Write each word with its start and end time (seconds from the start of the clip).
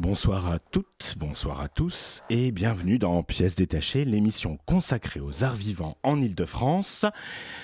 Bonsoir 0.00 0.50
à 0.50 0.58
toutes, 0.58 1.14
bonsoir 1.18 1.60
à 1.60 1.68
tous 1.68 2.24
et 2.28 2.50
bienvenue 2.50 2.98
dans 2.98 3.22
Pièces 3.22 3.54
détachées, 3.54 4.04
l'émission 4.04 4.58
consacrée 4.66 5.20
aux 5.20 5.44
arts 5.44 5.54
vivants 5.54 5.98
en 6.02 6.20
Ile-de-France 6.20 7.06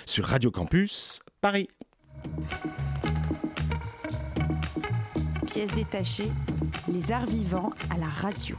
sur 0.07 0.27
Radio 0.27 0.53
Campus 0.53 1.19
Paris. 1.41 1.67
Pièces 5.49 5.75
détachées, 5.75 6.31
les 6.87 7.11
arts 7.11 7.27
vivants 7.27 7.73
à 7.93 7.99
la 7.99 8.07
radio. 8.07 8.57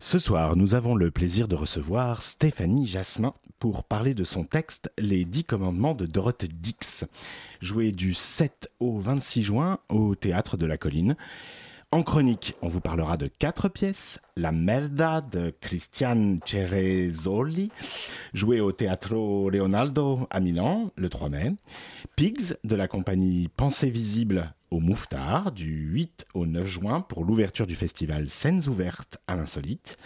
Ce 0.00 0.18
soir, 0.18 0.56
nous 0.56 0.74
avons 0.74 0.94
le 0.94 1.10
plaisir 1.10 1.48
de 1.48 1.54
recevoir 1.54 2.22
Stéphanie 2.22 2.86
Jasmin 2.86 3.34
pour 3.58 3.84
parler 3.84 4.14
de 4.14 4.24
son 4.24 4.44
texte 4.44 4.92
Les 4.98 5.24
Dix 5.24 5.44
Commandements 5.44 5.94
de 5.94 6.06
Dorothée 6.06 6.48
Dix, 6.48 7.04
joué 7.60 7.92
du 7.92 8.14
7 8.14 8.68
au 8.80 8.98
26 8.98 9.42
juin 9.42 9.78
au 9.88 10.14
Théâtre 10.14 10.56
de 10.56 10.66
la 10.66 10.78
Colline. 10.78 11.16
En 11.90 12.02
chronique, 12.02 12.54
on 12.60 12.68
vous 12.68 12.82
parlera 12.82 13.16
de 13.16 13.28
quatre 13.28 13.68
pièces. 13.68 14.20
La 14.36 14.52
Merda 14.52 15.22
de 15.22 15.54
Christian 15.58 16.38
Ceresoli, 16.44 17.70
jouée 18.34 18.60
au 18.60 18.72
Teatro 18.72 19.48
Leonardo 19.48 20.26
à 20.30 20.40
Milan 20.40 20.90
le 20.96 21.08
3 21.08 21.30
mai. 21.30 21.54
Pigs 22.14 22.56
de 22.62 22.76
la 22.76 22.88
compagnie 22.88 23.48
Pensée 23.48 23.88
Visible 23.88 24.52
au 24.70 24.80
Mouffetard 24.80 25.52
du 25.52 25.88
8 25.90 26.26
au 26.34 26.44
9 26.44 26.66
juin 26.66 27.00
pour 27.00 27.24
l'ouverture 27.24 27.66
du 27.66 27.74
festival 27.74 28.28
Scènes 28.28 28.68
ouvertes 28.68 29.16
à 29.26 29.34
l'insolite. 29.34 29.96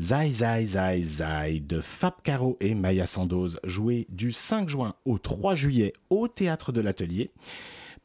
Zai 0.00 0.32
Zai 0.32 0.66
Zai 0.66 1.02
Zai 1.02 1.60
de 1.60 1.80
Fab 1.80 2.14
Caro 2.24 2.56
et 2.58 2.74
Maya 2.74 3.06
Sandoz, 3.06 3.60
joué 3.62 4.08
du 4.08 4.32
5 4.32 4.68
juin 4.68 4.96
au 5.04 5.18
3 5.18 5.54
juillet 5.54 5.92
au 6.10 6.26
Théâtre 6.26 6.72
de 6.72 6.80
l'Atelier. 6.80 7.30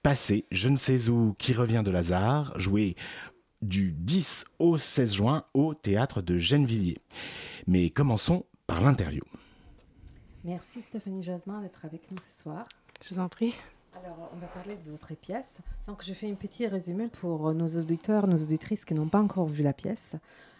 Passé, 0.03 0.45
je 0.51 0.69
ne 0.69 0.75
sais 0.75 1.09
où, 1.09 1.33
qui 1.39 1.53
revient 1.53 1.81
de 1.83 1.89
Lazare, 1.89 2.53
joué 2.59 2.95
du 3.63 3.91
10 3.91 4.45
au 4.59 4.77
16 4.77 5.15
juin 5.15 5.45
au 5.55 5.73
Théâtre 5.73 6.21
de 6.21 6.37
Gennevilliers. 6.37 6.99
Mais 7.65 7.89
commençons 7.89 8.45
par 8.67 8.81
l'interview. 8.81 9.23
Merci 10.43 10.83
Stéphanie 10.83 11.23
Jasmin 11.23 11.59
d'être 11.61 11.85
avec 11.85 12.11
nous 12.11 12.17
ce 12.19 12.43
soir. 12.43 12.67
Je 13.01 13.15
vous 13.15 13.19
en 13.19 13.29
prie. 13.29 13.55
Alors, 13.95 14.29
on 14.31 14.37
va 14.37 14.47
parler 14.47 14.77
de 14.85 14.91
votre 14.91 15.15
pièce. 15.15 15.59
Donc, 15.87 16.03
je 16.05 16.13
fais 16.13 16.29
un 16.29 16.35
petit 16.35 16.67
résumé 16.67 17.07
pour 17.07 17.51
nos 17.55 17.67
auditeurs, 17.67 18.27
nos 18.27 18.37
auditrices 18.37 18.85
qui 18.85 18.93
n'ont 18.93 19.09
pas 19.09 19.19
encore 19.19 19.47
vu 19.47 19.63
la 19.63 19.73
pièce. 19.73 20.15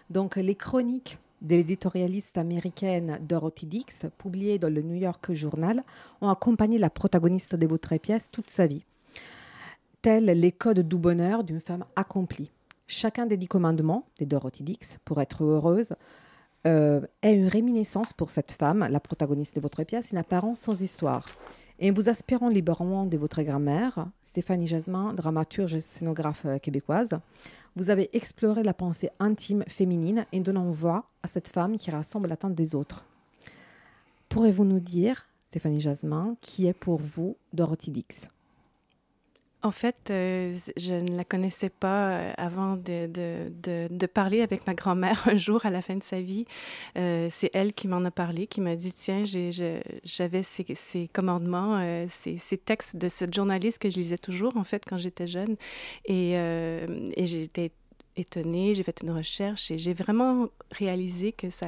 Donc, 0.10 0.36
les 0.38 0.56
chroniques 0.56 1.18
de 1.42 1.56
l'éditorialiste 1.56 2.38
américaine 2.38 3.20
Dorothy 3.22 3.66
Dix, 3.66 4.06
publiées 4.18 4.60
dans 4.60 4.74
le 4.74 4.82
New 4.82 4.96
York 4.96 5.34
Journal, 5.34 5.84
ont 6.22 6.30
accompagné 6.30 6.78
la 6.78 6.90
protagoniste 6.90 7.56
de 7.56 7.68
votre 7.68 7.96
pièce 7.98 8.30
toute 8.32 8.50
sa 8.50 8.68
vie. 8.68 8.84
Tels 10.02 10.26
les 10.26 10.52
codes 10.52 10.88
du 10.88 10.98
bonheur 10.98 11.44
d'une 11.44 11.60
femme 11.60 11.86
accomplie. 11.96 12.52
Chacun 12.88 13.26
des 13.26 13.38
dix 13.38 13.48
commandements 13.48 14.08
de 14.20 14.26
Dorothy 14.26 14.64
Dix, 14.64 14.98
pour 15.06 15.22
être 15.22 15.44
heureuse, 15.44 15.94
euh, 16.68 17.02
est 17.22 17.34
une 17.34 17.48
réminiscence 17.48 18.12
pour 18.12 18.32
cette 18.32 18.52
femme, 18.52 18.88
la 18.90 19.00
protagoniste 19.00 19.56
de 19.56 19.62
votre 19.62 19.84
pièce, 19.84 20.12
une 20.12 20.18
apparence 20.18 20.62
sans 20.62 20.82
histoire. 20.82 21.26
Et 21.82 21.92
vous 21.92 22.10
aspirant 22.10 22.50
librement 22.50 23.06
de 23.06 23.16
votre 23.16 23.42
grammaire, 23.42 24.06
Stéphanie 24.22 24.68
Jasmin, 24.68 25.14
dramaturge 25.14 25.76
et 25.76 25.82
scénographe 25.82 26.46
euh, 26.46 26.60
québécoise, 26.60 27.18
vous 27.78 27.90
avez 27.90 28.10
exploré 28.12 28.64
la 28.64 28.74
pensée 28.74 29.10
intime 29.20 29.64
féminine 29.66 30.26
et 30.34 30.42
donnant 30.42 30.70
voix 30.72 31.06
à 31.24 31.28
cette 31.28 31.48
femme 31.48 31.78
qui 31.78 31.90
rassemble 31.90 32.28
l'attente 32.28 32.54
des 32.54 32.76
autres. 32.76 33.06
Pourrez-vous 34.28 34.66
nous 34.66 34.82
dire, 34.82 35.26
Stéphanie 35.46 35.80
Jasmin, 35.80 36.36
qui 36.42 36.68
est 36.68 36.74
pour 36.74 37.00
vous 37.00 37.38
Dorothy 37.54 37.92
Dix? 37.92 38.30
En 39.62 39.72
fait, 39.72 40.10
euh, 40.10 40.54
je 40.78 40.94
ne 40.94 41.18
la 41.18 41.26
connaissais 41.26 41.70
pas 41.70 42.12
euh, 42.12 42.34
avant 42.38 42.78
de, 42.78 44.06
parler 44.06 44.42
avec 44.42 44.66
ma 44.66 44.74
grand-mère 44.74 45.28
un 45.28 45.36
jour 45.36 45.66
à 45.66 45.70
la 45.70 45.82
fin 45.82 45.98
de 45.98 46.04
sa 46.04 46.22
vie. 46.22 46.46
Euh, 46.98 47.28
c'est 47.30 47.52
elle 47.54 47.74
qui 47.74 47.90
m'en 47.90 48.06
a 48.06 48.12
parlé, 48.12 48.48
qui 48.48 48.62
m'a 48.62 48.78
dit, 48.78 48.94
tiens, 48.94 49.24
j'avais 49.26 50.44
ces, 50.44 51.10
commandements, 51.12 52.06
ces, 52.08 52.58
textes 52.58 52.96
de 52.96 53.10
cette 53.10 53.34
journaliste 53.34 53.80
que 53.80 53.90
je 53.90 53.98
lisais 53.98 54.18
toujours, 54.18 54.56
en 54.56 54.64
fait, 54.64 54.86
quand 54.88 54.98
j'étais 54.98 55.28
jeune. 55.28 55.58
Et, 56.06 56.34
et 56.34 57.26
j'étais 57.26 57.72
étonnée, 58.16 58.76
j'ai 58.76 58.84
fait 58.84 59.02
une 59.04 59.12
recherche 59.12 59.72
et 59.72 59.78
j'ai 59.78 59.94
vraiment 59.94 60.48
réalisé 60.72 61.32
que 61.34 61.50
ça, 61.50 61.68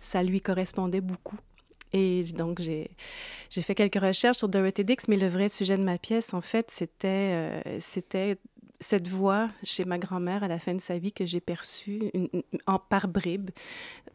ça 0.00 0.22
lui 0.22 0.40
correspondait 0.40 1.00
beaucoup. 1.00 1.38
Et 1.92 2.22
donc, 2.34 2.60
j'ai 2.60 2.88
fait 3.50 3.74
quelques 3.74 4.00
recherches 4.00 4.38
sur 4.38 4.48
Dorothy 4.48 4.84
Dix, 4.84 5.08
mais 5.08 5.16
le 5.16 5.28
vrai 5.28 5.48
sujet 5.48 5.76
de 5.76 5.82
ma 5.82 5.98
pièce, 5.98 6.32
en 6.32 6.40
fait, 6.40 6.70
c'était 6.70 7.08
euh, 7.08 7.60
c'était 7.80 8.38
cette 8.82 9.08
voix 9.08 9.48
chez 9.62 9.84
ma 9.84 9.98
grand-mère 9.98 10.42
à 10.42 10.48
la 10.48 10.58
fin 10.58 10.74
de 10.74 10.80
sa 10.80 10.98
vie 10.98 11.12
que 11.12 11.24
j'ai 11.24 11.40
perçue 11.40 12.10
en 12.66 12.78
par 12.78 13.08
bribes, 13.08 13.50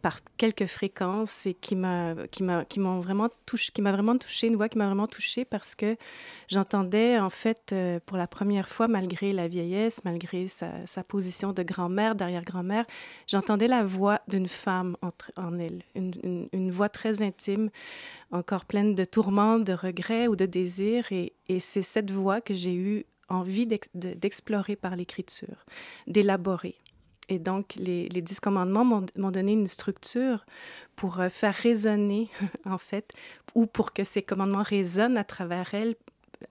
par 0.02 0.20
quelques 0.38 0.68
fréquences 0.68 1.46
et 1.46 1.54
qui 1.54 1.76
m'a 1.76 2.14
qui 2.30 2.44
m'a 2.44 2.66
qui 2.66 2.80
vraiment 2.80 3.30
qui 3.46 3.82
m'a 3.82 3.92
vraiment 3.92 4.18
touché, 4.18 4.48
une 4.48 4.56
voix 4.56 4.70
qui 4.70 4.78
m'a 4.78 4.86
vraiment 4.86 5.08
touchée 5.08 5.46
parce 5.46 5.74
que 5.74 5.96
j'entendais 6.48 7.18
en 7.18 7.30
fait 7.30 7.72
euh, 7.72 8.00
pour 8.06 8.18
la 8.18 8.28
première 8.28 8.70
fois, 8.70 8.88
malgré 8.88 9.34
la 9.34 9.48
vieillesse, 9.48 10.02
malgré 10.04 10.48
sa, 10.48 10.86
sa 10.86 11.04
position 11.04 11.54
de 11.54 11.64
grand-mère, 11.64 12.16
d'arrière-grand-mère, 12.16 12.86
j'entendais 13.28 13.68
la 13.68 13.84
voix 13.84 14.22
d'une 14.28 14.48
femme 14.48 14.98
entre, 15.02 15.32
en 15.38 15.58
elle, 15.58 15.84
une, 15.96 16.14
une, 16.24 16.50
une, 16.54 16.72
voix 16.72 16.90
très 16.90 17.22
intime, 17.22 17.70
encore 18.32 18.66
pleine 18.66 18.96
de 18.96 19.06
tourments, 19.06 19.60
de 19.60 19.74
regrets 19.74 20.28
ou 20.28 20.36
de 20.36 20.46
désirs 20.46 21.12
et, 21.12 21.34
et 21.48 21.60
c'est 21.60 21.82
cette 21.82 22.12
voix 22.12 22.42
que 22.42 22.54
j'ai 22.54 22.76
eue 22.76 23.06
envie 23.30 23.68
d'explorer 23.94 24.76
par 24.76 24.96
l'écriture, 24.96 25.66
d'élaborer. 26.08 26.76
Et 27.30 27.40
donc, 27.40 27.76
les, 27.76 28.08
dix 28.10 28.40
commandements 28.40 28.86
m'ont 28.86 29.32
donné 29.32 29.52
une 29.52 29.68
structure 29.68 30.46
pour 30.96 31.20
euh, 31.20 31.30
faire 31.30 31.54
résonner, 31.54 32.30
en 32.66 32.78
fait, 32.78 33.14
ou 33.54 33.66
pour 33.66 33.94
que 33.94 34.04
ces 34.04 34.22
commandements 34.22 34.64
résonnent 34.64 35.18
à 35.18 35.24
travers 35.24 35.74
elle 35.74 35.96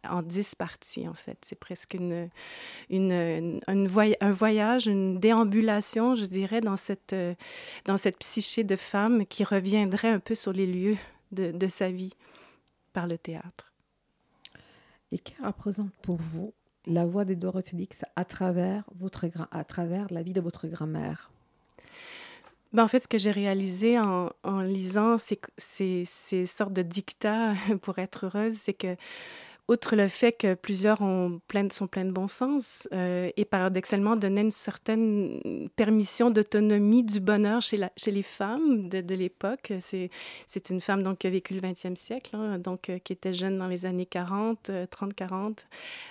en 0.08 0.20
dix 0.20 0.54
parties, 0.54 1.08
en 1.08 1.14
fait. 1.14 1.38
C'est 1.42 1.58
presque 1.58 1.94
une, 1.94 3.60
un 3.66 4.32
voyage, 4.32 4.86
une 4.86 5.18
déambulation, 5.18 6.14
je 6.14 6.26
dirais, 6.26 6.60
dans 6.60 6.76
cette, 6.76 7.12
euh, 7.12 7.34
dans 7.84 7.96
cette 7.96 8.18
psyché 8.18 8.64
de 8.64 8.76
femme 8.76 9.26
qui 9.26 9.44
reviendrait 9.44 10.08
un 10.08 10.18
peu 10.18 10.34
sur 10.34 10.52
les 10.52 10.66
lieux 10.66 10.98
de, 11.32 11.52
de 11.52 11.68
sa 11.68 11.90
vie 11.90 12.12
par 12.92 13.06
le 13.06 13.16
théâtre. 13.16 13.72
Et 15.12 15.18
que 15.18 15.30
représente 15.42 15.92
pour 16.02 16.16
vous 16.16 16.52
la 16.86 17.06
voix 17.06 17.24
de 17.24 17.34
Dorothy 17.34 17.76
Dix 17.76 18.04
à 18.14 18.24
travers, 18.24 18.84
votre, 18.98 19.26
à 19.50 19.64
travers 19.64 20.06
la 20.12 20.22
vie 20.22 20.32
de 20.32 20.40
votre 20.40 20.66
grand-mère. 20.66 21.30
Ben, 22.72 22.84
en 22.84 22.88
fait, 22.88 23.00
ce 23.00 23.08
que 23.08 23.18
j'ai 23.18 23.30
réalisé 23.30 23.98
en, 23.98 24.30
en 24.42 24.60
lisant 24.60 25.18
ces, 25.18 25.40
ces, 25.56 26.04
ces, 26.04 26.46
sortes 26.46 26.72
de 26.72 26.82
dictats 26.82 27.54
pour 27.82 27.98
être 27.98 28.26
heureuse, 28.26 28.54
c'est 28.54 28.74
que 28.74 28.96
outre 29.68 29.96
le 29.96 30.08
fait 30.08 30.32
que 30.32 30.54
plusieurs 30.54 31.02
ont 31.02 31.40
sont 31.70 31.86
pleins 31.86 32.04
de 32.04 32.10
bon 32.10 32.28
sens 32.28 32.88
euh, 32.92 33.30
et 33.36 33.44
paradoxalement 33.44 34.16
donnaient 34.16 34.42
une 34.42 34.50
certaine 34.50 35.68
permission 35.74 36.30
d'autonomie 36.30 37.02
du 37.02 37.20
bonheur 37.20 37.62
chez, 37.62 37.76
la, 37.76 37.90
chez 37.96 38.10
les 38.10 38.22
femmes 38.22 38.88
de, 38.88 39.14
l'époque. 39.14 39.72
C'est, 39.80 40.10
c'est 40.46 40.70
une 40.70 40.80
femme 40.80 41.02
donc, 41.02 41.18
qui 41.18 41.26
a 41.26 41.30
vécu 41.30 41.54
le 41.54 41.60
20e 41.60 41.96
siècle, 41.96 42.36
hein, 42.36 42.58
donc 42.58 42.90
euh, 42.90 42.98
qui 42.98 43.12
était 43.12 43.32
jeune 43.32 43.58
dans 43.58 43.68
les 43.68 43.86
années 43.86 44.06
40, 44.06 44.70
euh, 44.70 44.86
30, 44.86 45.14
40, 45.14 45.66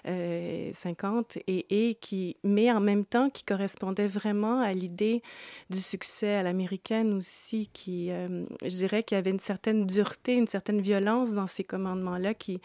euh, 0.07 0.71
50, 0.74 1.38
et, 1.47 1.89
et 1.89 1.95
qui, 1.95 2.38
mais 2.44 2.71
en 2.71 2.80
même 2.80 3.06
temps 3.06 3.30
qui 3.30 3.44
correspondait 3.44 4.07
vraiment 4.07 4.62
à 4.62 4.74
l'idée 4.74 5.21
du 5.69 5.80
succès 5.80 6.33
à 6.33 6.44
l'américaine 6.44 7.13
aussi, 7.13 7.69
qui, 7.74 8.12
euh, 8.12 8.45
je 8.63 8.75
dirais, 8.75 9.03
qu'il 9.03 9.15
y 9.15 9.19
avait 9.19 9.31
une 9.31 9.39
certaine 9.39 9.85
dureté, 9.85 10.35
une 10.35 10.47
certaine 10.47 10.81
violence 10.81 11.33
dans 11.33 11.47
ces 11.47 11.63
commandements-là 11.63 12.33
qui, 12.33 12.59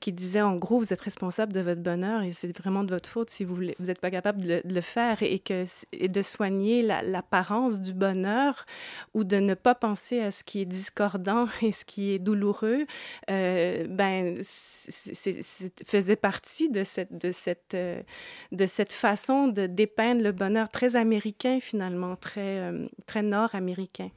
qui 0.00 0.12
disait 0.16 0.40
en 0.40 0.56
gros 0.56 0.78
vous 0.78 0.92
êtes 0.92 1.00
responsable 1.00 1.52
de 1.52 1.60
votre 1.60 1.80
bonheur 1.80 2.22
et 2.22 2.32
c'est 2.32 2.56
vraiment 2.56 2.82
de 2.82 2.92
votre 2.92 3.08
faute 3.08 3.30
si 3.30 3.44
vous 3.44 3.56
n'êtes 3.56 4.00
pas 4.00 4.10
capable 4.10 4.40
de 4.40 4.62
le, 4.64 4.80
faire 4.80 5.22
et 5.22 5.38
que 5.38 5.64
et 5.92 6.08
de 6.08 6.22
soigner 6.22 6.82
l'apparence 6.82 7.74
la, 7.74 7.78
du 7.78 7.92
bonheur 7.92 8.66
ou 9.14 9.24
de 9.24 9.36
ne 9.36 9.54
pas 9.54 9.74
penser 9.74 10.20
à 10.20 10.30
ce 10.30 10.42
qui 10.42 10.60
est 10.60 10.66
discordant 10.66 11.46
et 11.62 11.72
ce 11.72 11.84
qui 11.84 12.12
est 12.12 12.18
douloureux 12.18 12.86
euh, 13.30 13.86
ben 13.88 14.36
c'est 14.40 15.42
faisait 15.84 16.16
partie 16.16 16.70
de 16.70 16.82
cette 16.82 17.16
de 17.16 17.30
cette 17.32 17.74
euh, 17.74 18.02
de 18.52 18.66
cette 18.66 18.92
façon 18.92 19.48
de 19.48 19.66
dépeindre 19.66 20.22
le 20.22 20.32
bonheur 20.32 20.68
très 20.68 20.96
américain 20.96 21.58
finalement 21.60 22.16
très 22.16 22.58
euh, 22.58 22.88
très 23.06 23.22
nord-américain 23.22 24.10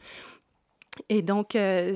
Et 1.10 1.22
donc, 1.22 1.56
euh, 1.56 1.94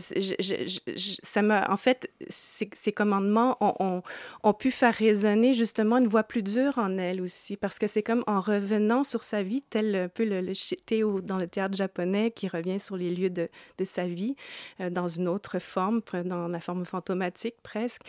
ça 1.24 1.42
en 1.70 1.78
fait, 1.78 2.10
ces, 2.30 2.92
commandements 2.92 3.58
ont, 3.62 4.54
pu 4.54 4.72
faire 4.72 4.94
résonner 4.94 5.54
justement 5.54 5.98
une 5.98 6.08
voix 6.08 6.24
plus 6.24 6.44
dure 6.44 6.78
en 6.78 6.98
elle 6.98 7.22
aussi, 7.22 7.58
parce 7.58 7.80
que 7.80 7.88
c'est 7.88 8.04
comme 8.04 8.24
en 8.28 8.40
revenant 8.40 9.04
sur 9.04 9.24
sa 9.24 9.44
vie, 9.44 9.62
tel 9.62 9.96
un 9.96 10.08
peu 10.08 10.24
le, 10.24 10.42
le 10.42 10.54
Théo 10.86 11.22
dans 11.22 11.38
le 11.38 11.48
théâtre 11.48 11.76
japonais 11.76 12.32
qui 12.32 12.48
revient 12.48 12.80
sur 12.80 12.98
les 12.98 13.10
lieux 13.10 13.30
de, 13.30 13.50
sa 13.84 14.06
vie 14.06 14.36
euh, 14.80 14.90
dans 14.90 15.08
une 15.08 15.28
autre 15.28 15.60
forme, 15.60 16.02
dans 16.26 16.48
la 16.48 16.60
forme 16.60 16.86
fantomatique 16.86 17.56
presque. 17.64 18.02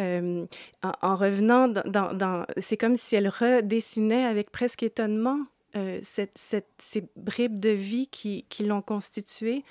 Euh, 0.00 0.46
en, 0.82 1.16
revenant 1.16 1.72
c'est 2.56 2.76
comme 2.76 2.96
si 2.96 3.16
elle 3.16 3.28
redessinait 3.28 4.24
avec 4.24 4.50
presque 4.50 4.82
étonnement 4.82 5.40
cette, 6.02 6.36
cette, 6.36 6.68
ces 6.78 7.08
bribes 7.16 7.60
de 7.60 7.70
vie 7.70 8.08
qui, 8.08 8.44
qui 8.48 8.64
l'ont 8.64 8.82
constituée. 8.82 9.64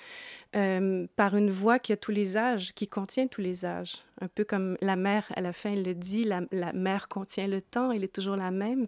Euh, 0.56 1.06
par 1.14 1.36
une 1.36 1.50
voix 1.50 1.78
qui 1.78 1.92
a 1.92 1.98
tous 1.98 2.10
les 2.10 2.38
âges, 2.38 2.72
qui 2.72 2.88
contient 2.88 3.26
tous 3.26 3.42
les 3.42 3.66
âges. 3.66 3.96
Un 4.22 4.28
peu 4.28 4.44
comme 4.44 4.78
la 4.80 4.96
mer, 4.96 5.30
à 5.36 5.42
la 5.42 5.52
fin, 5.52 5.68
elle 5.68 5.82
le 5.82 5.94
dit, 5.94 6.24
la, 6.24 6.40
la 6.52 6.72
mer 6.72 7.08
contient 7.08 7.46
le 7.46 7.60
temps, 7.60 7.92
elle 7.92 8.02
est 8.02 8.14
toujours 8.14 8.36
la 8.36 8.50
même. 8.50 8.86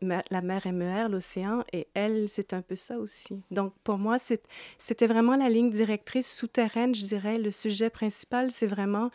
La 0.00 0.40
mer 0.40 0.62
MER, 0.72 1.08
l'océan, 1.08 1.64
et 1.72 1.86
elle, 1.94 2.26
c'est 2.26 2.54
un 2.54 2.62
peu 2.62 2.74
ça 2.74 2.98
aussi. 2.98 3.42
Donc, 3.50 3.74
pour 3.84 3.98
moi, 3.98 4.16
c'était 4.18 5.06
vraiment 5.06 5.36
la 5.36 5.50
ligne 5.50 5.70
directrice 5.70 6.34
souterraine, 6.34 6.94
je 6.94 7.04
dirais. 7.04 7.38
Le 7.38 7.50
sujet 7.50 7.90
principal, 7.90 8.50
c'est 8.50 8.66
vraiment 8.66 9.10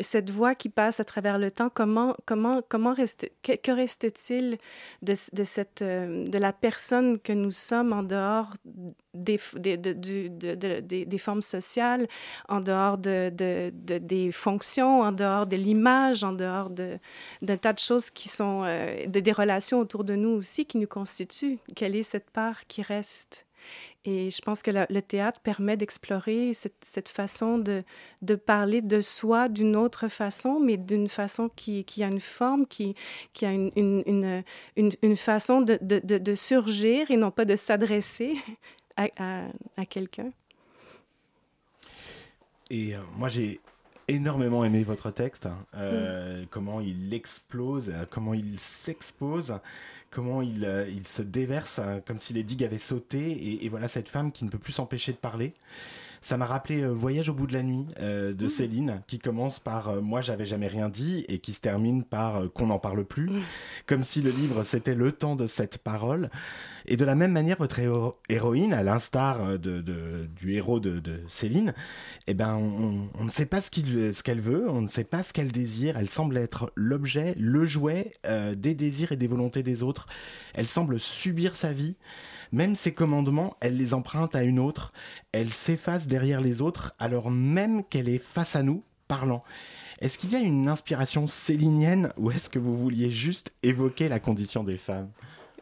cette 0.00 0.30
voix 0.30 0.54
qui 0.54 0.68
passe 0.68 1.00
à 1.00 1.04
travers 1.04 1.38
le 1.38 1.50
temps, 1.50 1.70
comment, 1.72 2.14
comment, 2.26 2.62
comment 2.68 2.92
reste, 2.92 3.30
que, 3.42 3.70
reste-t-il 3.70 4.58
de, 5.02 5.14
de, 5.32 5.44
cette, 5.44 5.82
euh, 5.82 6.24
de 6.24 6.38
la 6.38 6.52
personne 6.52 7.18
que 7.18 7.32
nous 7.32 7.50
sommes 7.50 7.92
en 7.92 8.02
dehors 8.02 8.54
des, 9.14 9.40
des, 9.56 9.76
de, 9.76 10.80
des 10.80 11.18
formes 11.18 11.42
sociales, 11.42 12.06
en 12.48 12.60
dehors 12.60 12.98
de, 12.98 13.30
des 13.30 14.32
fonctions, 14.32 15.00
en 15.00 15.12
dehors 15.12 15.46
de 15.46 15.56
l'image, 15.56 16.24
en 16.24 16.32
dehors 16.32 16.70
d'un 16.70 17.56
tas 17.56 17.72
de 17.72 17.78
choses 17.78 18.10
qui 18.10 18.28
sont, 18.28 18.62
euh, 18.64 19.06
des 19.06 19.32
relations 19.32 19.80
autour 19.80 20.04
de 20.04 20.14
nous 20.14 20.30
aussi 20.30 20.64
qui 20.64 20.78
nous 20.78 20.86
constituent? 20.86 21.58
Quelle 21.74 21.96
est 21.96 22.02
cette 22.02 22.30
part 22.30 22.66
qui 22.66 22.82
reste? 22.82 23.47
Et 24.04 24.30
je 24.30 24.40
pense 24.40 24.62
que 24.62 24.70
le 24.70 25.02
théâtre 25.02 25.40
permet 25.40 25.76
d'explorer 25.76 26.54
cette, 26.54 26.82
cette, 26.82 27.08
façon 27.08 27.58
de, 27.58 27.82
de, 28.22 28.36
parler 28.36 28.80
de 28.80 29.00
soi 29.00 29.48
d'une 29.48 29.76
autre 29.76 30.08
façon, 30.08 30.60
mais 30.60 30.76
d'une 30.76 31.08
façon 31.08 31.50
qui, 31.54 31.84
qui, 31.84 32.04
a 32.04 32.06
une 32.06 32.20
forme, 32.20 32.66
qui, 32.66 32.94
qui 33.32 33.44
a 33.44 33.52
une, 33.52 33.72
une, 33.76 34.44
une, 34.76 34.90
une 35.02 35.16
façon 35.16 35.60
de, 35.60 35.78
de, 35.82 35.98
de, 35.98 36.34
surgir 36.34 37.10
et 37.10 37.16
non 37.16 37.30
pas 37.30 37.44
de 37.44 37.56
s'adresser 37.56 38.36
à, 38.96 39.08
à, 39.76 39.84
quelqu'un. 39.84 40.30
Et 42.70 42.94
euh, 42.94 43.00
moi, 43.16 43.28
j'ai 43.28 43.60
énormément 44.06 44.64
aimé 44.64 44.84
votre 44.84 45.10
texte, 45.10 45.46
hein. 45.46 45.58
euh, 45.74 46.42
mm. 46.42 46.46
comment 46.50 46.80
il 46.80 47.12
explose, 47.12 47.90
euh, 47.90 48.04
comment 48.08 48.34
il 48.34 48.58
s'expose 48.58 49.58
comment 50.10 50.42
il, 50.42 50.64
euh, 50.64 50.88
il 50.88 51.06
se 51.06 51.22
déverse 51.22 51.78
hein, 51.78 52.00
comme 52.06 52.18
si 52.18 52.32
les 52.32 52.42
digues 52.42 52.64
avaient 52.64 52.78
sauté 52.78 53.64
et, 53.64 53.68
voilà 53.68 53.88
cette 53.88 54.08
femme 54.08 54.32
qui 54.32 54.44
ne 54.44 54.50
peut 54.50 54.58
plus 54.58 54.72
s'empêcher 54.72 55.12
de 55.12 55.18
parler. 55.18 55.54
Ça 56.20 56.36
m'a 56.36 56.46
rappelé 56.46 56.82
euh, 56.82 56.88
Voyage 56.88 57.28
au 57.28 57.34
bout 57.34 57.46
de 57.46 57.52
la 57.52 57.62
nuit 57.62 57.86
euh, 58.00 58.34
de 58.34 58.46
mmh. 58.46 58.48
Céline, 58.48 59.02
qui 59.06 59.20
commence 59.20 59.60
par 59.60 60.02
Moi 60.02 60.20
j'avais 60.20 60.46
jamais 60.46 60.66
rien 60.66 60.88
dit 60.88 61.24
et 61.28 61.38
qui 61.38 61.52
se 61.52 61.60
termine 61.60 62.02
par 62.02 62.50
Qu'on 62.52 62.66
n'en 62.66 62.78
parle 62.78 63.04
plus, 63.04 63.30
mmh. 63.30 63.42
comme 63.86 64.02
si 64.02 64.22
le 64.22 64.30
livre 64.30 64.64
c'était 64.64 64.94
le 64.94 65.12
temps 65.12 65.36
de 65.36 65.46
cette 65.46 65.78
parole. 65.78 66.30
Et 66.90 66.96
de 66.96 67.04
la 67.04 67.14
même 67.14 67.32
manière, 67.32 67.58
votre 67.58 67.78
héroïne, 68.30 68.72
à 68.72 68.82
l'instar 68.82 69.58
de, 69.58 69.82
du 70.34 70.54
héros 70.54 70.80
de, 70.80 71.20
Céline, 71.28 71.74
eh 72.26 72.32
ben, 72.32 72.54
on, 72.56 73.24
ne 73.24 73.28
sait 73.28 73.44
pas 73.44 73.60
ce 73.60 73.70
qu'elle 74.22 74.40
veut, 74.40 74.70
on 74.70 74.80
ne 74.80 74.88
sait 74.88 75.04
pas 75.04 75.22
ce 75.22 75.34
qu'elle 75.34 75.52
désire. 75.52 75.98
Elle 75.98 76.08
semble 76.08 76.38
être 76.38 76.72
l'objet, 76.76 77.34
le 77.36 77.66
jouet 77.66 78.14
des 78.56 78.74
désirs 78.74 79.12
et 79.12 79.16
des 79.16 79.26
volontés 79.26 79.62
des 79.62 79.82
autres. 79.82 79.97
Elle 80.54 80.68
semble 80.68 80.98
subir 80.98 81.56
sa 81.56 81.72
vie. 81.72 81.96
Même 82.52 82.74
ses 82.74 82.92
commandements, 82.92 83.56
elle 83.60 83.76
les 83.76 83.94
emprunte 83.94 84.34
à 84.34 84.42
une 84.42 84.58
autre. 84.58 84.92
Elle 85.32 85.52
s'efface 85.52 86.06
derrière 86.06 86.40
les 86.40 86.62
autres 86.62 86.94
alors 86.98 87.30
même 87.30 87.84
qu'elle 87.84 88.08
est 88.08 88.22
face 88.22 88.56
à 88.56 88.62
nous, 88.62 88.84
parlant. 89.06 89.44
Est-ce 90.00 90.18
qu'il 90.18 90.30
y 90.30 90.36
a 90.36 90.40
une 90.40 90.68
inspiration 90.68 91.26
célinienne 91.26 92.12
ou 92.16 92.30
est-ce 92.30 92.48
que 92.48 92.58
vous 92.58 92.76
vouliez 92.76 93.10
juste 93.10 93.52
évoquer 93.62 94.08
la 94.08 94.20
condition 94.20 94.62
des 94.62 94.76
femmes? 94.76 95.10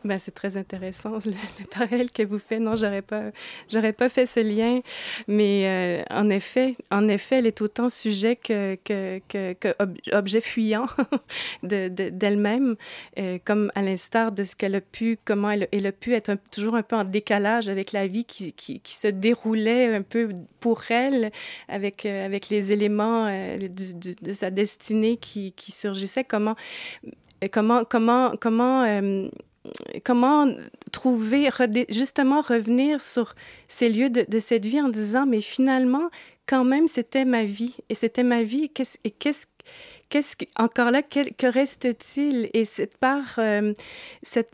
Ben, 0.06 0.18
c'est 0.18 0.34
très 0.34 0.56
intéressant 0.56 1.18
le, 1.24 1.32
le, 1.60 1.66
parallèle 1.66 2.10
que 2.10 2.22
vous 2.22 2.38
faites. 2.38 2.60
Non, 2.60 2.74
j'aurais 2.76 3.02
pas, 3.02 3.24
j'aurais 3.70 3.92
pas 3.92 4.08
fait 4.08 4.26
ce 4.26 4.40
lien, 4.40 4.80
mais 5.28 5.66
euh, 5.66 5.98
en 6.10 6.30
effet, 6.30 6.74
en 6.90 7.08
effet, 7.08 7.36
elle 7.38 7.46
est 7.46 7.60
autant 7.60 7.90
sujet 7.90 8.36
que, 8.36 8.76
objet 10.12 10.40
fuyant 10.40 10.86
de, 11.62 11.88
d'elle-même, 11.88 12.76
euh, 13.18 13.38
comme 13.44 13.70
à 13.74 13.82
l'instar 13.82 14.32
de 14.32 14.42
ce 14.42 14.56
qu'elle 14.56 14.74
a 14.74 14.80
pu, 14.80 15.18
comment 15.24 15.50
elle, 15.50 15.86
a 15.86 15.92
pu 15.92 16.14
être 16.14 16.36
toujours 16.50 16.76
un 16.76 16.82
peu 16.82 16.96
en 16.96 17.04
décalage 17.04 17.68
avec 17.68 17.92
la 17.92 18.06
vie 18.06 18.24
qui, 18.24 18.80
se 18.84 19.08
déroulait 19.08 19.94
un 19.94 20.02
peu 20.02 20.30
pour 20.60 20.82
elle, 20.90 21.30
avec, 21.68 22.06
euh, 22.06 22.24
avec 22.24 22.48
les 22.48 22.72
éléments 22.72 23.26
de 23.26 24.32
sa 24.32 24.50
destinée 24.50 25.16
qui, 25.16 25.52
qui 25.52 25.72
surgissaient. 25.72 26.24
Comment, 26.24 26.56
comment, 27.50 27.84
comment, 27.84 28.34
comment 28.40 28.84
comment 30.04 30.46
trouver, 30.92 31.48
justement 31.88 32.40
revenir 32.40 33.00
sur 33.00 33.34
ces 33.68 33.88
lieux 33.88 34.10
de, 34.10 34.38
cette 34.38 34.66
vie 34.66 34.80
en 34.80 34.88
disant, 34.88 35.26
mais 35.26 35.40
finalement, 35.40 36.10
quand 36.46 36.64
même, 36.64 36.88
c'était 36.88 37.24
ma 37.24 37.44
vie. 37.44 37.76
Et 37.88 37.94
c'était 37.94 38.22
ma 38.22 38.42
vie. 38.42 38.70
et 39.04 39.10
qu'est-ce 39.10 39.46
qu'est-ce 40.08 40.36
encore 40.56 40.90
là, 40.90 41.02
que 41.02 41.46
reste-t-il? 41.46 42.50
Et 42.54 42.64
cette 42.64 42.96
part, 42.98 43.34
euh, 43.38 43.72
cette, 44.22 44.50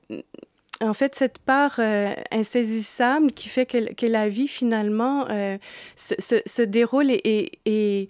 en 0.81 0.93
fait, 0.93 1.15
cette 1.15 1.39
part 1.39 1.77
euh, 1.79 2.15
insaisissable 2.31 3.33
qui 3.33 3.49
fait 3.49 3.67
que, 3.67 3.93
que 3.95 4.07
la 4.07 4.29
vie, 4.29 4.49
finalement, 4.49 5.27
euh, 5.31 5.59
se, 5.97 6.15
se, 6.19 6.63
déroule 6.63 7.11
et, 7.11 7.53
et, 7.65 8.09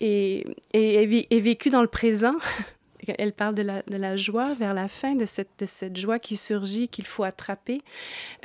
et, 0.00 0.44
est 0.74 1.40
vécue 1.40 1.70
dans 1.70 1.82
le 1.82 1.88
présent. 1.88 2.36
elle 3.18 3.32
parle 3.32 3.54
de 3.54 3.62
la, 3.62 4.16
joie 4.16 4.54
vers 4.54 4.74
la 4.74 4.88
fin, 4.88 5.14
de 5.14 5.24
cette, 5.24 5.96
joie 5.96 6.18
qui 6.18 6.36
surgit, 6.36 6.88
qu'il 6.88 7.06
faut 7.06 7.24
attraper. 7.24 7.82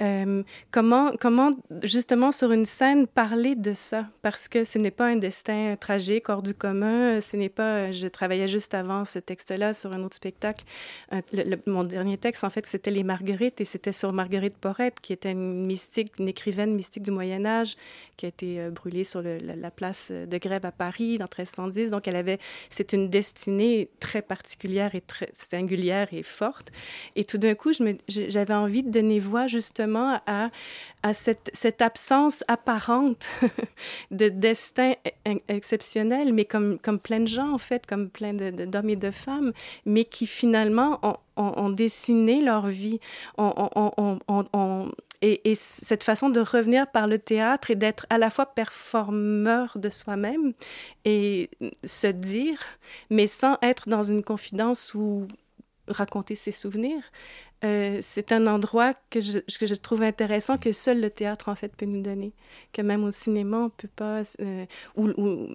Euh, 0.01 0.43
comment, 0.71 1.11
comment, 1.19 1.51
justement, 1.83 2.31
sur 2.31 2.51
une 2.51 2.65
scène, 2.65 3.07
parler 3.07 3.55
de 3.55 3.73
ça? 3.73 4.07
Parce 4.21 4.47
que 4.47 4.63
ce 4.63 4.77
n'est 4.77 4.91
pas 4.91 5.07
un 5.07 5.15
destin 5.15 5.75
tragique, 5.79 6.29
hors 6.29 6.41
du 6.41 6.53
commun. 6.53 7.21
Ce 7.21 7.37
n'est 7.37 7.49
pas... 7.49 7.91
Je 7.91 8.07
travaillais 8.07 8.47
juste 8.47 8.73
avant 8.73 9.05
ce 9.05 9.19
texte-là 9.19 9.73
sur 9.73 9.93
un 9.93 10.03
autre 10.03 10.15
spectacle. 10.15 10.65
mon 11.65 11.83
dernier 11.83 12.17
texte, 12.17 12.43
en 12.43 12.49
fait, 12.49 12.65
c'était 12.65 12.91
Les 12.91 13.03
Marguerites, 13.03 13.61
et 13.61 13.65
c'était 13.65 13.91
sur 13.91 14.13
Marguerite 14.13 14.57
Porrette, 14.57 14.99
qui 15.01 15.13
était 15.13 15.31
une 15.31 15.65
mystique, 15.65 16.13
une 16.19 16.27
écrivaine 16.27 16.73
mystique 16.73 17.03
du 17.03 17.11
Moyen 17.11 17.45
Âge, 17.45 17.75
qui 18.17 18.25
a 18.25 18.29
été 18.29 18.59
euh, 18.59 18.71
brûlée 18.71 19.03
sur 19.03 19.21
la, 19.21 19.71
place 19.71 20.11
de 20.11 20.37
Grève 20.37 20.65
à 20.65 20.71
Paris 20.71 21.17
dans 21.17 21.25
1310. 21.25 21.91
Donc, 21.91 22.07
elle 22.07 22.15
avait... 22.15 22.39
C'est 22.69 22.93
une 22.93 23.09
destinée 23.09 23.89
très 23.99 24.21
particulière 24.21 24.95
et 24.95 25.01
très 25.01 25.29
singulière 25.33 26.07
et 26.11 26.23
forte. 26.23 26.71
Et 27.15 27.25
tout 27.25 27.37
d'un 27.37 27.53
coup, 27.53 27.71
j'avais 28.07 28.53
envie 28.53 28.83
de 28.83 28.89
donner 28.89 29.19
voix 29.19 29.47
justement 29.47 30.19
à, 30.25 30.49
cette, 31.13 31.81
absence 31.81 32.43
apparente 32.47 33.29
de 34.11 34.29
destin 34.29 34.93
e-, 35.27 35.39
exceptionnel, 35.47 36.33
mais 36.33 36.45
comme, 36.45 36.79
plein 37.01 37.19
de 37.19 37.27
gens, 37.27 37.53
en 37.53 37.57
fait, 37.57 37.85
comme 37.85 38.09
plein 38.09 38.33
d'hommes 38.33 38.89
et 38.89 38.95
de 38.95 39.11
femmes, 39.11 39.53
mais 39.85 40.05
qui 40.05 40.25
finalement 40.25 40.99
ont, 41.03 41.17
ont, 41.37 41.69
dessiné 41.69 42.41
leur 42.41 42.67
vie, 42.67 42.99
ont, 43.37 44.91
et, 45.21 45.49
et, 45.49 45.55
cette 45.55 46.03
façon 46.03 46.29
de 46.29 46.39
revenir 46.39 46.89
par 46.91 47.07
le 47.07 47.19
théâtre 47.19 47.71
et 47.71 47.75
d'être 47.75 48.05
à 48.09 48.17
la 48.17 48.29
fois 48.29 48.45
performeur 48.45 49.77
de 49.77 49.89
soi-même 49.89 50.53
et 51.05 51.49
se 51.83 52.07
dire, 52.07 52.59
mais 53.09 53.27
sans 53.27 53.57
être 53.61 53.89
dans 53.89 54.03
une 54.03 54.23
confidence 54.23 54.93
ou 54.93 55.27
raconter 55.87 56.35
ses 56.35 56.51
souvenirs, 56.51 57.03
euh, 57.63 57.97
c'est 58.01 58.31
un 58.31 58.45
endroit 58.45 58.93
que 59.09 59.19
je, 59.19 59.73
trouve 59.75 60.03
intéressant 60.03 60.59
que 60.59 60.71
seul 60.71 61.01
le 61.01 61.09
théâtre 61.09 61.49
en 61.49 61.55
fait 61.55 61.75
peut 61.75 61.87
nous 61.87 62.03
donner. 62.03 62.33
Que 62.71 62.83
même 62.83 63.03
au 63.03 63.09
cinéma 63.09 63.57
on 63.57 63.69
peut 63.69 63.89
pas 63.95 64.21
euh, 64.41 64.65
ou, 64.95 65.07
ou, 65.17 65.47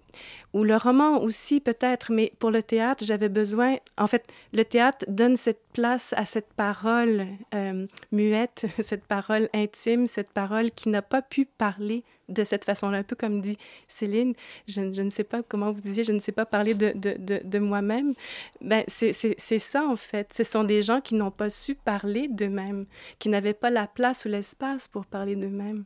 ou, 0.53 0.65
le 0.65 0.77
roman 0.77 1.21
aussi 1.21 1.61
peut-être 1.61 2.11
mais 2.11 2.33
pour 2.41 2.51
le 2.51 2.61
théâtre 2.61 3.05
j'avais 3.05 3.29
besoin 3.29 3.77
en 3.97 4.09
fait 4.09 4.25
le 4.53 4.65
théâtre 4.65 5.05
donne 5.07 5.37
cette 5.37 5.63
place 5.73 6.13
à 6.17 6.25
cette 6.25 6.53
parole 6.55 7.29
euh, 7.55 7.87
muette 8.11 8.67
cette 8.81 9.05
parole 9.05 9.49
intime 9.55 10.09
cette 10.09 10.33
parole 10.33 10.73
qui 10.73 10.89
n'a 10.89 11.03
pas 11.03 11.23
pu 11.23 11.45
parler 11.45 12.03
de 12.29 12.45
cette 12.45 12.65
façon-là, 12.65 12.99
un 12.99 13.03
peu 13.03 13.17
comme 13.17 13.41
dit 13.41 13.59
Céline, 13.89 14.35
je, 14.67 14.81
ne 14.81 15.11
sais 15.11 15.25
pas 15.25 15.43
comment 15.43 15.73
vous 15.73 15.81
disiez, 15.81 16.05
je 16.05 16.13
ne 16.13 16.19
sais 16.19 16.33
pas 16.33 16.47
parler 16.47 16.75
de, 16.75 16.93
de, 16.95 17.41
de, 17.43 17.59
moi-même. 17.59 18.13
Ben, 18.61 18.85
c'est 18.89 19.59
ça, 19.59 19.87
en 19.87 19.97
fait. 19.97 20.33
Ce 20.33 20.45
sont 20.45 20.65
des 20.65 20.83
gens 20.83 21.01
qui 21.01 21.15
n'ont 21.15 21.31
pas 21.31 21.51
su 21.51 21.75
parler 21.75 22.29
d'eux-mêmes, 22.29 22.87
qui 23.19 23.29
n'avaient 23.29 23.55
pas 23.55 23.71
la 23.71 23.87
place 23.87 24.25
ou 24.25 24.29
l'espace 24.29 24.89
pour 24.89 25.07
parler 25.07 25.37
d'eux-mêmes. 25.37 25.85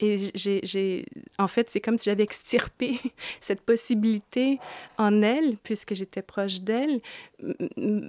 Et 0.00 0.18
j'ai, 0.34 1.06
en 1.38 1.48
fait, 1.48 1.70
c'est 1.70 1.80
comme 1.80 1.98
si 1.98 2.10
j'avais 2.10 2.22
extirpé 2.22 2.98
cette 3.40 3.62
possibilité 3.62 4.58
en 4.98 5.22
elle, 5.22 5.56
puisque 5.58 5.94
j'étais 5.94 6.22
proche 6.22 6.60
d'elle, 6.60 7.00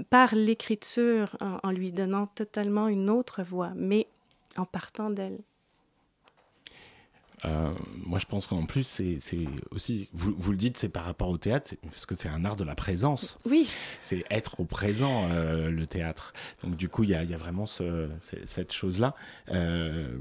par 0.09 0.35
l'écriture, 0.35 1.37
en, 1.41 1.71
lui 1.71 1.91
donnant 1.91 2.27
totalement 2.27 2.87
une 2.87 3.09
autre 3.09 3.43
voix, 3.43 3.71
mais 3.75 4.07
en 4.57 4.65
partant 4.65 5.09
d'elle. 5.09 5.39
Euh, 7.47 7.71
moi, 8.05 8.19
je 8.19 8.25
pense 8.25 8.47
qu'en 8.47 8.65
plus, 8.65 8.83
c'est 9.19 9.45
aussi, 9.71 10.09
vous, 10.13 10.33
vous, 10.37 10.51
le 10.51 10.57
dites, 10.57 10.77
c'est 10.77 10.89
par 10.89 11.05
rapport 11.05 11.29
au 11.29 11.37
théâtre, 11.37 11.75
parce 11.83 12.05
que 12.05 12.15
c'est 12.15 12.29
un 12.29 12.45
art 12.45 12.55
de 12.55 12.63
la 12.63 12.75
présence. 12.75 13.39
Oui. 13.45 13.69
C'est 14.01 14.25
être 14.29 14.59
au 14.59 14.65
présent, 14.65 15.29
euh, 15.31 15.69
le 15.69 15.87
théâtre. 15.87 16.33
Donc, 16.63 16.75
du 16.75 16.89
coup, 16.89 17.03
il 17.03 17.11
y 17.11 17.15
a, 17.15 17.23
y 17.23 17.33
a, 17.33 17.37
vraiment 17.37 17.65
ce, 17.65 18.09
cette 18.45 18.73
chose-là. 18.73 19.15
Euh, 19.49 20.17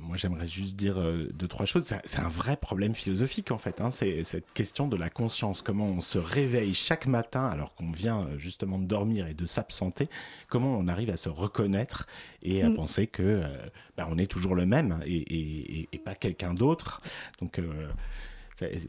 moi, 0.00 0.16
j'aimerais 0.16 0.46
juste 0.46 0.76
dire 0.76 0.96
deux, 1.32 1.48
trois 1.48 1.66
choses. 1.66 1.84
C'est 2.04 2.20
un 2.20 2.28
vrai 2.28 2.56
problème 2.56 2.94
philosophique, 2.94 3.50
en 3.50 3.58
fait. 3.58 3.80
Hein. 3.80 3.90
C'est 3.90 4.24
cette 4.24 4.52
question 4.52 4.88
de 4.88 4.96
la 4.96 5.10
conscience. 5.10 5.62
Comment 5.62 5.86
on 5.86 6.00
se 6.00 6.18
réveille 6.18 6.74
chaque 6.74 7.06
matin, 7.06 7.46
alors 7.46 7.74
qu'on 7.74 7.90
vient 7.90 8.28
justement 8.38 8.78
de 8.78 8.84
dormir 8.84 9.26
et 9.26 9.34
de 9.34 9.46
s'absenter. 9.46 10.08
Comment 10.48 10.76
on 10.76 10.88
arrive 10.88 11.10
à 11.10 11.16
se 11.16 11.28
reconnaître 11.28 12.06
et 12.42 12.62
à 12.62 12.68
mm. 12.68 12.74
penser 12.74 13.06
que 13.06 13.42
bah, 13.96 14.08
on 14.10 14.18
est 14.18 14.30
toujours 14.30 14.54
le 14.54 14.66
même 14.66 15.00
et, 15.04 15.16
et, 15.16 15.88
et 15.92 15.98
pas 15.98 16.14
quelqu'un 16.14 16.54
d'autre. 16.54 17.00
Donc, 17.40 17.58
euh, 17.58 17.88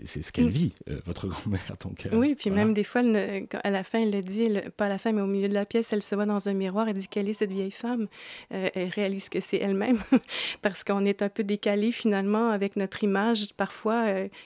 c'est 0.06 0.22
ce 0.22 0.32
qu'elle 0.32 0.46
mm. 0.46 0.50
vit, 0.50 0.74
euh, 0.90 1.00
votre 1.06 1.28
grand-mère. 1.30 1.76
Donc, 1.82 2.06
euh, 2.06 2.10
oui, 2.14 2.36
puis 2.36 2.50
même 2.50 2.74
des 2.74 2.84
fois, 2.84 3.02
elle 3.02 3.48
à 3.64 3.70
la 3.70 3.84
fin, 3.84 4.00
elle 4.00 4.12
le 4.12 4.22
dit, 4.22 4.50
pas 4.78 4.86
à 4.86 4.90
la 4.90 4.98
fin, 4.98 5.12
mais 5.12 5.22
au 5.22 5.28
milieu 5.28 5.48
de 5.48 5.54
la 5.54 5.66
pièce, 5.66 5.94
elle 5.94 6.02
se 6.02 6.16
voit 6.16 6.26
dans 6.26 6.50
un 6.50 6.54
miroir 6.54 6.88
et 6.88 6.94
dit 6.94 7.08
quelle 7.08 7.30
est 7.30 7.34
cette 7.34 7.52
vieille 7.52 7.72
femme. 7.72 8.08
Euh, 8.54 8.70
elle 8.74 8.90
réalise 8.90 9.30
que 9.30 9.40
c'est 9.40 9.58
elle-même, 9.58 10.00
parce 10.62 10.84
qu'on 10.84 11.06
est 11.06 11.22
un 11.22 11.30
peu 11.30 11.44
décalé 11.44 11.92
finalement 11.92 12.50
avec 12.50 12.76
notre 12.76 13.04
image 13.04 13.54
parfois 13.56 14.06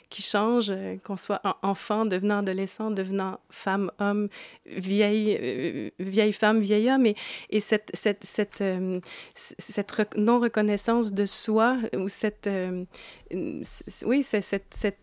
qui 0.09 0.21
change, 0.21 0.71
qu'on 1.03 1.17
soit 1.17 1.41
enfant, 1.61 2.05
devenant 2.05 2.39
adolescent, 2.39 2.91
devenant 2.91 3.39
femme, 3.49 3.91
homme, 3.99 4.29
vieille, 4.65 5.91
vieille 5.99 6.33
femme, 6.33 6.59
vieil 6.59 6.89
homme. 6.89 7.05
Et, 7.05 7.15
et 7.49 7.59
cette, 7.59 7.89
cette, 7.93 8.23
cette, 8.23 8.63
cette 9.33 10.17
non-reconnaissance 10.17 11.13
de 11.13 11.25
soi 11.25 11.77
ou 11.97 12.09
cette 12.09 12.49
oui, 14.05 14.23
c'est 14.23 14.53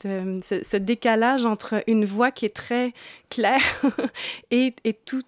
euh, 0.06 0.40
ce, 0.42 0.76
décalage 0.76 1.46
entre 1.46 1.82
une 1.86 2.04
voix 2.04 2.30
qui 2.30 2.46
est 2.46 2.54
très 2.54 2.92
claire 3.30 3.62
et, 4.50 4.74
tout, 5.04 5.22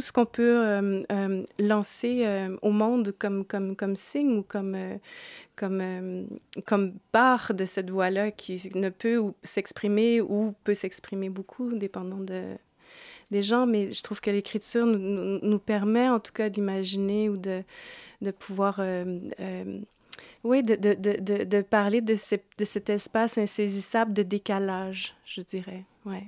ce 0.00 0.12
qu'on 0.12 0.26
peut 0.26 0.58
euh, 0.58 1.02
euh, 1.10 1.44
lancer 1.58 2.26
au 2.62 2.70
monde 2.70 3.14
comme, 3.18 3.96
signe 3.96 4.38
ou 4.38 4.42
comme, 4.42 4.76
comme, 5.56 6.92
part 7.12 7.54
de 7.54 7.64
cette 7.64 7.90
voix-là 7.90 8.30
qui 8.30 8.70
ne 8.74 8.88
peut 8.88 9.20
s'exprimer 9.42 10.20
ou 10.20 10.54
peut 10.64 10.74
s'exprimer 10.74 11.28
beaucoup, 11.28 11.72
dépendant 11.72 12.20
de, 12.20 12.42
des 13.30 13.42
gens. 13.42 13.66
Mais 13.66 13.92
je 13.92 14.02
trouve 14.02 14.20
que 14.20 14.30
l'écriture 14.30 14.86
nous, 14.86 15.58
permet 15.58 16.08
en 16.08 16.20
tout 16.20 16.32
cas 16.32 16.48
d'imaginer 16.48 17.28
ou 17.28 17.36
de 17.36 17.62
pouvoir 18.38 18.80
oui, 20.44 20.62
de, 20.62 20.74
de, 20.74 20.94
de, 20.94 21.44
de 21.44 21.62
parler 21.62 22.00
de, 22.00 22.14
ce, 22.14 22.36
de 22.58 22.64
cet 22.64 22.90
espace 22.90 23.38
insaisissable 23.38 24.12
de 24.12 24.22
décalage, 24.22 25.14
je 25.24 25.42
dirais. 25.42 25.84
Ouais. 26.04 26.26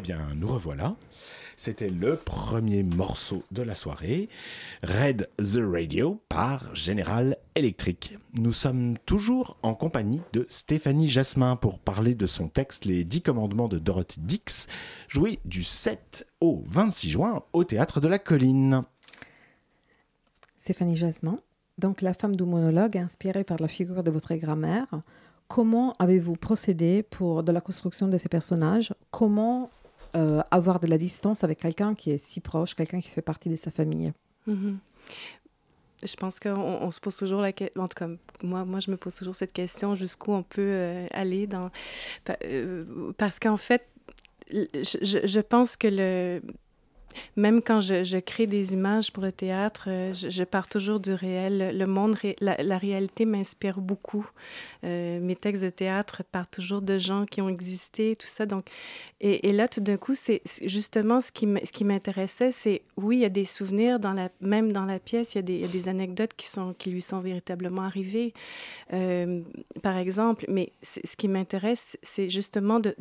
Eh 0.00 0.02
bien, 0.02 0.28
nous 0.34 0.48
revoilà. 0.48 0.96
C'était 1.56 1.90
le 1.90 2.16
premier 2.16 2.82
morceau 2.82 3.42
de 3.50 3.60
la 3.60 3.74
soirée, 3.74 4.30
Red 4.82 5.28
the 5.36 5.58
Radio 5.60 6.22
par 6.30 6.74
General 6.74 7.36
Electric. 7.54 8.16
Nous 8.32 8.54
sommes 8.54 8.96
toujours 9.04 9.58
en 9.62 9.74
compagnie 9.74 10.22
de 10.32 10.46
Stéphanie 10.48 11.10
Jasmin 11.10 11.56
pour 11.56 11.78
parler 11.78 12.14
de 12.14 12.24
son 12.24 12.48
texte 12.48 12.86
Les 12.86 13.04
Dix 13.04 13.20
Commandements 13.20 13.68
de 13.68 13.78
Dorothy 13.78 14.20
Dix, 14.20 14.68
joué 15.06 15.38
du 15.44 15.64
7 15.64 16.26
au 16.40 16.62
26 16.64 17.10
juin 17.10 17.42
au 17.52 17.64
Théâtre 17.64 18.00
de 18.00 18.08
la 18.08 18.18
Colline. 18.18 18.84
Stéphanie 20.56 20.96
Jasmin, 20.96 21.40
donc 21.76 22.00
la 22.00 22.14
femme 22.14 22.36
du 22.36 22.44
monologue 22.44 22.96
inspirée 22.96 23.44
par 23.44 23.58
la 23.60 23.68
figure 23.68 24.02
de 24.02 24.10
votre 24.10 24.34
grand-mère. 24.36 25.02
Comment 25.48 25.92
avez-vous 25.98 26.36
procédé 26.36 27.02
pour 27.02 27.42
de 27.42 27.52
la 27.52 27.60
construction 27.60 28.08
de 28.08 28.16
ces 28.16 28.30
personnages? 28.30 28.94
Comment 29.10 29.68
euh, 30.16 30.42
avoir 30.50 30.80
de 30.80 30.86
la 30.86 30.98
distance 30.98 31.44
avec 31.44 31.58
quelqu'un 31.58 31.94
qui 31.94 32.10
est 32.10 32.18
si 32.18 32.40
proche, 32.40 32.74
quelqu'un 32.74 33.00
qui 33.00 33.08
fait 33.08 33.22
partie 33.22 33.48
de 33.48 33.56
sa 33.56 33.70
famille. 33.70 34.12
Mhm. 34.46 34.78
Je 36.02 36.16
pense 36.16 36.40
qu'on 36.40 36.90
se 36.90 36.98
pose 36.98 37.16
toujours 37.16 37.42
la 37.42 37.52
question, 37.52 37.82
en 37.82 37.86
tout 37.86 37.98
cas, 37.98 38.08
moi, 38.42 38.64
moi, 38.64 38.80
je 38.80 38.90
me 38.90 38.96
pose 38.96 39.14
toujours 39.14 39.34
cette 39.34 39.52
question, 39.52 39.94
jusqu'où 39.94 40.32
on 40.32 40.42
peut 40.42 40.62
euh, 40.62 41.06
aller 41.10 41.46
dans... 41.46 41.70
Euh, 42.44 43.12
parce 43.18 43.38
qu'en 43.38 43.58
fait, 43.58 43.86
je, 44.50 45.40
pense 45.40 45.76
que 45.76 45.88
le, 45.88 46.40
même 47.36 47.62
quand 47.62 47.80
je, 47.80 48.18
crée 48.18 48.46
des 48.46 48.72
images 48.72 49.12
pour 49.12 49.22
le 49.22 49.32
théâtre, 49.32 49.88
je, 50.12 50.44
pars 50.44 50.68
toujours 50.68 51.00
du 51.00 51.12
réel. 51.12 51.76
Le 51.76 51.86
monde, 51.86 52.16
la, 52.40 52.78
réalité 52.78 53.24
m'inspire 53.24 53.80
beaucoup. 53.80 54.28
Euh, 54.84 55.20
mes 55.20 55.36
textes 55.36 55.62
de 55.62 55.68
théâtre 55.68 56.22
partent 56.30 56.50
toujours 56.50 56.82
de 56.82 56.98
gens 56.98 57.26
qui 57.26 57.40
ont 57.42 57.48
existé, 57.48 58.16
tout 58.16 58.26
ça. 58.26 58.46
Donc, 58.46 58.66
et, 59.20 59.52
là, 59.52 59.68
tout 59.68 59.80
d'un 59.80 59.98
coup, 59.98 60.14
c'est 60.14 60.40
justement 60.62 61.20
ce 61.20 61.30
qui 61.30 61.84
m'intéressait, 61.84 62.52
c'est 62.52 62.82
oui, 62.96 63.18
il 63.18 63.20
y 63.20 63.24
a 63.24 63.30
des 63.30 63.44
souvenirs 63.44 63.98
même 64.40 64.72
dans 64.72 64.84
la 64.84 64.98
pièce, 64.98 65.34
il 65.34 65.38
y 65.38 65.64
a 65.64 65.68
des, 65.68 65.88
anecdotes 65.88 66.32
qui 66.34 66.90
lui 66.90 67.02
sont 67.02 67.20
véritablement 67.20 67.82
arrivées, 67.82 68.32
euh, 68.92 69.42
par 69.82 69.98
exemple. 69.98 70.46
Mais 70.48 70.72
ce 70.82 71.16
qui 71.16 71.28
m'intéresse, 71.28 71.98
c'est 72.02 72.30
justement 72.30 72.80
de, 72.80 72.94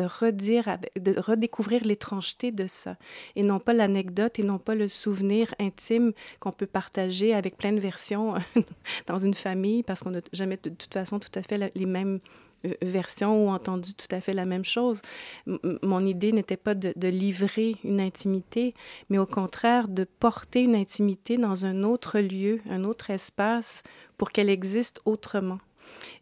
redire, 0.00 0.78
de 0.96 1.18
redécouvrir 1.18 1.84
l'étrangeté 1.84 2.52
de 2.52 2.66
ça 2.66 2.96
et 3.36 3.42
non 3.42 3.60
pas 3.60 3.72
l'anecdote 3.72 4.38
et 4.38 4.42
non 4.42 4.58
pas 4.58 4.74
le 4.74 4.88
souvenir 4.88 5.54
intime 5.58 6.12
qu'on 6.40 6.52
peut 6.52 6.66
partager 6.66 7.34
avec 7.34 7.56
plein 7.56 7.72
de 7.72 7.80
versions 7.80 8.34
dans 9.06 9.18
une 9.18 9.34
famille 9.34 9.82
parce 9.82 10.02
qu'on 10.02 10.10
n'a 10.10 10.20
jamais 10.32 10.57
de 10.62 10.70
toute 10.70 10.92
façon 10.92 11.18
tout 11.18 11.30
à 11.34 11.42
fait 11.42 11.72
les 11.74 11.86
mêmes 11.86 12.20
euh, 12.64 12.74
versions 12.82 13.46
ou 13.46 13.50
entendu 13.50 13.94
tout 13.94 14.08
à 14.10 14.20
fait 14.20 14.32
la 14.32 14.44
même 14.44 14.64
chose. 14.64 15.02
mon 15.82 16.00
idée 16.04 16.32
n'était 16.32 16.56
pas 16.56 16.74
de, 16.74 16.92
de, 16.96 17.08
livrer 17.08 17.76
une 17.84 18.00
intimité, 18.00 18.74
mais 19.10 19.18
au 19.18 19.26
contraire 19.26 19.86
de 19.86 20.04
porter 20.04 20.62
une 20.62 20.74
intimité 20.74 21.36
dans 21.36 21.66
un 21.66 21.84
autre 21.84 22.18
lieu, 22.18 22.60
un 22.68 22.82
autre 22.82 23.10
espace 23.10 23.82
pour 24.16 24.32
qu'elle 24.32 24.50
existe 24.50 25.00
autrement. 25.04 25.58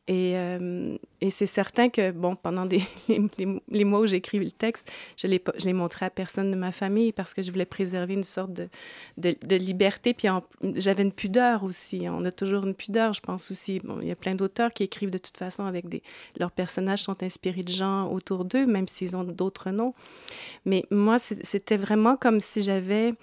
Et, 0.09 0.37
euh, 0.37 0.97
et 1.21 1.31
c'est 1.31 1.47
certain 1.47 1.89
que, 1.89 2.13
bon, 2.13 2.37
pendant 2.37 2.65
les, 2.69 3.85
mois 3.85 4.01
où 4.01 4.07
j'écrivais 4.07 4.45
le 4.45 4.51
texte, 4.53 4.91
je 5.17 5.27
ne 5.27 5.39
l'ai 5.65 5.73
montré 5.73 6.07
à 6.07 6.11
personne 6.11 6.51
de 6.51 6.57
ma 6.57 6.71
famille 6.71 7.13
parce 7.13 7.35
que 7.35 7.43
je 7.43 7.51
voulais 7.51 7.65
préserver 7.65 8.15
une 8.15 8.23
sorte 8.23 8.53
de, 8.53 8.69
de, 9.17 9.57
liberté. 9.57 10.15
Puis 10.15 10.29
j'avais 10.75 11.03
une 11.03 11.13
pudeur 11.13 11.65
aussi. 11.65 12.07
On 12.09 12.25
a 12.25 12.31
toujours 12.31 12.65
une 12.65 12.75
pudeur, 12.75 13.15
je 13.15 13.21
pense 13.21 13.51
aussi. 13.51 13.81
Bon, 13.81 13.99
il 14.01 14.09
y 14.09 14.13
a 14.13 14.17
plein 14.17 14.35
d'auteurs 14.35 14.73
qui 14.73 14.85
écrivent 14.85 15.11
de 15.11 15.19
toute 15.19 15.37
façon 15.37 15.65
avec 15.65 15.89
des... 15.89 16.03
Leurs 16.39 16.53
personnages 16.53 17.03
sont 17.03 17.23
inspirés 17.23 17.65
de 17.65 17.73
gens 17.73 18.09
autour 18.11 18.45
d'eux, 18.45 18.67
même 18.67 18.87
s'ils 18.87 19.17
ont 19.17 19.25
d'autres 19.25 19.71
noms. 19.71 19.95
Mais 20.67 20.85
moi, 20.91 21.19
c'était 21.19 21.77
vraiment 21.77 22.17
comme 22.17 22.41
si 22.41 22.63
j'avais... 22.63 23.15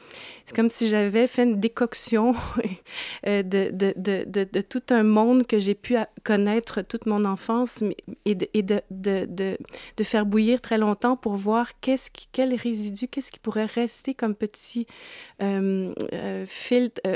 C'est 0.45 0.55
comme 0.55 0.69
si 0.69 0.89
j'avais 0.89 1.27
fait 1.27 1.43
une 1.43 1.59
décoction 1.59 2.33
euh, 3.27 3.43
de, 3.43 3.69
de, 3.71 3.93
de, 3.95 4.61
tout 4.61 4.83
un 4.89 5.03
monde 5.03 5.45
que 5.45 5.59
j'ai 5.59 5.75
pu 5.75 5.95
connaître 6.23 6.72
toute 6.81 7.05
mon 7.05 7.25
enfance 7.25 7.83
et, 8.25 8.35
de, 8.35 9.57
faire 10.03 10.25
bouillir 10.25 10.61
très 10.61 10.77
longtemps 10.77 11.15
pour 11.15 11.35
voir 11.35 11.79
qu'est-ce 11.79 12.09
quel 12.31 12.55
résidu, 12.55 13.07
qu'est-ce 13.07 13.31
qui 13.31 13.39
pourrait 13.39 13.65
rester 13.65 14.13
comme 14.13 14.35
petit 14.35 14.87
euh, 15.41 15.93
euh, 16.13 16.45
filtre, 16.45 17.01
euh, 17.05 17.15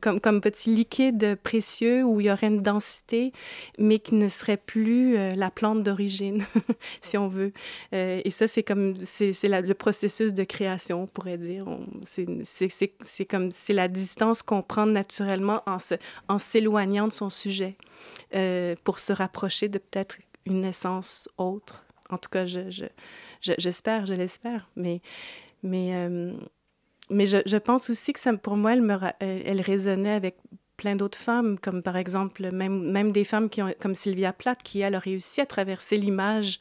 comme, 0.00 0.40
petit 0.40 0.74
liquide 0.74 1.36
précieux 1.42 2.02
où 2.04 2.20
il 2.20 2.26
y 2.26 2.30
aurait 2.30 2.46
une 2.46 2.62
densité, 2.62 3.32
mais 3.78 3.98
qui 3.98 4.14
ne 4.14 4.28
serait 4.28 4.56
plus 4.56 5.16
la 5.34 5.50
plante 5.50 5.82
d'origine, 5.82 6.44
si 7.00 7.18
on 7.18 7.28
veut. 7.28 7.52
et 7.92 8.30
ça, 8.30 8.46
c'est 8.46 8.62
comme, 8.62 8.94
c'est 9.04 9.32
le 9.44 9.74
processus 9.74 10.32
de 10.32 10.44
création, 10.44 11.02
on 11.02 11.06
pourrait 11.06 11.38
dire. 11.38 11.66
C'est 12.04 13.26
comme, 13.26 13.50
c'est 13.50 13.74
la 13.74 13.88
distance 13.88 14.42
qu'on 14.42 14.62
prend 14.62 14.86
naturellement 14.86 15.62
en 16.28 16.38
s'éloignant 16.38 17.08
de 17.08 17.12
son 17.12 17.30
sujet. 17.30 17.76
Pour 18.88 19.00
se 19.00 19.12
rapprocher 19.12 19.68
de 19.68 19.76
peut-être 19.76 20.16
une 20.46 20.64
essence 20.64 21.28
autre. 21.36 21.84
En 22.08 22.16
tout 22.16 22.30
cas, 22.30 22.46
j'espère, 22.46 24.06
je, 24.06 24.14
je, 24.14 24.18
l'espère. 24.18 24.70
Mais, 24.76 25.02
mais, 25.62 25.94
euh, 25.94 26.32
je, 27.10 27.58
pense 27.58 27.90
aussi 27.90 28.14
que 28.14 28.18
ça, 28.18 28.32
pour 28.32 28.56
moi, 28.56 28.72
elle, 28.72 28.80
me, 28.80 28.96
elle 29.20 29.60
résonnait 29.60 30.14
avec 30.14 30.38
plein 30.78 30.96
d'autres 30.96 31.18
femmes, 31.18 31.58
comme 31.58 31.82
par 31.82 31.96
exemple 31.96 32.50
même, 32.50 32.90
même 32.90 33.12
des 33.12 33.24
femmes 33.24 33.50
qui 33.50 33.60
ont, 33.60 33.74
comme 33.80 33.94
Sylvia 33.94 34.32
Plath, 34.32 34.62
qui, 34.62 34.80
elle, 34.80 34.94
a 34.94 34.98
réussi 34.98 35.42
à 35.42 35.46
traverser 35.46 35.96
l'image 35.96 36.60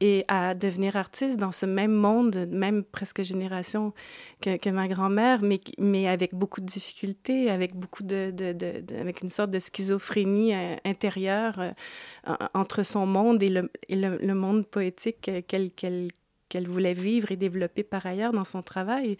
et 0.00 0.24
à 0.28 0.54
devenir 0.54 0.96
artiste 0.96 1.38
dans 1.38 1.52
ce 1.52 1.66
même 1.66 1.92
monde, 1.92 2.48
même 2.50 2.82
presque 2.82 3.22
génération 3.22 3.92
que, 4.40 4.56
que 4.56 4.70
ma 4.70 4.88
grand-mère, 4.88 5.42
mais, 5.42 5.60
mais 5.78 6.08
avec 6.08 6.34
beaucoup 6.34 6.62
de 6.62 6.66
difficultés, 6.66 7.50
avec 7.50 7.76
beaucoup 7.76 8.02
de, 8.02 8.32
de, 8.34 8.98
avec 8.98 9.20
une 9.20 9.28
sorte 9.28 9.50
de 9.50 9.58
schizophrénie 9.58 10.54
euh, 10.54 10.76
intérieure 10.86 11.60
euh, 11.60 12.34
entre 12.54 12.82
son 12.82 13.04
monde 13.04 13.42
et 13.42 13.50
le, 13.50 13.70
et 13.90 13.96
le, 13.96 14.16
le 14.16 14.34
monde 14.34 14.66
poétique 14.66 15.30
qu'elle 15.46 15.70
qu'elle 15.70 16.08
qu'elle 16.50 16.68
voulait 16.68 16.92
vivre 16.92 17.32
et 17.32 17.36
développer 17.36 17.82
par 17.82 18.04
ailleurs 18.04 18.32
dans 18.32 18.44
son 18.44 18.62
travail. 18.62 19.16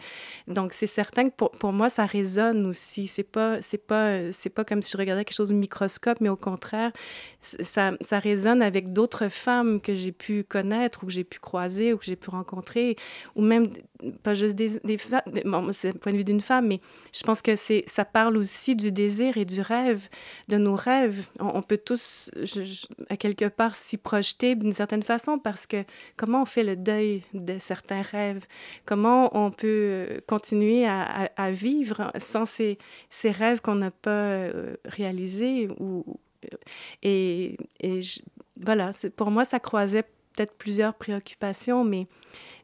Donc, 0.47 0.73
c'est 0.73 0.85
certain 0.85 1.29
que 1.29 1.33
pour, 1.35 1.49
pour, 1.51 1.73
moi, 1.73 1.89
ça 1.89 2.05
résonne 2.05 2.67
aussi. 2.67 3.07
C'est 3.07 3.23
pas, 3.23 3.59
c'est 3.61 3.79
pas, 3.79 4.31
c'est 4.31 4.49
pas 4.51 4.63
comme 4.63 4.83
si 4.83 4.91
je 4.91 4.97
regardais 4.97 5.25
quelque 5.25 5.35
chose 5.35 5.51
au 5.51 5.55
microscope, 5.55 6.21
mais 6.21 6.29
au 6.29 6.35
contraire, 6.35 6.91
ça, 7.39 7.93
ça 8.01 8.19
résonne 8.19 8.61
avec 8.61 8.93
d'autres 8.93 9.29
femmes 9.29 9.81
que 9.81 9.95
j'ai 9.95 10.11
pu 10.11 10.43
connaître 10.43 11.03
ou 11.03 11.07
que 11.07 11.13
j'ai 11.13 11.23
pu 11.23 11.39
croiser 11.39 11.93
ou 11.93 11.97
que 11.97 12.05
j'ai 12.05 12.15
pu 12.15 12.29
rencontrer, 12.29 12.97
ou 13.35 13.41
même 13.41 13.69
pas 14.23 14.33
juste 14.33 14.55
des, 14.55 14.79
des 14.83 14.97
femmes. 14.97 15.21
C'est 15.71 15.93
le 15.93 15.99
point 15.99 16.11
de 16.11 16.17
vue 16.17 16.23
d'une 16.23 16.41
femme, 16.41 16.67
mais 16.67 16.81
je 17.13 17.23
pense 17.23 17.41
que 17.41 17.55
c'est, 17.55 17.83
ça 17.87 18.05
parle 18.05 18.37
aussi 18.37 18.75
du 18.75 18.91
désir 18.91 19.37
et 19.37 19.45
du 19.45 19.61
rêve, 19.61 20.07
de 20.47 20.57
nos 20.57 20.75
rêves. 20.75 21.27
On, 21.39 21.61
peut 21.61 21.77
tous, 21.77 22.31
à 23.09 23.17
quelque 23.17 23.45
part, 23.45 23.75
s'y 23.75 23.97
projeter 23.97 24.55
d'une 24.55 24.73
certaine 24.73 25.03
façon 25.03 25.39
parce 25.39 25.67
que 25.67 25.83
comment 26.17 26.43
on 26.43 26.45
fait 26.45 26.63
le 26.63 26.75
deuil 26.75 27.23
de 27.33 27.57
certains 27.57 28.01
rêves? 28.01 28.45
Comment 28.85 29.35
on 29.37 29.51
peut 29.51 29.67
euh, 29.67 30.19
continuer 30.27 30.85
à, 30.87 31.51
vivre 31.51 32.11
sans 32.17 32.45
ces, 32.45 32.77
ces 33.09 33.31
rêves 33.31 33.61
qu'on 33.61 33.75
n'a 33.75 33.91
pas 33.91 34.09
euh, 34.11 34.75
réalisés 34.85 35.67
ou, 35.79 36.05
et, 37.03 37.57
et 37.79 37.99
voilà, 38.57 38.91
pour 39.15 39.31
moi, 39.31 39.45
ça 39.45 39.59
croisait 39.59 40.05
peut-être 40.33 40.53
plusieurs 40.53 40.93
préoccupations, 40.93 41.83
mais, 41.83 42.07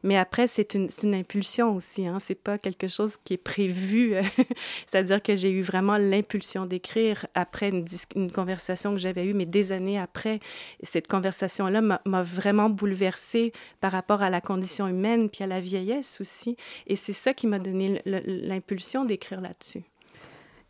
mais 0.02 0.16
après, 0.16 0.46
c'est 0.46 0.74
une, 0.74 0.88
une, 1.02 1.14
impulsion 1.14 1.74
aussi. 1.74 2.06
Hein? 2.06 2.18
C'est 2.18 2.34
pas 2.34 2.58
quelque 2.58 2.88
chose 2.88 3.16
qui 3.16 3.34
est 3.34 3.36
prévu. 3.36 4.14
C'est-à-dire 4.86 5.22
que 5.22 5.36
j'ai 5.36 5.50
eu 5.50 5.62
vraiment 5.62 5.96
l'impulsion 5.96 6.66
d'écrire 6.66 7.26
après 7.34 7.68
une, 7.68 7.84
une, 8.14 8.32
conversation 8.32 8.92
que 8.92 8.98
j'avais 8.98 9.26
eue, 9.26 9.34
mais 9.34 9.46
des 9.46 9.72
années 9.72 9.98
après. 9.98 10.40
Cette 10.82 11.08
conversation-là 11.08 11.80
m'a 11.80 12.22
vraiment 12.22 12.70
bouleversée 12.70 13.52
par 13.80 13.92
rapport 13.92 14.22
à 14.22 14.30
la 14.30 14.40
condition 14.40 14.86
humaine, 14.88 15.28
puis 15.28 15.44
à 15.44 15.46
la 15.46 15.60
vieillesse 15.60 16.20
aussi. 16.20 16.56
Et 16.86 16.96
c'est 16.96 17.12
ça 17.12 17.34
qui 17.34 17.46
m'a 17.46 17.58
donné 17.58 18.00
l'impulsion 18.04 19.04
d'écrire 19.04 19.40
là-dessus. 19.40 19.84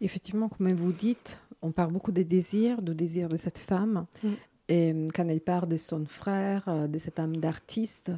Effectivement, 0.01 0.49
comme 0.49 0.73
vous 0.73 0.93
dites, 0.93 1.41
on 1.63 1.73
parle 1.73 1.93
beaucoup 1.93 2.13
des 2.13 2.25
désirs, 2.25 2.83
du 2.83 2.95
désir 2.95 3.29
de 3.29 3.37
cette 3.37 3.59
femme. 3.59 4.07
Mm. 4.23 4.29
Et 4.69 4.93
euh, 4.93 5.09
quand 5.15 5.29
elle 5.29 5.41
parle 5.41 5.69
de 5.69 5.77
son 5.77 6.05
frère, 6.07 6.65
euh, 6.69 6.87
de 6.87 6.99
cette 6.99 7.19
âme 7.19 7.37
d'artiste, 7.37 8.13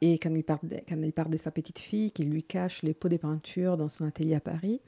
et 0.00 0.18
quand 0.18 0.34
elle, 0.34 0.42
parle 0.42 0.68
de, 0.68 0.76
quand 0.88 1.00
elle 1.00 1.12
parle 1.12 1.30
de 1.30 1.36
sa 1.36 1.50
petite 1.50 1.78
fille 1.78 2.10
qui 2.10 2.24
lui 2.24 2.42
cache 2.42 2.82
les 2.82 2.92
pots 2.92 3.08
de 3.08 3.16
peinture 3.16 3.76
dans 3.76 3.88
son 3.88 4.04
atelier 4.04 4.34
à 4.34 4.40
Paris, 4.40 4.80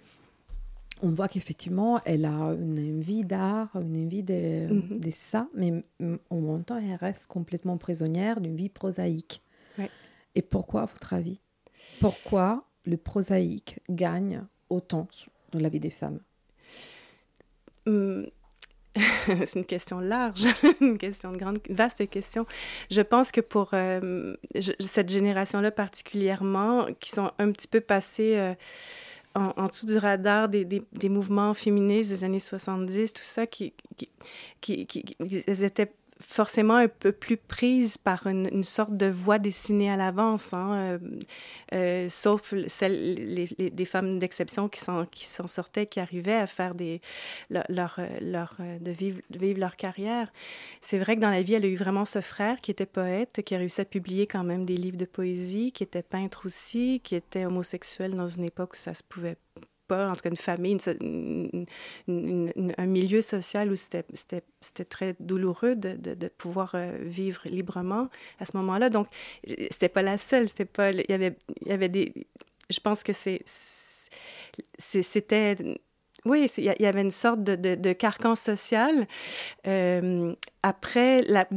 on 1.02 1.10
voit 1.10 1.28
qu'effectivement, 1.28 2.00
elle 2.04 2.24
a 2.24 2.54
une 2.54 2.98
envie 2.98 3.24
d'art, 3.24 3.70
une 3.76 4.06
envie 4.06 4.22
de, 4.22 4.72
mhm. 4.72 5.00
de, 5.00 5.10
ça, 5.10 5.48
mais 5.54 5.84
en 6.30 6.40
même 6.40 6.64
temps, 6.64 6.78
elle 6.78 6.94
reste 6.96 7.26
complètement 7.26 7.76
prisonnière 7.76 8.40
d'une 8.40 8.56
vie 8.56 8.68
prosaïque. 8.68 9.40
Et 10.36 10.42
pourquoi, 10.42 10.82
à 10.82 10.86
votre 10.86 11.12
avis? 11.12 11.38
Pourquoi 12.00 12.64
le 12.84 12.96
prosaïque 12.96 13.78
gagne 13.88 14.42
autant 14.68 15.06
dans 15.52 15.60
la 15.60 15.68
vie 15.68 15.78
des 15.78 15.90
femmes? 15.90 16.18
Hum, 17.86 18.26
c'est 19.26 19.56
une 19.56 19.64
question 19.64 19.98
large, 20.00 20.46
une 20.80 20.98
question 20.98 21.32
de 21.32 21.38
grande, 21.38 21.58
vaste 21.68 22.08
question. 22.08 22.46
Je 22.90 23.00
pense 23.00 23.32
que 23.32 23.40
pour 23.40 23.70
euh, 23.72 24.36
cette 24.78 25.10
génération-là 25.10 25.70
particulièrement, 25.70 26.86
qui 27.00 27.10
sont 27.10 27.30
un 27.38 27.50
petit 27.50 27.68
peu 27.68 27.80
passés 27.80 28.36
euh, 28.36 28.54
en, 29.34 29.66
dessous 29.66 29.86
du 29.86 29.98
radar 29.98 30.48
des, 30.48 30.64
des, 30.64 30.82
des, 30.92 31.08
mouvements 31.08 31.54
féministes 31.54 32.10
des 32.10 32.24
années 32.24 32.38
70, 32.38 33.12
tout 33.12 33.22
ça, 33.24 33.46
qui, 33.46 33.72
qui, 33.96 34.08
qui, 34.60 34.86
qui 34.86 35.04
ils 35.18 35.64
étaient 35.64 35.92
forcément 36.26 36.76
un 36.76 36.88
peu 36.88 37.12
plus 37.12 37.36
prise 37.36 37.98
par 37.98 38.26
une, 38.26 38.62
sorte 38.62 38.96
de 38.96 39.06
voix 39.06 39.38
dessinée 39.38 39.90
à 39.90 39.96
l'avance, 39.96 40.52
hein, 40.52 40.74
euh, 40.74 40.98
euh, 41.74 42.08
sauf 42.08 42.54
celles, 42.66 43.14
les, 43.58 43.84
femmes 43.84 44.18
d'exception 44.18 44.68
qui 44.68 44.80
s'en 44.80 45.46
sortaient, 45.46 45.86
qui 45.86 46.00
arrivaient 46.00 46.32
à 46.32 46.46
faire 46.46 46.72
leur, 47.50 48.00
leur, 48.20 48.56
de 48.80 48.90
vivre, 48.90 49.20
vivre 49.30 49.60
leur 49.60 49.76
carrière. 49.76 50.32
C'est 50.80 50.98
vrai 50.98 51.16
que 51.16 51.20
dans 51.20 51.30
la 51.30 51.42
vie, 51.42 51.54
elle 51.54 51.64
a 51.64 51.68
eu 51.68 51.76
vraiment 51.76 52.04
ce 52.04 52.20
frère 52.20 52.60
qui 52.60 52.70
était 52.70 52.86
poète, 52.86 53.42
qui 53.44 53.54
a 53.54 53.58
réussi 53.58 53.80
à 53.80 53.84
publier 53.84 54.26
quand 54.26 54.44
même 54.44 54.64
des 54.64 54.76
livres 54.76 54.96
de 54.96 55.04
poésie, 55.04 55.72
qui 55.72 55.82
était 55.82 56.02
peintre 56.02 56.46
aussi, 56.46 57.00
qui 57.04 57.14
était 57.14 57.44
homosexuel 57.44 58.14
dans 58.14 58.28
une 58.28 58.44
époque 58.44 58.72
où 58.74 58.76
ça 58.76 58.94
se 58.94 59.02
pouvait 59.02 59.36
pas, 59.86 60.10
en 60.10 60.12
tout 60.14 60.20
cas 60.20 60.30
une 60.30 60.36
famille, 60.36 60.78
un 62.08 62.86
milieu 62.86 63.20
social 63.20 63.70
où 63.72 63.76
c'était 63.76 64.04
très 64.88 65.16
douloureux 65.20 65.76
de, 65.76 65.96
de, 65.96 66.28
pouvoir 66.28 66.74
euh, 66.74 66.98
vivre 67.02 67.42
librement 67.46 68.08
à 68.38 68.44
ce 68.44 68.56
moment-là. 68.56 68.90
Donc, 68.90 69.08
c'était 69.46 69.88
pas 69.88 70.02
la 70.02 70.18
seule, 70.18 70.48
c'était 70.48 70.64
pas... 70.64 70.90
Il 70.90 71.04
y 71.08 71.12
avait, 71.12 71.36
il 71.62 71.68
y 71.68 71.72
avait 71.72 71.88
des... 71.88 72.12
Je 72.70 72.80
pense 72.80 73.02
que 73.02 73.12
c'est... 73.12 73.42
C'était 74.78 75.56
oui, 76.24 76.50
il 76.56 76.64
y 76.64 76.86
avait 76.86 77.02
une 77.02 77.10
sorte 77.10 77.42
de, 77.42 77.92
carcan 77.92 78.34
social. 78.34 79.06
Euh, 79.66 80.34
après 80.62 81.20
l'acte 81.22 81.52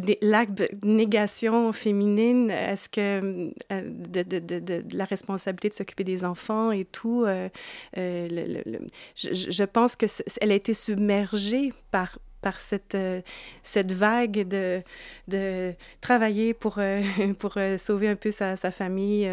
de 0.57 0.67
négation 0.83 1.71
féminine, 1.71 2.49
est-ce 2.51 2.89
que 2.89 3.51
euh, 3.71 3.81
de, 3.81 4.83
la 4.95 5.05
responsabilité 5.05 5.69
de 5.69 5.73
s'occuper 5.73 6.03
des 6.03 6.25
enfants 6.25 6.71
et 6.71 6.83
tout, 6.83 7.23
euh, 7.25 7.47
je, 7.95 9.33
je, 9.33 9.63
pense 9.63 9.95
que 9.95 10.05
elle 10.41 10.51
a 10.51 10.55
été 10.55 10.73
submergée 10.73 11.71
par 11.91 12.19
par 12.47 12.61
cette, 12.61 12.95
euh, 12.95 13.19
cette 13.61 13.91
vague 13.91 14.47
de, 14.47 14.81
de 15.27 15.73
travailler 15.99 16.53
pour, 16.53 16.75
euh, 16.77 17.01
pour 17.39 17.57
euh, 17.57 17.75
sauver 17.75 18.07
un 18.07 18.15
peu 18.15 18.31
sa, 18.31 18.55
famille 18.71 19.29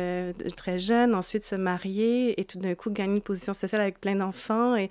très 0.56 0.78
jeune, 0.78 1.14
ensuite 1.14 1.44
se 1.44 1.54
marier 1.54 2.40
et 2.40 2.44
tout 2.44 2.58
d'un 2.58 2.74
coup 2.74 2.90
gagner 2.90 3.14
une 3.14 3.20
position 3.20 3.54
sociale 3.54 3.82
avec 3.82 4.00
plein 4.00 4.16
d'enfants 4.16 4.74
et, 4.74 4.88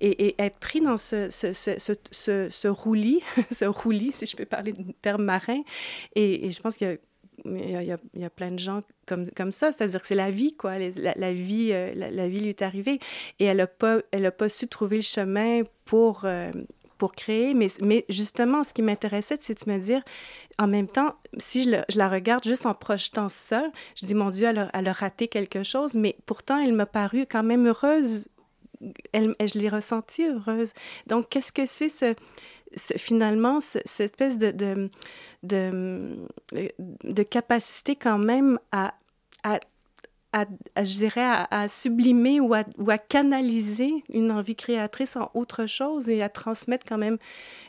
et, 0.00 0.34
être 0.38 0.58
pris 0.58 0.80
dans 0.80 0.96
ce, 0.96 1.28
ce, 1.28 1.52
ce, 1.52 2.48
ce, 2.48 2.68
roulis, 2.68 3.20
ce 3.50 3.66
roulis, 3.66 4.12
si 4.12 4.24
je 4.24 4.36
peux 4.36 4.46
parler 4.46 4.72
de 4.72 4.84
terme 5.02 5.24
marin. 5.24 5.60
Et, 6.14 6.48
je 6.50 6.60
pense 6.62 6.78
qu'il 6.78 6.88
y 6.88 6.90
a 6.90 6.96
il 7.44 7.70
y, 7.70 7.92
a, 7.92 7.98
il 8.14 8.20
y, 8.22 8.24
a, 8.24 8.30
plein 8.30 8.50
de 8.50 8.58
gens 8.58 8.82
comme, 9.06 9.28
comme 9.30 9.52
ça, 9.52 9.70
c'est-à-dire 9.70 10.00
que 10.00 10.06
c'est 10.06 10.16
la 10.16 10.30
vie, 10.30 10.56
quoi. 10.56 10.78
La, 10.78 11.32
vie, 11.32 11.68
la, 11.94 12.28
vie 12.28 12.40
lui 12.40 12.48
est 12.48 12.62
arrivée 12.62 12.98
et 13.38 13.44
elle 13.44 13.58
n'a 13.58 13.66
pas, 13.66 14.00
pas 14.36 14.48
su 14.48 14.66
trouver 14.66 14.96
le 14.96 15.02
chemin 15.02 15.62
pour, 15.84 16.24
pour 16.98 17.12
créer. 17.12 17.54
Mais, 17.54 17.68
mais 17.82 18.04
justement, 18.08 18.64
ce 18.64 18.72
qui 18.72 18.82
m'intéressait, 18.82 19.36
c'est 19.40 19.66
de 19.66 19.72
me 19.72 19.78
dire, 19.78 20.02
en 20.58 20.66
même 20.66 20.88
temps, 20.88 21.14
si 21.38 21.64
je, 21.64 21.96
la 21.96 22.08
regarde 22.08 22.44
juste 22.44 22.66
en 22.66 22.74
projetant 22.74 23.28
ça, 23.28 23.70
je 24.00 24.06
dis, 24.06 24.14
mon 24.14 24.30
Dieu, 24.30 24.46
elle 24.48 24.58
a, 24.58 24.70
elle 24.72 24.88
a 24.88 24.92
raté 24.92 25.28
quelque 25.28 25.62
chose, 25.62 25.94
mais 25.94 26.16
pourtant, 26.26 26.58
elle 26.58 26.72
m'a 26.72 26.86
paru 26.86 27.26
quand 27.28 27.42
même 27.42 27.66
heureuse. 27.66 28.28
Elle, 29.12 29.34
je 29.40 29.58
l'ai 29.58 29.68
ressentie 29.68 30.24
heureuse. 30.24 30.72
Donc, 31.06 31.28
qu'est-ce 31.30 31.52
que 31.52 31.66
c'est 31.66 31.88
ce, 31.88 32.14
finalement 32.96 33.60
cette 33.60 34.00
espèce 34.00 34.38
de, 34.38 34.50
de, 34.50 34.90
de, 35.42 36.26
de, 37.04 37.22
capacité 37.22 37.96
quand 37.96 38.18
même 38.18 38.58
à, 38.72 38.94
à 39.44 39.60
à, 40.36 40.84
je 40.84 40.98
dirais, 40.98 41.26
à, 41.50 41.68
sublimer 41.68 42.40
ou 42.40 42.54
à, 42.54 42.98
canaliser 42.98 44.04
une 44.12 44.30
envie 44.30 44.56
créatrice 44.56 45.16
en 45.16 45.30
autre 45.34 45.66
chose 45.66 46.10
et 46.10 46.22
à 46.22 46.28
transmettre 46.28 46.84
quand 46.86 46.98
même 46.98 47.18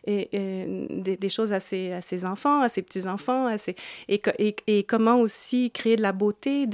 des, 0.06 1.30
choses 1.30 1.54
à 1.54 1.60
ses, 1.60 2.26
enfants, 2.26 2.62
à 2.62 2.70
ses 2.70 2.82
petits-enfants, 2.82 3.50
et, 4.08 4.84
comment 4.84 5.20
aussi 5.20 5.72
créer 5.72 5.96
de 5.96 6.02
la 6.02 6.12
beauté 6.12 6.66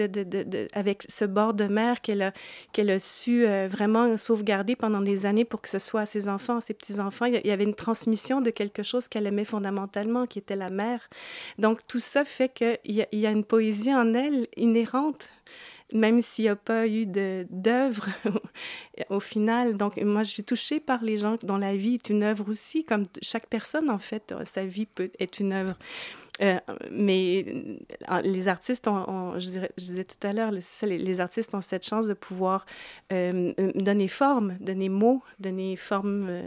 avec 0.73 1.03
ce 1.07 1.25
bord 1.25 1.53
de 1.53 1.65
mer 1.65 2.01
qu'elle 2.01 2.21
a, 2.21 2.33
qu'elle 2.71 2.89
a 2.89 2.99
su 2.99 3.45
euh, 3.45 3.67
vraiment 3.69 4.17
sauvegarder 4.17 4.75
pendant 4.75 5.01
des 5.01 5.25
années 5.25 5.45
pour 5.45 5.61
que 5.61 5.69
ce 5.69 5.79
soit 5.79 6.01
à 6.01 6.05
ses 6.05 6.29
enfants, 6.29 6.57
à 6.57 6.61
ses 6.61 6.73
petits-enfants. 6.73 7.25
Il 7.25 7.45
y 7.45 7.51
avait 7.51 7.63
une 7.63 7.75
transmission 7.75 8.41
de 8.41 8.49
quelque 8.49 8.83
chose 8.83 9.07
qu'elle 9.07 9.27
aimait 9.27 9.45
fondamentalement, 9.45 10.25
qui 10.27 10.39
était 10.39 10.55
la 10.55 10.69
mer. 10.69 11.09
Donc 11.57 11.85
tout 11.87 11.99
ça 11.99 12.25
fait 12.25 12.49
qu'il 12.49 12.79
y 12.85 13.25
a 13.25 13.31
une 13.31 13.43
poésie 13.43 13.93
en 13.93 14.13
elle 14.13 14.47
inhérente 14.57 15.27
même 15.93 16.21
s'il 16.21 16.45
n'y 16.45 16.49
a 16.49 16.55
pas 16.55 16.87
eu 16.87 17.05
d'œuvre 17.05 18.07
au 19.09 19.19
final. 19.19 19.77
Donc, 19.77 19.97
moi, 19.97 20.23
je 20.23 20.29
suis 20.29 20.43
touchée 20.43 20.79
par 20.79 21.03
les 21.03 21.17
gens 21.17 21.37
dont 21.43 21.57
la 21.57 21.75
vie 21.75 21.95
est 21.95 22.09
une 22.09 22.23
œuvre 22.23 22.49
aussi, 22.49 22.83
comme 22.83 23.03
chaque 23.21 23.47
personne, 23.47 23.89
en 23.89 23.99
fait, 23.99 24.33
sa 24.43 24.65
vie 24.65 24.85
peut 24.85 25.11
être 25.19 25.39
une 25.39 25.53
œuvre. 25.53 25.77
Euh, 26.41 26.59
mais 26.89 27.45
euh, 28.09 28.21
les 28.21 28.47
artistes, 28.47 28.87
ont, 28.87 29.37
je, 29.37 29.51
dirais, 29.51 29.71
je, 29.77 29.85
disais 29.85 30.03
tout 30.03 30.27
à 30.27 30.33
l'heure, 30.33 30.49
les, 30.51 30.97
les, 30.97 31.19
artistes 31.19 31.53
ont 31.53 31.61
cette 31.61 31.85
chance 31.85 32.07
de 32.07 32.15
pouvoir 32.15 32.65
euh, 33.11 33.53
donner 33.75 34.07
forme, 34.07 34.57
donner 34.59 34.89
mots, 34.89 35.21
donner 35.39 35.75
forme 35.75 36.41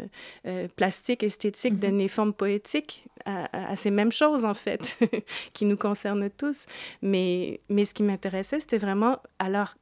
euh, 0.46 0.68
plastique, 0.74 1.22
esthétique, 1.22 1.74
mm 1.74 1.76
-hmm. 1.76 1.80
donner 1.90 2.08
forme 2.08 2.32
poétique 2.32 3.04
à, 3.24 3.70
à, 3.72 3.76
ces 3.76 3.92
mêmes 3.92 4.12
choses, 4.12 4.44
en 4.44 4.54
fait, 4.54 4.98
qui 5.52 5.64
nous 5.64 5.76
concernent 5.76 6.30
tous. 6.30 6.66
Mais, 7.02 7.60
mais 7.68 7.84
ce 7.84 7.94
qui 7.94 8.02
m'intéressait, 8.02 8.60
c'était 8.60 8.78
vraiment, 8.86 9.18
alors, 9.38 9.74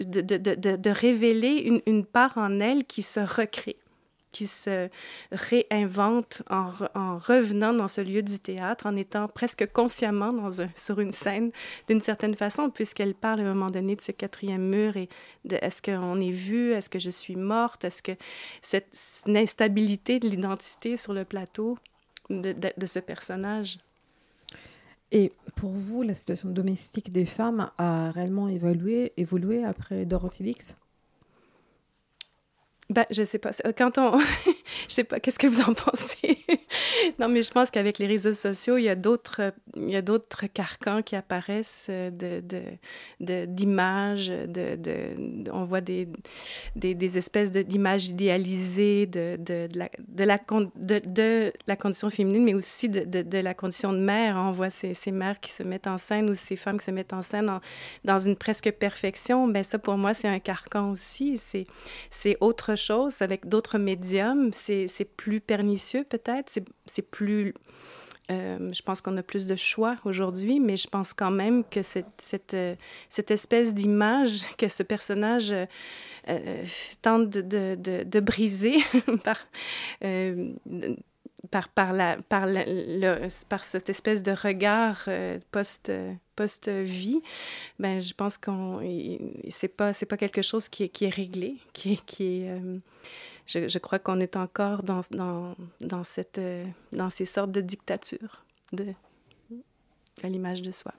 de, 0.00 0.20
de, 0.22 0.36
de, 0.36 0.76
de 0.76 0.90
révéler 0.90 1.54
une, 1.70 1.80
une 1.86 2.04
part 2.04 2.36
en 2.36 2.58
elle 2.58 2.84
qui 2.84 3.02
se 3.02 3.20
recrée 3.20 3.76
qui 4.32 4.46
se 4.46 4.88
réinvente 5.32 6.42
en, 6.48 6.70
en, 6.94 7.18
revenant 7.18 7.72
dans 7.72 7.88
ce 7.88 8.00
lieu 8.00 8.22
du 8.22 8.38
théâtre, 8.38 8.86
en 8.86 8.96
étant 8.96 9.28
presque 9.28 9.70
consciemment 9.72 10.30
sur 10.74 11.00
une 11.00 11.12
scène 11.12 11.50
d'une 11.88 12.00
certaine 12.00 12.34
façon, 12.34 12.70
puisqu'elle 12.70 13.14
parle 13.14 13.40
à 13.40 13.42
un 13.44 13.54
moment 13.54 13.66
donné 13.66 13.96
de 13.96 14.00
ce 14.00 14.12
quatrième 14.12 14.68
mur 14.68 14.96
et 14.96 15.08
de 15.44 15.58
est-ce 15.60 15.82
qu'on 15.82 16.20
est 16.20 16.30
vu, 16.30 16.72
est-ce 16.72 16.90
que 16.90 16.98
je 16.98 17.10
suis 17.10 17.36
morte, 17.36 17.84
est-ce 17.84 18.02
que 18.02 18.12
cette 18.62 18.90
instabilité 19.26 20.20
de 20.20 20.28
l'identité 20.28 20.96
sur 20.96 21.12
le 21.12 21.24
plateau 21.24 21.78
de, 22.30 22.86
ce 22.86 22.98
personnage. 22.98 23.78
Et 25.12 25.32
pour 25.56 25.70
vous, 25.70 26.02
la 26.02 26.14
situation 26.14 26.50
domestique 26.50 27.10
des 27.10 27.26
femmes 27.26 27.70
a 27.78 28.10
réellement 28.12 28.48
évolué 28.48 29.64
après 29.64 30.04
Dorothy 30.04 30.44
Dix? 30.44 30.76
Ben, 32.90 33.06
je 33.10 33.22
sais 33.24 33.38
pas. 33.38 33.50
Quand 33.76 33.96
on. 33.98 34.20
Je 34.88 34.94
sais 34.94 35.04
pas, 35.04 35.20
qu'est-ce 35.20 35.38
que 35.38 35.46
vous 35.46 35.60
en 35.62 35.74
pensez? 35.74 36.38
non, 37.18 37.28
mais 37.28 37.42
je 37.42 37.50
pense 37.50 37.70
qu'avec 37.70 37.98
les 37.98 38.06
réseaux 38.06 38.34
sociaux, 38.34 38.76
il 38.76 38.84
y 38.84 38.88
a 38.88 38.94
d'autres, 38.94 39.52
il 39.76 39.90
y 39.90 39.96
a 39.96 40.02
d'autres 40.02 40.46
carcans 40.46 41.02
qui 41.02 41.16
apparaissent 41.16 41.88
de, 41.88 42.42
de, 43.20 43.44
d'images, 43.46 44.28
de, 44.28 44.76
de, 44.76 45.50
on 45.52 45.64
voit 45.64 45.80
des, 45.80 46.08
des, 46.76 47.18
espèces 47.18 47.50
d'images 47.50 48.08
idéalisées 48.08 49.06
de, 49.06 49.38
la, 49.74 49.88
de, 49.98 50.24
la, 50.24 50.38
de, 50.76 51.52
la 51.66 51.76
condition 51.76 52.10
féminine, 52.10 52.44
mais 52.44 52.54
aussi 52.54 52.88
de, 52.88 53.38
la 53.38 53.54
condition 53.54 53.92
de 53.92 53.98
mère. 53.98 54.36
On 54.36 54.52
voit 54.52 54.70
ces, 54.70 54.94
ces 54.94 55.10
mères 55.10 55.40
qui 55.40 55.50
se 55.50 55.62
mettent 55.62 55.86
en 55.86 55.98
scène 55.98 56.30
ou 56.30 56.34
ces 56.34 56.56
femmes 56.56 56.78
qui 56.78 56.86
se 56.86 56.90
mettent 56.90 57.12
en 57.12 57.22
scène 57.22 57.50
dans 58.04 58.18
une 58.18 58.36
presque 58.36 58.70
perfection. 58.72 59.48
Ben, 59.48 59.62
ça, 59.62 59.78
pour 59.78 59.96
moi, 59.96 60.14
c'est 60.14 60.28
un 60.28 60.38
carcan 60.38 60.90
aussi. 60.90 61.40
C'est 62.10 62.36
autre 62.40 62.74
chose 62.74 63.22
avec 63.22 63.48
d'autres 63.48 63.78
médiums. 63.78 64.52
C'est, 64.60 65.04
plus 65.16 65.40
pernicieux, 65.40 66.04
peut-être. 66.04 66.52
C'est, 66.86 67.02
plus... 67.02 67.54
Euh, 68.30 68.72
je 68.72 68.82
pense 68.82 69.00
qu'on 69.00 69.16
a 69.16 69.22
plus 69.22 69.46
de 69.48 69.56
choix 69.56 69.96
aujourd'hui, 70.04 70.60
mais 70.60 70.76
je 70.76 70.86
pense 70.86 71.12
quand 71.12 71.32
même 71.32 71.64
que 71.64 71.82
cette, 71.82 72.56
cette 73.08 73.30
espèce 73.30 73.74
d'image 73.74 74.42
que 74.58 74.68
ce 74.68 74.82
personnage 74.82 75.52
euh, 76.28 76.64
tente 77.02 77.30
de, 77.30 78.20
briser 78.20 78.76
par, 79.24 79.36
euh, 80.04 80.52
cette 83.62 83.88
espèce 83.88 84.22
de 84.22 84.32
regard 84.32 85.04
euh, 85.08 85.38
post, 85.50 85.90
post-vie, 86.36 87.20
ben, 87.78 88.00
je 88.00 88.14
pense 88.14 88.38
qu'on 88.38 88.80
c'est 89.48 89.68
pas 89.68 89.92
pas 89.92 90.16
quelque 90.16 90.42
chose 90.42 90.68
qui 90.68 90.84
est, 90.84 91.08
réglé, 91.08 91.56
qui 91.72 91.94
est, 92.20 92.48
euh, 92.50 92.78
je, 93.50 93.78
crois 93.78 93.98
qu'on 93.98 94.20
est 94.20 94.36
encore 94.36 94.82
dans, 94.82 95.00
euh, 96.38 96.64
ces 97.10 97.24
sortes 97.24 97.50
de 97.50 97.60
dictatures 97.60 98.44
à 100.22 100.28
l'image 100.28 100.62
de 100.62 100.70
soi. 100.70 100.92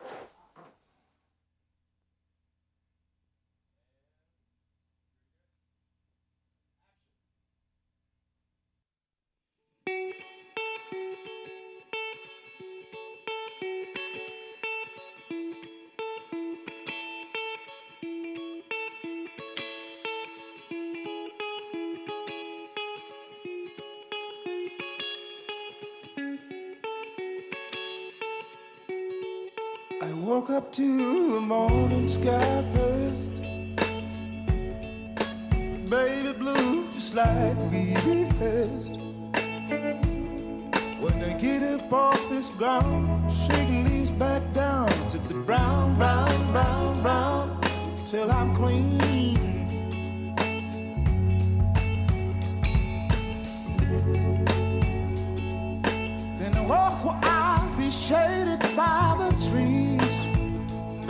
To 30.71 31.31
the 31.33 31.41
morning 31.41 32.07
sky 32.07 32.63
first. 32.73 33.41
Baby 35.89 36.31
blue, 36.39 36.89
just 36.93 37.13
like 37.13 37.57
we 37.69 37.93
rehearsed. 38.05 38.97
When 41.01 41.23
I 41.23 41.35
get 41.37 41.61
up 41.63 41.91
off 41.91 42.29
this 42.29 42.49
ground, 42.51 43.29
shaking 43.29 43.83
leaves 43.89 44.11
back 44.11 44.41
down 44.53 44.87
to 45.09 45.17
the 45.17 45.33
brown, 45.33 45.97
brown, 45.97 46.51
brown, 46.53 47.01
brown, 47.01 47.59
till 48.05 48.31
I'm 48.31 48.55
clean. 48.55 48.97
Then 56.37 56.55
I 56.55 56.61
walk 56.65 57.03
where 57.03 57.19
I'll 57.23 57.77
be 57.77 57.89
shaded 57.89 58.60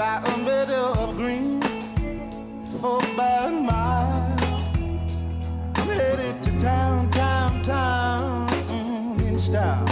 by 0.01 0.19
a 0.33 0.37
meadow 0.39 0.93
of 1.03 1.15
green, 1.15 1.61
for 2.79 2.97
about 3.13 3.49
a 3.49 3.51
mile. 3.51 4.35
I'm 5.75 5.89
headed 5.89 6.41
to 6.41 6.57
town, 6.57 7.11
town, 7.11 7.61
town, 7.61 8.49
in 9.19 9.37
style. 9.37 9.85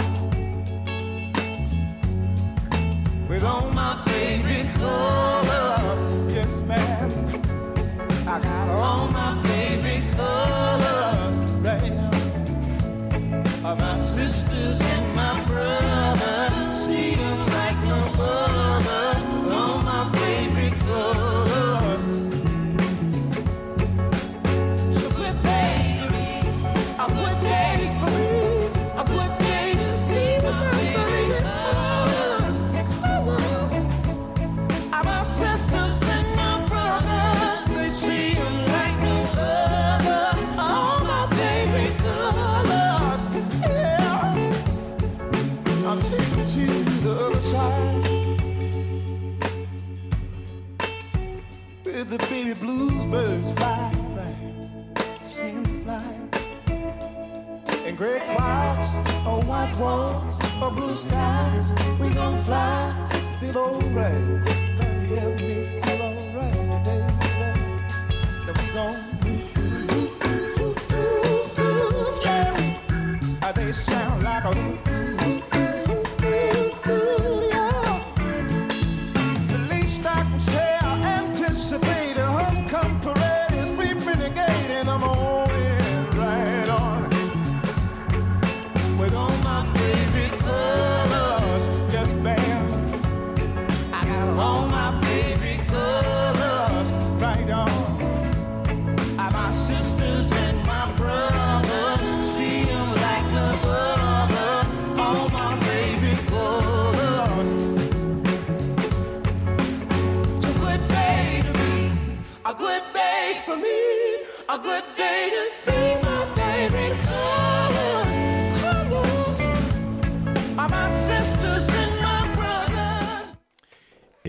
With 3.28 3.44
all 3.44 3.70
my 3.70 3.94
favorite 4.06 4.68
colors, 4.80 6.02
yes, 6.34 6.62
ma'am. 6.62 7.10
I 8.26 8.40
got 8.40 8.68
all 8.68 9.06
my 9.06 9.30
favorite 9.44 10.06
colors 10.16 11.36
right 11.66 11.92
now. 11.92 13.74
My 13.76 13.96
sisters 13.98 14.80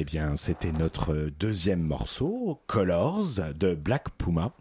Eh 0.02 0.04
bien, 0.04 0.36
c'était 0.36 0.72
notre 0.72 1.30
deuxième 1.38 1.84
morceau, 1.84 2.60
Colors, 2.66 3.40
de 3.54 3.76
Black 3.76 4.10
Puma. 4.18 4.52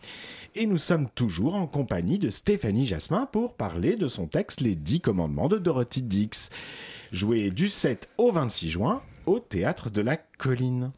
Et 0.54 0.66
nous 0.66 0.76
sommes 0.76 1.08
toujours 1.08 1.54
en 1.54 1.66
compagnie 1.66 2.18
de 2.18 2.28
Stéphanie 2.28 2.84
Jasmin 2.84 3.24
pour 3.24 3.54
parler 3.54 3.96
de 3.96 4.06
son 4.06 4.26
texte 4.26 4.60
Les 4.60 4.74
Dix 4.74 5.00
Commandements 5.00 5.48
de 5.48 5.56
Dorothy 5.56 6.02
Dix, 6.02 6.50
joué 7.10 7.50
du 7.50 7.70
7 7.70 8.10
au 8.18 8.32
26 8.32 8.68
juin 8.68 9.02
au 9.24 9.38
Théâtre 9.38 9.88
de 9.88 10.02
la 10.02 10.18
Colline. 10.18 10.90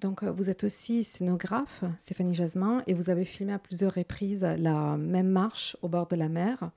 Donc, 0.00 0.22
euh, 0.22 0.30
vous 0.30 0.48
êtes 0.48 0.62
aussi 0.62 1.02
scénographe, 1.02 1.82
Stéphanie 1.98 2.34
Jasmin, 2.36 2.84
et 2.86 2.94
vous 2.94 3.10
avez 3.10 3.24
filmé 3.24 3.54
à 3.54 3.58
plusieurs 3.58 3.94
reprises 3.94 4.46
la 4.58 4.96
même 4.96 5.30
marche 5.30 5.76
au 5.82 5.88
bord 5.88 6.06
de 6.06 6.14
la 6.14 6.28
mer, 6.28 6.70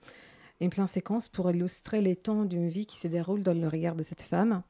une 0.61 0.69
plan 0.69 0.87
séquence 0.87 1.27
pour 1.27 1.49
illustrer 1.51 2.01
les 2.01 2.15
tons 2.15 2.45
d'une 2.45 2.67
vie 2.69 2.85
qui 2.85 2.97
se 2.97 3.07
déroule 3.07 3.43
dans 3.43 3.53
le 3.53 3.67
regard 3.67 3.95
de 3.95 4.03
cette 4.03 4.21
femme. 4.21 4.61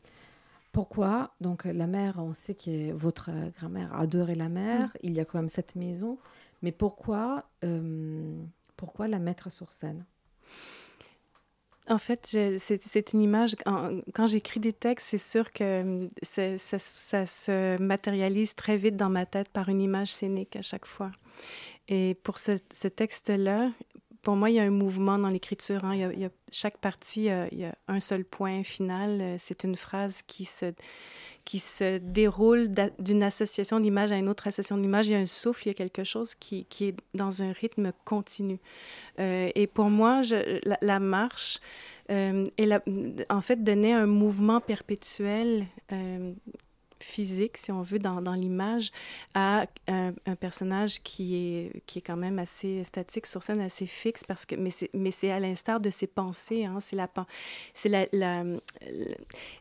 Pourquoi 0.71 1.31
Donc, 1.39 1.63
la 1.65 1.87
mer, 1.87 2.15
on 2.17 2.33
sait 2.33 2.55
que 2.55 2.91
votre 2.91 3.29
euh, 3.31 3.49
grand-mère 3.57 3.93
adorait 3.93 4.35
la 4.35 4.49
mer, 4.49 4.95
il 5.03 5.13
y 5.13 5.19
a 5.19 5.25
quand 5.25 5.37
même 5.39 5.47
cette 5.49 5.75
maison, 5.75 6.17
mais 6.61 6.71
pourquoi, 6.73 7.45
euh, 7.63 8.43
pourquoi 8.75 9.07
la 9.07 9.19
mettre 9.19 9.49
sur 9.51 9.71
scène? 9.71 10.03
En 11.87 11.99
fait, 11.99 12.35
c'est 12.57 13.13
une 13.13 13.21
image. 13.21 13.55
quand 13.63 14.25
j'écris 14.25 14.59
des 14.59 14.73
textes, 14.73 15.05
c'est 15.07 15.19
sûr 15.19 15.51
que 15.51 16.09
c'est- 16.23 16.57
ça, 16.57 16.79
ça 16.79 17.25
se 17.27 17.77
matérialise 17.79 18.55
très 18.55 18.75
vite 18.75 18.97
dans 18.97 19.09
ma 19.11 19.27
tête 19.27 19.49
par 19.49 19.69
une 19.69 19.81
image 19.81 20.11
scénique 20.11 20.55
à 20.55 20.63
chaque 20.63 20.87
fois. 20.87 21.11
Et 21.87 22.15
pour 22.23 22.39
ce, 22.39 22.53
ce 22.73 22.87
texte-là, 22.87 23.71
pour 24.25 24.35
moi, 24.35 24.49
il 24.49 24.55
y 24.55 24.59
a 24.59 24.63
un 24.63 24.71
mouvement 24.71 25.17
dans 25.19 25.29
l'écriture. 25.29 25.85
hein. 25.85 25.93
Il 25.95 26.19
y 26.19 26.25
a- 26.25 26.29
chaque 26.51 26.77
partie, 26.79 27.29
euh, 27.29 27.47
il 27.51 27.59
y 27.59 27.65
a 27.65 27.75
un 27.87 27.99
seul 27.99 28.25
point 28.25 28.63
final. 28.63 29.21
Euh, 29.21 29.35
C'est 29.37 29.63
une 29.63 29.75
phrase 29.75 30.23
qui 30.23 30.45
se, 30.45 30.73
qui 31.45 31.59
se 31.59 31.99
déroule 31.99 32.69
d'une 32.97 33.21
association 33.21 33.79
d'image 33.79 34.11
à 34.11 34.17
une 34.17 34.27
autre 34.27 34.47
association 34.47 34.77
d'image. 34.79 35.05
Il 35.07 35.11
y 35.11 35.15
a 35.15 35.19
un 35.19 35.27
souffle, 35.27 35.61
il 35.67 35.69
y 35.69 35.71
a 35.71 35.75
quelque 35.75 36.03
chose 36.03 36.33
qui, 36.33 36.65
qui 36.65 36.85
est 36.89 36.95
dans 37.13 37.43
un 37.43 37.51
rythme 37.51 37.91
continu. 38.03 38.57
Euh, 39.19 39.51
et 39.53 39.67
pour 39.67 39.89
moi, 39.91 40.21
la, 40.81 40.99
marche, 40.99 41.59
euh, 42.09 42.43
et 42.57 42.67
en 43.29 43.41
fait, 43.41 43.63
donnait 43.63 43.93
un 43.93 44.07
mouvement 44.07 44.59
perpétuel 44.59 45.67
physique, 46.99 47.57
si 47.57 47.71
on 47.71 47.81
veut, 47.81 47.99
dans, 47.99 48.21
dans 48.21 48.33
l'image, 48.33 48.91
à 49.33 49.65
un, 49.87 50.13
personnage 50.39 51.01
qui 51.03 51.35
est, 51.35 51.81
qui 51.85 51.99
est 51.99 52.01
quand 52.01 52.17
même 52.17 52.39
assez 52.39 52.83
statique 52.83 53.25
sur 53.25 53.43
scène, 53.43 53.61
assez 53.61 53.85
fixe, 53.85 54.23
parce 54.23 54.45
que, 54.45 54.55
mais 54.55 55.11
c'est 55.11 55.31
à 55.31 55.39
l'instar 55.39 55.79
de 55.79 55.89
ses 55.89 56.07
pensées, 56.07 56.65
hein, 56.65 56.79
c'est 56.79 56.95
la, 56.95 57.07
la, 58.11 58.43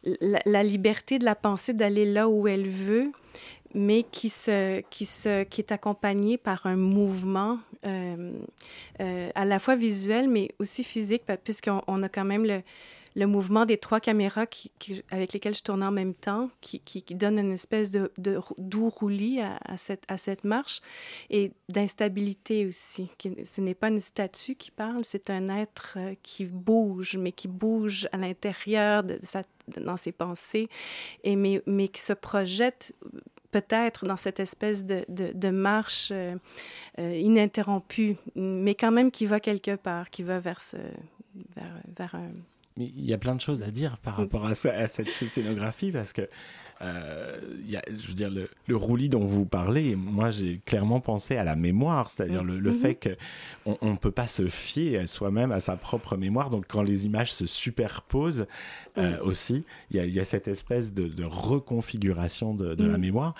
la, 0.03 0.41
la, 0.45 0.63
liberté 0.63 1.19
de 1.19 1.25
la 1.25 1.35
pensée 1.35 1.73
d'aller 1.73 2.05
là 2.05 2.29
où 2.29 2.49
elle 2.49 2.69
veut, 2.69 3.13
mais 3.75 4.05
qui, 4.05 4.29
se, 4.29 4.81
qui, 4.91 5.05
se, 5.05 5.43
qui 5.43 5.61
est 5.61 5.73
accompagné 5.73 6.39
par 6.39 6.67
un 6.67 6.77
mouvement 6.77 7.59
euh, 7.85 8.33
euh, 9.01 9.31
à 9.35 9.45
la 9.45 9.59
fois 9.59 9.77
visuel, 9.77 10.29
mais 10.29 10.51
aussi 10.59 10.85
physique, 10.85 11.23
puisqu'on 11.43 11.83
on 11.87 12.03
a 12.03 12.09
quand 12.09 12.25
même 12.25 12.45
le, 12.45 12.63
le 13.15 13.27
mouvement 13.27 13.65
des 13.65 13.79
trois 13.79 14.01
caméras 14.01 14.47
qui, 14.47 14.73
avec 15.11 15.33
lesquelles 15.33 15.55
je 15.55 15.63
tournais 15.63 15.87
en 15.87 15.93
même 15.93 16.15
temps, 16.15 16.51
qui, 16.61 16.81
qui, 16.81 17.15
donne 17.15 17.39
une 17.39 17.53
espèce 17.53 17.91
de, 17.91 18.13
doux 18.59 18.89
roulis 18.89 19.41
à, 19.41 19.77
cette, 19.77 20.05
à 20.09 20.17
cette 20.17 20.45
marche, 20.45 20.81
et 21.31 21.53
d'instabilité 21.69 22.67
aussi. 22.67 23.09
Ce 23.45 23.61
n'est 23.61 23.75
pas 23.75 23.89
une 23.89 24.01
statue 24.01 24.57
qui 24.57 24.71
parle, 24.71 25.05
c'est 25.05 25.31
un 25.31 25.49
être 25.49 25.95
euh, 25.97 26.15
qui 26.23 26.45
bouge, 26.45 27.17
mais 27.17 27.33
qui 27.33 27.49
bouge 27.49 28.09
à 28.13 28.17
l'intérieur 28.17 29.05
de 29.05 29.19
dans 29.79 29.97
ses 29.97 30.13
pensées, 30.13 30.69
et 31.23 31.37
mais, 31.37 31.63
mais 31.67 31.89
qui 31.89 32.03
se 32.03 32.13
projette 32.13 32.95
peut-être 33.51 34.05
dans 34.05 34.17
cette 34.17 34.41
espèce 34.41 34.85
de, 34.85 35.07
de, 35.09 35.49
marche 35.49 36.11
euh, 36.13 36.37
euh, 36.99 37.17
ininterrompue, 37.17 38.17
mais 38.35 38.75
quand 38.75 38.91
même 38.91 39.11
qui 39.11 39.25
va 39.25 39.41
quelque 39.41 39.77
part, 39.77 40.11
qui 40.11 40.23
va 40.23 40.39
vers, 40.39 40.61
vers, 41.57 41.81
vers 41.97 42.15
un, 42.17 42.33
il 42.77 43.05
y 43.05 43.13
a 43.13 43.19
plein 43.19 43.35
de 43.37 43.41
choses 43.41 43.63
à 43.63 43.71
dire 43.71 43.99
par 43.99 44.17
rapport 44.17 44.47
à, 44.47 44.55
ça- 44.55 44.75
à 44.77 44.87
cette 44.89 45.09
scénographie 45.09 45.93
parce 45.93 46.13
que, 46.13 46.29
euh, 46.83 47.41
il 47.65 47.71
y 47.71 47.77
a, 47.77 47.83
je 47.89 48.09
veux 48.09 48.15
dire, 48.15 48.31
le, 48.31 48.51
le 48.67 48.77
roulis 48.77 49.09
dont 49.09 49.25
vous 49.25 49.45
parlez, 49.45 49.95
moi 49.95 50.31
j'ai 50.33 50.61
clairement 50.67 50.99
pensé 51.01 51.37
à 51.37 51.45
la 51.45 51.55
mémoire, 51.55 52.11
c'est-à-dire 52.11 52.43
le, 52.43 52.59
le 52.59 52.71
Mhm. 52.73 52.79
fait 52.81 53.17
qu'on 53.65 53.91
ne 53.93 53.97
peut 53.97 54.11
pas 54.11 54.27
se 54.27 54.49
fier 54.49 54.99
à 54.99 55.07
soi-même 55.07 55.53
à 55.53 55.61
sa 55.61 55.77
propre 55.77 56.17
mémoire. 56.17 56.51
Donc 56.51 56.65
quand 56.69 56.83
les 56.83 57.07
images 57.07 57.33
se 57.33 57.47
superposent 57.47 58.47
euh, 58.99 59.19
aussi, 59.23 59.63
il 59.93 59.97
y 59.97 60.01
a, 60.01 60.05
il 60.07 60.13
y 60.13 60.19
a 60.21 60.25
cette 60.25 60.49
espèce 60.49 60.93
de, 60.93 61.07
de 61.07 61.25
reconfiguration 61.25 62.55
de, 62.55 62.75
de 62.75 62.85
la 62.85 62.99
mémoire. 62.99 63.35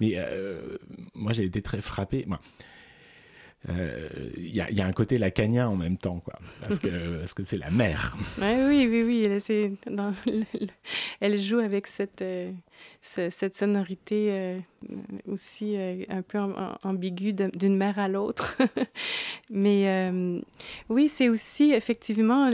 Mais 0.00 0.14
euh, 0.16 0.78
moi 1.14 1.34
j'ai 1.34 1.44
été 1.44 1.60
très 1.60 1.82
frappé. 1.82 2.26
Moi, 3.66 3.76
euh, 3.76 4.08
Il 4.36 4.54
y, 4.54 4.60
a, 4.60 4.70
il 4.70 4.80
un 4.80 4.92
côté 4.92 5.18
lacanien 5.18 5.68
en 5.68 5.76
même 5.76 5.96
temps, 5.98 6.20
quoi, 6.20 6.38
parce 6.60 6.78
que 6.78 6.88
parce 7.18 7.34
que 7.34 7.42
c'est 7.42 7.58
la 7.58 7.70
mère. 7.70 8.16
Oui, 8.40 8.86
oui, 8.88 9.02
oui. 9.04 9.26
Elle, 11.20 11.38
joue 11.38 11.58
avec 11.58 11.86
cette, 11.88 12.22
euh, 12.22 12.52
ce- 13.02 13.30
cette 13.30 13.56
sonorité 13.56 14.28
euh, 14.30 14.58
aussi 15.26 15.76
un 16.08 16.22
peu 16.22 16.38
am- 16.38 16.54
am- 16.56 16.76
ambiguë 16.84 17.32
d'une 17.32 17.76
mère 17.76 17.98
à 17.98 18.08
l'autre. 18.08 18.56
Mais 19.50 20.10
oui, 20.88 21.08
c'est 21.08 21.28
aussi 21.28 21.72
effectivement 21.72 22.48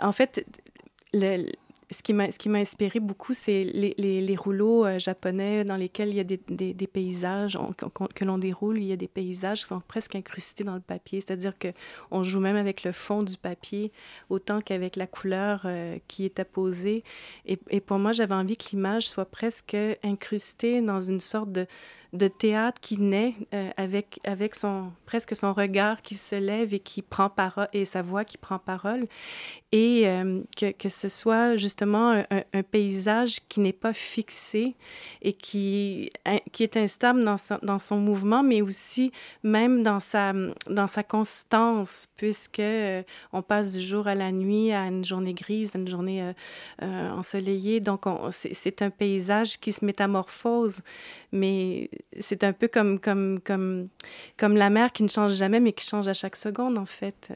en 0.00 0.12
fait 0.12 0.44
le, 1.12 1.50
ce 1.90 2.02
qui 2.02 2.48
m'a 2.48 2.58
inspiré 2.58 2.98
beaucoup, 2.98 3.32
c'est 3.32 3.62
les, 3.62 4.36
rouleaux 4.36 4.84
euh, 4.84 4.98
japonais 4.98 5.64
dans 5.64 5.76
lesquels 5.76 6.08
il 6.08 6.16
y 6.16 6.20
a 6.20 6.24
des, 6.24 6.86
paysages 6.86 7.56
qu'on- 7.78 8.08
que 8.08 8.24
l'on 8.24 8.38
déroule. 8.38 8.78
Il 8.78 8.84
y 8.84 8.92
a 8.92 8.96
des 8.96 9.06
paysages 9.06 9.60
qui 9.60 9.68
sont 9.68 9.80
presque 9.80 10.16
incrustés 10.16 10.64
dans 10.64 10.74
le 10.74 10.80
papier, 10.80 11.20
c'est-à-dire 11.20 11.56
que 11.56 11.68
on 12.10 12.24
joue 12.24 12.40
même 12.40 12.56
avec 12.56 12.82
le 12.82 12.90
fond 12.90 13.22
du 13.22 13.36
papier 13.36 13.92
autant 14.30 14.60
qu'avec 14.60 14.96
la 14.96 15.06
couleur 15.06 15.62
euh, 15.64 15.98
qui 16.08 16.24
est 16.24 16.40
apposée. 16.40 17.04
Et 17.46 17.80
pour 17.80 17.98
moi, 17.98 18.10
j'avais 18.10 18.34
envie 18.34 18.56
que 18.56 18.70
l'image 18.72 19.08
soit 19.08 19.26
presque 19.26 19.76
incrustée 20.02 20.80
dans 20.80 21.00
une 21.00 21.20
sorte 21.20 21.52
de, 21.52 21.66
de 22.16 22.28
théâtre 22.28 22.80
qui 22.80 22.98
naît 22.98 23.34
euh, 23.54 23.70
avec, 23.76 24.18
avec 24.24 24.54
son, 24.54 24.92
presque 25.06 25.36
son 25.36 25.52
regard 25.52 26.02
qui 26.02 26.14
se 26.14 26.36
lève 26.36 26.74
et 26.74 26.80
qui 26.80 27.02
prend 27.02 27.30
parole, 27.30 27.68
et 27.72 27.84
sa 27.84 28.02
voix 28.02 28.24
qui 28.24 28.38
prend 28.38 28.58
parole. 28.58 29.04
Et 29.72 30.06
euh, 30.06 30.40
que, 30.56 30.72
que 30.72 30.88
ce 30.88 31.08
soit 31.08 31.56
justement 31.56 32.24
un, 32.30 32.62
paysage 32.62 33.40
qui 33.48 33.60
n'est 33.60 33.72
pas 33.72 33.92
fixé 33.92 34.74
et 35.22 35.32
qui, 35.32 36.10
qui 36.52 36.62
est 36.62 36.76
instable 36.76 37.22
dans 37.24 37.36
son, 37.36 37.58
dans 37.62 37.78
son 37.78 37.98
mouvement, 37.98 38.42
mais 38.42 38.62
aussi 38.62 39.12
même 39.42 39.82
dans 39.82 40.00
sa, 40.00 40.32
dans 40.70 40.86
sa 40.86 41.02
constance, 41.02 42.08
puisque 42.16 42.60
euh, 42.60 43.02
on 43.32 43.42
passe 43.42 43.72
du 43.72 43.80
jour 43.80 44.06
à 44.06 44.14
la 44.14 44.32
nuit, 44.32 44.72
à 44.72 44.86
une 44.86 45.04
journée 45.04 45.34
grise, 45.34 45.74
à 45.74 45.78
une 45.78 45.88
journée 45.88 46.32
ensoleillée. 46.80 47.80
Donc, 47.80 48.06
on- 48.06 48.30
c'est 48.30 48.54
c'est 48.54 48.82
un 48.82 48.90
paysage 48.90 49.58
qui 49.60 49.72
se 49.72 49.84
métamorphose, 49.84 50.82
mais 51.32 51.90
c'est 52.20 52.44
un 52.44 52.52
peu 52.52 52.68
comme, 52.68 52.98
la 54.40 54.70
mer 54.70 54.92
qui 54.92 55.02
ne 55.02 55.08
change 55.08 55.34
jamais, 55.34 55.60
mais 55.60 55.72
qui 55.72 55.86
change 55.86 56.08
à 56.08 56.14
chaque 56.14 56.36
seconde, 56.36 56.78
en 56.78 56.86
fait. 56.86 57.30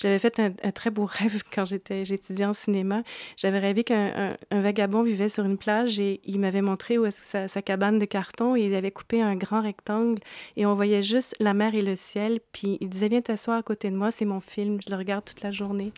J'avais 0.00 0.18
fait 0.18 0.40
un, 0.40 0.50
très 0.70 0.90
beau 0.90 1.04
rêve 1.04 1.42
quand 1.54 1.64
j'étais 1.64 2.04
j'étudiais 2.04 2.46
en 2.46 2.52
cinéma. 2.52 3.02
J'avais 3.36 3.58
rêvé 3.58 3.84
qu'un 3.84 4.12
un, 4.30 4.36
un 4.50 4.60
vagabond 4.62 5.02
vivait 5.02 5.28
sur 5.28 5.44
une 5.44 5.58
plage 5.58 6.00
et 6.00 6.20
il 6.24 6.40
m'avait 6.40 6.62
montré 6.62 6.96
où 6.96 7.04
que 7.04 7.10
sa, 7.10 7.62
cabane 7.62 7.98
de 7.98 8.06
carton 8.06 8.56
et 8.56 8.62
il 8.62 8.74
avait 8.74 8.90
coupé 8.90 9.20
un 9.20 9.36
grand 9.36 9.60
rectangle 9.60 10.20
et 10.56 10.64
on 10.64 10.74
voyait 10.74 11.02
juste 11.02 11.36
la 11.38 11.52
mer 11.52 11.74
et 11.74 11.82
le 11.82 11.96
ciel. 11.96 12.40
Puis 12.52 12.78
il 12.80 12.88
disait 12.88 13.08
Viens 13.08 13.20
t'asseoir 13.20 13.58
à 13.58 13.62
côté 13.62 13.90
de 13.90 13.96
moi, 13.96 14.10
c'est 14.10 14.24
mon 14.24 14.40
film, 14.40 14.78
je 14.84 14.90
le 14.90 14.96
regarde 14.96 15.24
toute 15.24 15.42
la 15.42 15.50
journée. 15.50 15.92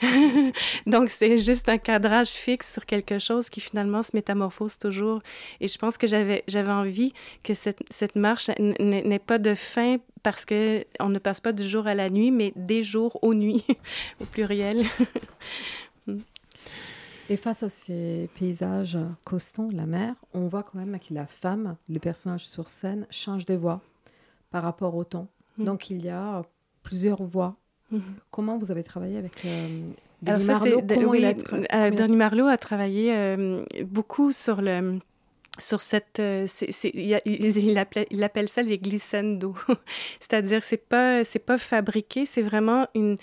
Donc 0.86 1.08
c'est 1.08 1.38
juste 1.38 1.68
un 1.68 1.78
cadrage 1.78 2.28
fixe 2.28 2.72
sur 2.72 2.86
quelque 2.86 3.18
chose 3.18 3.50
qui 3.50 3.60
finalement 3.60 4.02
se 4.02 4.10
métamorphose 4.14 4.78
toujours. 4.78 5.20
Et 5.60 5.66
je 5.66 5.78
pense 5.78 5.98
que 5.98 6.06
j'avais 6.06 6.44
j'avais 6.46 6.72
envie 6.72 7.12
que 7.42 7.54
cette, 7.54 7.80
cette 7.90 8.14
marche 8.14 8.50
n'ait 8.58 9.18
pas 9.18 9.38
de 9.38 9.54
fin 9.54 9.96
parce 10.32 10.44
que 10.44 10.84
on 11.00 11.08
ne 11.08 11.18
passe 11.18 11.40
pas 11.40 11.52
du 11.54 11.62
jour 11.62 11.86
à 11.86 11.94
la 11.94 12.10
nuit, 12.10 12.30
mais 12.30 12.52
des 12.54 12.82
jours 12.82 13.18
aux 13.22 13.32
nuits, 13.32 13.64
au 14.20 14.26
pluriel. 14.26 14.84
Et 17.30 17.38
face 17.38 17.62
à 17.62 17.70
ces 17.70 18.28
paysages 18.38 18.98
constants, 19.24 19.70
la 19.72 19.86
mer, 19.86 20.14
on 20.34 20.46
voit 20.46 20.62
quand 20.64 20.78
même 20.78 20.98
que 20.98 21.14
la 21.14 21.26
femme, 21.26 21.76
les 21.88 21.98
personnages 21.98 22.46
sur 22.46 22.68
scène, 22.68 23.06
changent 23.08 23.46
de 23.46 23.54
voix 23.54 23.80
par 24.50 24.64
rapport 24.64 24.94
au 24.96 25.04
temps. 25.04 25.28
Mm. 25.56 25.64
Donc 25.64 25.88
il 25.88 26.04
y 26.04 26.10
a 26.10 26.42
plusieurs 26.82 27.22
voix. 27.22 27.56
Mhm. 27.90 28.02
Comment 28.30 28.58
vous 28.58 28.70
avez 28.70 28.82
travaillé 28.82 29.16
avec 29.16 29.46
euh, 29.46 29.80
Alors 30.26 30.40
Denis 30.42 30.82
de- 30.82 30.94
Comment 30.94 31.10
oui, 31.10 31.24
euh, 31.72 31.90
Denis 31.90 32.22
a 32.50 32.58
travaillé 32.58 33.14
euh, 33.16 33.62
beaucoup 33.86 34.32
sur 34.32 34.60
le 34.60 34.98
sur 35.58 35.80
cette 35.80 36.20
euh, 36.20 36.46
il, 36.94 38.22
appelle 38.24 38.48
ça 38.48 38.62
les 38.62 38.78
glissando 38.78 39.54
c'est-à-dire 40.20 40.62
c'est 40.62 40.76
pas 40.88 41.24
c'est 41.24 41.38
pas 41.38 41.58
fabriqué 41.58 42.26
c'est 42.26 42.42
vraiment 42.42 42.86
une 42.94 43.16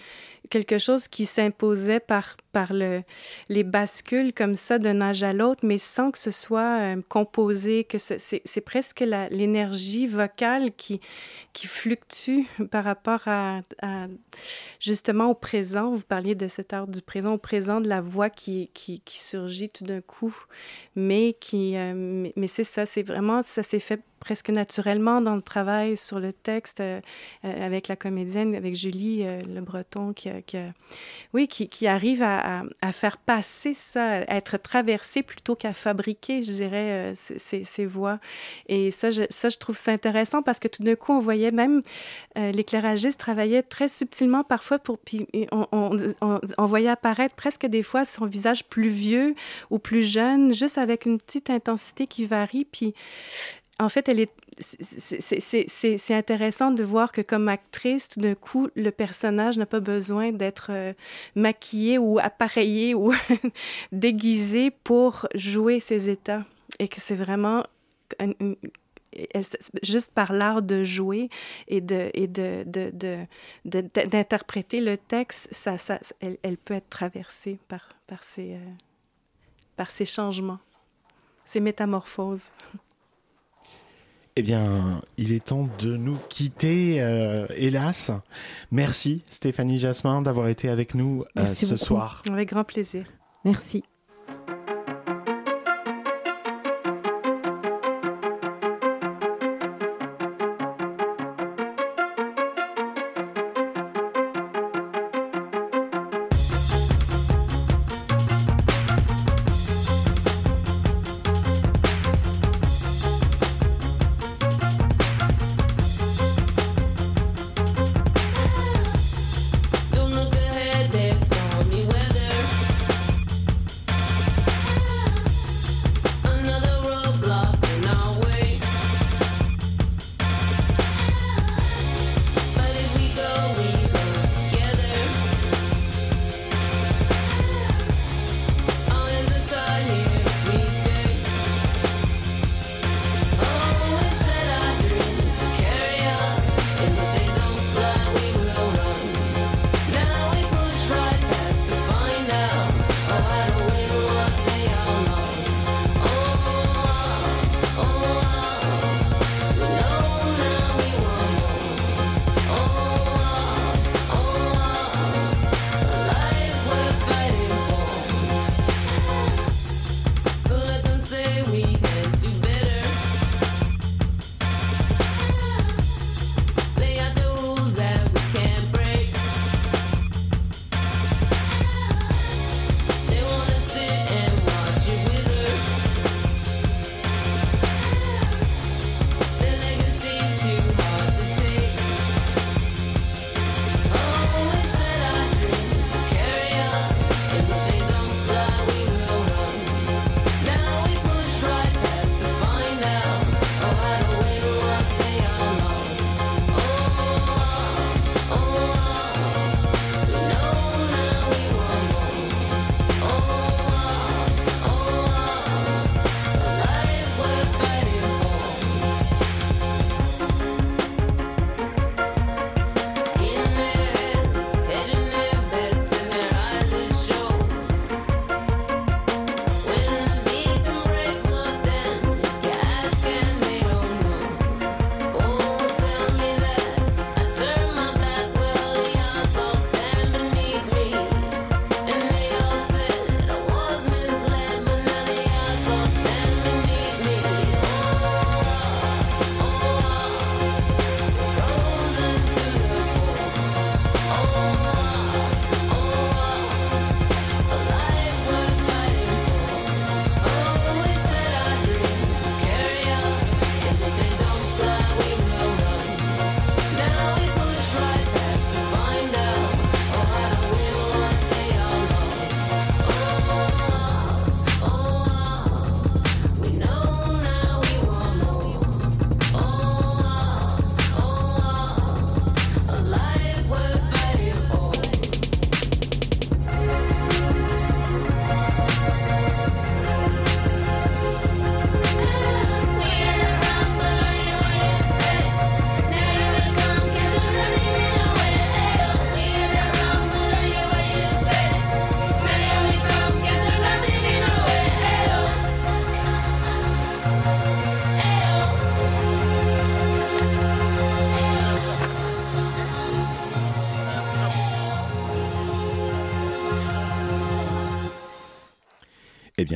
quelque 0.50 0.78
chose 0.78 1.08
qui 1.08 1.26
s'imposait 1.26 2.00
par 2.00 2.38
par 2.52 2.72
le 2.74 3.02
les 3.50 3.64
bascules 3.64 4.34
comme 4.34 4.56
ça 4.56 4.78
d'un 4.80 5.02
âge 5.02 5.24
à 5.24 5.34
l'autre 5.34 5.62
mais 5.66 5.78
sans 5.78 6.12
que 6.12 6.20
ce 6.20 6.32
soit 6.32 6.80
euh, 6.82 7.02
composé 7.10 7.84
que 7.84 7.98
ce- 7.98 8.18
c'est 8.20 8.62
presque 8.62 9.00
l'énergie 9.32 10.06
vocale 10.08 10.72
qui 10.76 11.00
qui 11.54 11.68
fluctue 11.68 12.42
par 12.72 12.84
rapport 12.84 13.22
à, 13.28 13.62
justement 14.80 15.30
au 15.30 15.34
présent. 15.34 15.92
Vous 15.96 16.04
parliez 16.04 16.36
de 16.36 16.48
cet 16.48 16.74
art 16.74 16.88
du 16.88 17.02
présent, 17.02 17.34
au 17.36 17.38
présent 17.38 17.80
de 17.82 17.88
la 17.88 18.02
voix 18.02 18.30
qui, 18.30 18.70
qui, 18.74 19.00
qui 19.02 19.22
surgit 19.22 19.70
tout 19.70 19.86
d'un 19.86 20.02
coup. 20.02 20.36
Mais, 20.96 21.36
qui, 21.40 21.76
euh, 21.78 22.25
mais, 22.36 22.48
c'est 22.48 22.64
ça, 22.64 22.86
c'est 22.86 23.04
vraiment, 23.04 23.42
ça 23.42 23.64
s'est 23.64 23.80
fait 23.80 24.02
presque 24.26 24.50
naturellement 24.50 25.22
dans 25.22 25.36
le 25.36 25.42
travail 25.44 25.96
sur 25.96 26.20
le 26.20 26.34
texte 26.34 26.80
euh, 26.80 27.00
euh, 27.46 27.64
avec 27.66 27.88
la 27.88 27.96
comédienne, 27.96 28.56
avec 28.56 28.74
Julie 28.74 29.22
euh, 29.22 29.40
Le 29.54 29.62
Breton, 29.62 30.14
qui, 30.14 30.32
oui, 31.32 31.48
qui, 31.48 31.86
arrive 31.86 32.24
à, 32.24 32.64
faire 32.92 33.18
passer 33.18 33.76
ça, 33.76 34.04
à 34.04 34.36
être 34.36 34.58
traversé 34.58 35.22
plutôt 35.22 35.56
qu'à 35.56 35.74
fabriquer, 35.74 36.44
je 36.44 36.52
dirais, 36.52 37.12
ces, 37.14 37.64
ces- 37.64 37.86
voix. 37.86 38.20
Et 38.68 38.90
ça 38.90 39.12
je, 39.12 39.24
ça, 39.30 39.50
je 39.50 39.58
trouve 39.58 39.78
ça 39.78 39.92
intéressant 39.92 40.42
parce 40.42 40.58
que 40.58 40.68
tout 40.68 40.82
d'un 40.82 40.96
coup, 40.96 41.12
on 41.14 41.20
voyait 41.20 41.52
même 41.52 41.84
l'éclairagiste 42.36 43.20
travaillait 43.20 43.62
très 43.62 43.88
subtilement 43.88 44.44
parfois 44.44 44.80
pour 44.80 44.98
puis 44.98 45.28
on- 45.52 45.98
on 46.58 46.66
voyait 46.66 46.90
apparaître 46.90 47.36
presque 47.36 47.68
des 47.68 47.84
fois 47.84 48.06
son 48.06 48.26
visage 48.26 48.66
plus 48.66 48.90
vieux 48.90 49.36
ou 49.70 49.78
plus 49.78 50.02
jeune 50.02 50.52
juste 50.52 50.80
avec 50.80 51.06
une 51.06 51.20
petite 51.20 51.52
intensité 51.52 52.08
qui 52.08 52.26
varie 52.26 52.66
puis 52.66 52.96
en 53.80 53.90
fait 53.90 54.08
elle 54.08 54.20
est 54.22 54.32
c'est- 54.60 56.14
intéressant 56.14 56.72
de 56.72 56.84
voir 56.84 57.12
que 57.12 57.22
comme 57.22 57.50
actrice 57.50 58.08
tout 58.10 58.20
d'un 58.22 58.36
coup 58.36 58.70
le 58.76 58.90
personnage 58.92 59.58
n'a 59.58 59.66
pas 59.66 59.82
besoin 59.82 60.32
d'être 60.32 60.68
euh, 60.72 60.94
maquillé 61.36 61.98
ou 61.98 62.18
appareillé 62.20 62.94
ou 62.96 63.14
déguisé 63.92 64.72
pour 64.72 65.28
jouer 65.36 65.80
ses 65.80 66.10
états 66.10 66.44
et 66.80 66.88
que 66.88 67.02
c'est 67.02 67.16
vraiment 67.16 67.64
juste 69.84 70.12
par 70.14 70.34
l'art 70.34 70.62
de 70.62 70.84
jouer 70.84 71.30
et 71.68 71.82
de 71.82 72.10
et 72.14 72.28
de 72.28 72.64
de- 72.66 72.92
de- 72.92 73.26
de- 73.66 74.06
d'interpréter 74.08 74.82
le 74.82 74.98
texte, 74.98 75.48
ça, 75.54 75.78
ça, 75.78 76.00
elle, 76.20 76.38
elle 76.44 76.58
peut 76.58 76.74
être 76.74 76.90
traversée 76.90 77.58
par 77.68 77.88
par 78.08 78.24
ces 78.24 78.54
euh, 78.56 78.60
par 79.78 79.90
ces 79.92 80.06
changements, 80.06 80.60
ces 81.46 81.60
métamorphoses. 81.60 82.52
Eh 84.38 84.42
bien, 84.42 85.02
il 85.18 85.32
est 85.32 85.46
temps 85.46 85.70
de 85.80 85.96
nous 85.96 86.18
quitter, 86.28 87.02
euh, 87.02 87.48
hélas. 87.56 88.12
Merci 88.70 89.24
Stéphanie 89.30 89.80
Jasmin 89.80 90.22
d'avoir 90.22 90.50
été 90.50 90.68
avec 90.68 90.94
nous 90.94 91.24
euh, 91.38 91.46
ce 91.48 91.68
beaucoup. 91.68 91.78
soir. 91.78 92.24
Avec 92.30 92.50
grand 92.50 92.66
plaisir. 92.66 93.06
Merci. 93.46 93.84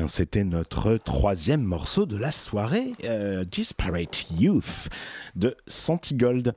C'était 0.09 0.43
notre 0.43 0.97
troisième 0.97 1.61
morceau 1.61 2.05
de 2.05 2.17
la 2.17 2.31
soirée, 2.31 2.93
euh, 3.03 3.45
Disparate 3.45 4.25
Youth 4.37 4.89
de 5.35 5.55
Santigold. 5.67 6.53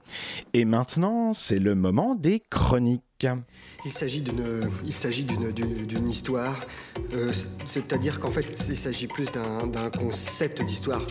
Et 0.54 0.64
maintenant, 0.64 1.32
c'est 1.34 1.58
le 1.58 1.74
moment 1.74 2.14
des 2.14 2.40
chroniques. 2.40 3.26
Il 3.84 3.92
s'agit 3.92 4.20
d'une, 4.20 4.68
il 4.84 4.94
s'agit 4.94 5.22
d'une, 5.22 5.52
d'une, 5.52 5.86
d'une 5.86 6.08
histoire, 6.08 6.58
euh, 7.12 7.32
c'est-à-dire 7.66 8.18
qu'en 8.18 8.30
fait, 8.30 8.46
il 8.68 8.76
s'agit 8.76 9.06
plus 9.06 9.30
d'un, 9.30 9.66
d'un 9.66 9.90
concept 9.90 10.64
d'histoire. 10.64 11.02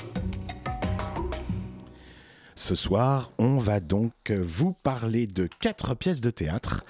Ce 2.55 2.75
soir, 2.75 3.31
on 3.37 3.59
va 3.59 3.79
donc 3.79 4.13
vous 4.31 4.73
parler 4.73 5.25
de 5.25 5.47
quatre 5.59 5.95
pièces 5.95 6.21
de 6.21 6.31
théâtre. 6.31 6.83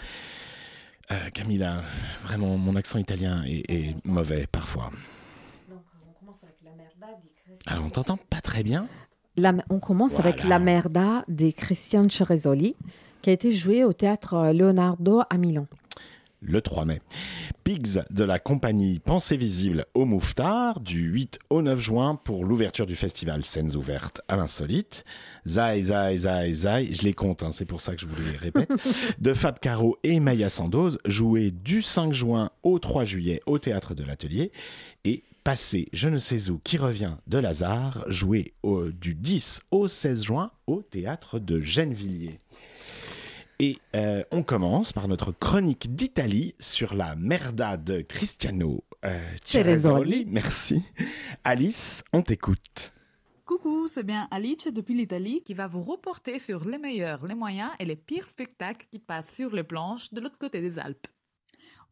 Euh, 1.12 1.30
Camilla, 1.34 1.84
vraiment, 2.24 2.58
mon 2.58 2.76
accent 2.76 2.98
italien 2.98 3.44
est, 3.46 3.70
est 3.70 3.96
mauvais 4.06 4.48
parfois. 4.52 4.92
Alors, 7.68 7.86
on 7.86 7.90
t'entend 7.90 8.18
pas 8.18 8.42
très 8.42 8.64
bien 8.64 8.88
La- 9.38 9.54
on 9.70 9.80
commence 9.80 10.20
avec. 10.20 10.44
La 10.44 10.60
Merda 10.60 11.24
de 11.28 11.52
Christian 11.52 12.08
Ceresoli, 12.10 12.76
qui 13.22 13.30
a 13.30 13.34
été 13.34 13.52
joué 13.52 13.84
au 13.84 13.94
théâtre 13.94 14.52
Leonardo 14.54 15.22
à 15.30 15.38
Milan. 15.38 15.68
le 16.44 16.60
3 16.60 16.86
mai. 16.86 17.02
Pigs 17.64 18.02
de 18.10 18.24
la 18.24 18.40
compagnie 18.40 18.98
Pensée 18.98 19.38
Visible 19.38 19.86
au 19.94 20.06
Mouffetard 20.06 20.80
du 20.80 21.02
8 21.04 21.38
au 21.52 21.62
9 21.62 21.80
juin 21.80 22.16
pour 22.16 22.44
l'ouverture 22.46 22.88
du 22.88 22.96
festival 22.96 23.44
Scènes 23.44 23.76
Ouvertes 23.76 24.22
à 24.28 24.36
l'Insolite. 24.38 25.06
Zai, 25.48 25.84
Zai, 25.84 26.18
Zai, 26.18 26.54
Zai, 26.54 26.94
je 26.96 27.04
les 27.04 27.14
compte, 27.14 27.44
hein, 27.44 27.52
c'est 27.52 27.66
pour 27.66 27.80
ça 27.80 27.94
que 27.94 28.02
je 28.02 28.08
vous 28.08 28.32
les 28.32 28.38
répète. 28.38 28.74
de 29.20 29.34
Fab 29.36 29.60
Caro 29.60 30.00
et 30.02 30.20
Maya 30.20 30.50
Sandoz, 30.50 30.98
joué 31.06 31.52
du 31.52 31.84
5 31.84 32.12
juin 32.12 32.50
au 32.64 32.80
3 32.80 33.04
juillet 33.04 33.44
au 33.46 33.60
théâtre 33.60 33.94
de 33.94 34.04
l'Atelier. 34.04 34.52
Et 35.06 35.24
Passé 35.44 35.90
je 35.92 36.08
ne 36.08 36.20
sais 36.20 36.50
où 36.52 36.60
qui 36.60 36.78
revient 36.78 37.16
de 37.28 37.38
Lazare, 37.40 38.06
joué 38.08 38.54
au- 38.62 38.90
du 38.92 39.16
10 39.16 39.62
au 39.72 39.88
16 39.88 40.24
juin 40.24 40.52
au 40.68 40.84
théâtre 40.84 41.40
de 41.40 41.60
Gennevilliers. 41.60 42.38
Et 43.60 43.78
euh, 43.96 44.24
on 44.32 44.44
commence 44.44 44.94
par 44.94 45.08
notre 45.08 45.32
chronique 45.32 45.96
d'Italie 45.96 46.56
sur 46.60 46.94
la 46.94 47.16
merda 47.16 47.78
de 47.78 48.02
Cristiano 48.02 48.84
euh. 49.04 49.20
Merci. 50.28 50.84
Alice, 51.44 52.04
on 52.14 52.22
t'écoute. 52.22 52.94
Coucou, 53.46 53.88
c'est 53.88 54.04
bien 54.04 54.28
Alice 54.32 54.68
depuis 54.74 54.96
l'Italie 54.96 55.42
qui 55.44 55.54
va 55.56 55.68
vous 55.68 55.82
reporter 55.82 56.40
sur 56.40 56.66
les 56.68 56.78
meilleurs, 56.78 57.26
les 57.26 57.36
moyens 57.36 57.72
et 57.80 57.86
les 57.86 57.96
pires 57.96 58.28
spectacles 58.28 58.86
qui 58.92 59.00
passent 59.00 59.36
sur 59.36 59.54
les 59.56 59.64
planches 59.64 60.14
de 60.14 60.22
l'autre 60.22 60.38
côté 60.38 60.62
des 60.62 60.78
Alpes. 60.80 61.08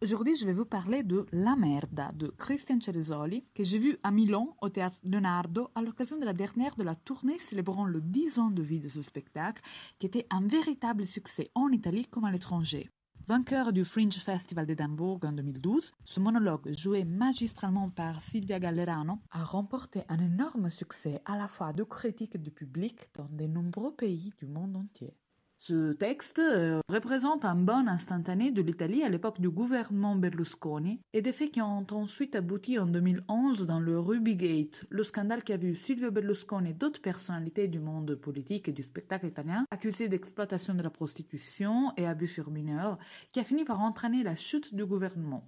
Aujourd'hui, 0.01 0.37
je 0.37 0.45
vais 0.45 0.53
vous 0.53 0.63
parler 0.63 1.03
de 1.03 1.25
La 1.33 1.57
Merda 1.57 2.07
de 2.15 2.29
Christian 2.37 2.79
Ceresoli 2.79 3.43
que 3.53 3.65
j'ai 3.65 3.77
vu 3.77 3.97
à 4.01 4.11
Milan 4.11 4.55
au 4.61 4.69
théâtre 4.69 5.01
Leonardo 5.03 5.71
à 5.75 5.81
l'occasion 5.81 6.17
de 6.17 6.23
la 6.23 6.31
dernière 6.31 6.77
de 6.77 6.83
la 6.83 6.95
tournée 6.95 7.37
célébrant 7.37 7.83
le 7.83 7.99
10 7.99 8.39
ans 8.39 8.49
de 8.49 8.61
vie 8.61 8.79
de 8.79 8.87
ce 8.87 9.01
spectacle 9.01 9.61
qui 9.97 10.05
était 10.05 10.25
un 10.29 10.47
véritable 10.47 11.05
succès 11.05 11.51
en 11.53 11.67
Italie 11.67 12.05
comme 12.05 12.23
à 12.23 12.31
l'étranger. 12.31 12.89
Vainqueur 13.27 13.73
du 13.73 13.83
Fringe 13.83 14.15
Festival 14.15 14.65
d'Édimbourg 14.65 15.19
en 15.25 15.33
2012, 15.33 15.91
ce 16.05 16.19
monologue 16.21 16.73
joué 16.77 17.03
magistralement 17.03 17.89
par 17.89 18.21
Silvia 18.21 18.57
Gallerano 18.57 19.19
a 19.31 19.43
remporté 19.43 20.03
un 20.07 20.19
énorme 20.19 20.69
succès 20.69 21.21
à 21.25 21.35
la 21.35 21.49
fois 21.49 21.73
de 21.73 21.83
critiques 21.83 22.35
et 22.35 22.39
de 22.39 22.49
public 22.49 23.09
dans 23.15 23.27
de 23.27 23.47
nombreux 23.47 23.93
pays 23.93 24.31
du 24.37 24.47
monde 24.47 24.77
entier. 24.77 25.17
Ce 25.61 25.91
texte 25.91 26.39
euh, 26.39 26.79
représente 26.87 27.43
un 27.43 27.55
bon 27.55 27.89
instantané 27.89 28.49
de 28.49 28.61
l'Italie 28.61 29.03
à 29.03 29.09
l'époque 29.09 29.41
du 29.41 29.49
gouvernement 29.49 30.15
Berlusconi 30.15 31.01
et 31.11 31.21
des 31.21 31.33
faits 31.33 31.51
qui 31.51 31.61
ont 31.61 31.85
ensuite 31.91 32.37
abouti 32.37 32.79
en 32.79 32.85
2011 32.85 33.67
dans 33.67 33.81
le 33.81 33.99
Rubygate, 33.99 34.85
le 34.89 35.03
scandale 35.03 35.43
qui 35.43 35.51
a 35.51 35.57
vu 35.57 35.75
Silvio 35.75 36.11
Berlusconi 36.11 36.69
et 36.69 36.73
d'autres 36.73 37.01
personnalités 37.01 37.67
du 37.67 37.81
monde 37.81 38.15
politique 38.15 38.69
et 38.69 38.71
du 38.71 38.83
spectacle 38.83 39.25
italien 39.25 39.65
accusés 39.69 40.07
d'exploitation 40.07 40.75
de 40.75 40.81
la 40.81 40.89
prostitution 40.89 41.91
et 41.97 42.07
abus 42.07 42.27
sur 42.27 42.51
mineurs, 42.51 42.97
qui 43.33 43.41
a 43.41 43.43
fini 43.43 43.65
par 43.65 43.81
entraîner 43.81 44.23
la 44.23 44.37
chute 44.37 44.73
du 44.73 44.85
gouvernement. 44.85 45.45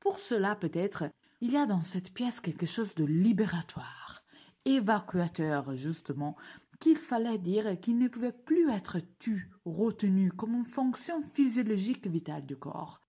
Pour 0.00 0.18
cela, 0.18 0.56
peut-être, 0.56 1.04
il 1.40 1.52
y 1.52 1.56
a 1.56 1.66
dans 1.66 1.80
cette 1.80 2.12
pièce 2.12 2.40
quelque 2.40 2.66
chose 2.66 2.96
de 2.96 3.04
libératoire, 3.04 4.24
évacuateur 4.64 5.76
justement, 5.76 6.34
qu'il 6.84 6.98
fallait 6.98 7.38
dire 7.38 7.66
et 7.66 7.80
qui 7.80 7.94
ne 7.94 8.08
pouvait 8.08 8.30
plus 8.30 8.68
être 8.68 8.98
tu, 9.18 9.50
retenu 9.64 10.30
comme 10.30 10.52
une 10.52 10.66
fonction 10.66 11.22
physiologique 11.22 12.06
vitale 12.06 12.44
du 12.44 12.56
corps. 12.56 13.00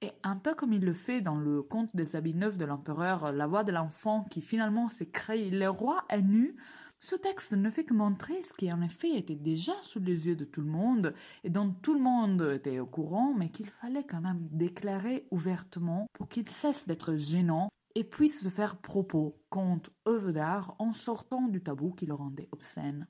Et 0.00 0.12
un 0.22 0.36
peu 0.36 0.54
comme 0.54 0.72
il 0.72 0.80
le 0.80 0.94
fait 0.94 1.20
dans 1.20 1.36
le 1.36 1.60
conte 1.60 1.94
des 1.94 2.16
habits 2.16 2.34
neufs 2.34 2.56
de 2.56 2.64
l'empereur, 2.64 3.30
la 3.32 3.46
voix 3.46 3.64
de 3.64 3.72
l'enfant 3.72 4.24
qui 4.30 4.40
finalement 4.40 4.88
s'écrit 4.88 5.50
Le 5.50 5.68
roi 5.68 6.06
est 6.08 6.22
nu, 6.22 6.56
ce 6.98 7.16
texte 7.16 7.52
ne 7.52 7.70
fait 7.70 7.84
que 7.84 7.92
montrer 7.92 8.42
ce 8.44 8.54
qui 8.54 8.72
en 8.72 8.80
effet 8.80 9.18
était 9.18 9.36
déjà 9.36 9.74
sous 9.82 10.00
les 10.00 10.28
yeux 10.28 10.36
de 10.36 10.46
tout 10.46 10.62
le 10.62 10.70
monde 10.70 11.12
et 11.44 11.50
dont 11.50 11.70
tout 11.82 11.92
le 11.92 12.00
monde 12.00 12.40
était 12.54 12.78
au 12.78 12.86
courant, 12.86 13.34
mais 13.36 13.50
qu'il 13.50 13.68
fallait 13.68 14.06
quand 14.06 14.22
même 14.22 14.48
déclarer 14.52 15.28
ouvertement 15.30 16.06
pour 16.14 16.28
qu'il 16.28 16.48
cesse 16.48 16.86
d'être 16.86 17.14
gênant 17.16 17.68
et 17.94 18.04
puisse 18.04 18.42
se 18.42 18.48
faire 18.48 18.78
propos, 18.78 19.38
conte, 19.50 19.90
œuvre 20.08 20.32
d'art 20.32 20.76
en 20.78 20.94
sortant 20.94 21.48
du 21.48 21.62
tabou 21.62 21.92
qui 21.92 22.06
le 22.06 22.14
rendait 22.14 22.48
obscène. 22.52 23.06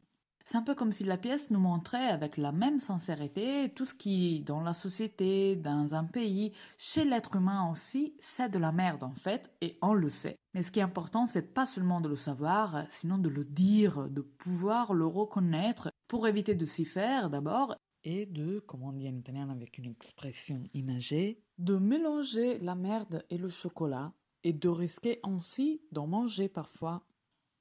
C'est 0.51 0.57
un 0.57 0.63
peu 0.63 0.75
comme 0.75 0.93
si 0.93 1.05
la 1.05 1.19
pièce 1.19 1.51
nous 1.51 1.61
montrait 1.61 2.09
avec 2.09 2.39
la 2.39 2.53
même 2.53 2.79
sincérité 2.79 3.71
tout 3.77 3.85
ce 3.85 3.93
qui, 3.93 4.41
dans 4.41 4.63
la 4.63 4.73
société, 4.73 5.57
dans 5.57 5.95
un 5.95 6.05
pays, 6.05 6.53
chez 6.79 7.05
l'être 7.05 7.37
humain 7.37 7.71
aussi, 7.71 8.15
c'est 8.19 8.49
de 8.49 8.59
la 8.59 8.73
merde 8.73 9.05
en 9.05 9.15
fait, 9.15 9.55
et 9.61 9.77
on 9.83 9.93
le 9.93 10.09
sait. 10.09 10.39
Mais 10.55 10.63
ce 10.63 10.71
qui 10.71 10.81
est 10.81 10.83
important, 10.83 11.27
c'est 11.27 11.53
pas 11.53 11.67
seulement 11.67 12.01
de 12.01 12.09
le 12.09 12.17
savoir, 12.17 12.87
sinon 12.89 13.19
de 13.19 13.29
le 13.29 13.45
dire, 13.45 14.09
de 14.09 14.23
pouvoir 14.23 14.95
le 14.95 15.05
reconnaître 15.05 15.91
pour 16.07 16.27
éviter 16.27 16.55
de 16.55 16.65
s'y 16.65 16.87
faire 16.87 17.29
d'abord, 17.29 17.77
et 18.03 18.25
de, 18.25 18.61
comme 18.61 18.85
on 18.85 18.93
dit 18.93 19.07
en 19.07 19.17
italien 19.17 19.51
avec 19.51 19.77
une 19.77 19.91
expression 19.91 20.65
imagée, 20.73 21.43
de 21.59 21.77
mélanger 21.77 22.59
la 22.61 22.75
merde 22.75 23.23
et 23.29 23.37
le 23.37 23.49
chocolat, 23.49 24.15
et 24.45 24.55
de 24.55 24.69
risquer 24.71 25.21
ainsi 25.25 25.83
d'en 25.93 26.07
manger 26.07 26.49
parfois. 26.49 27.05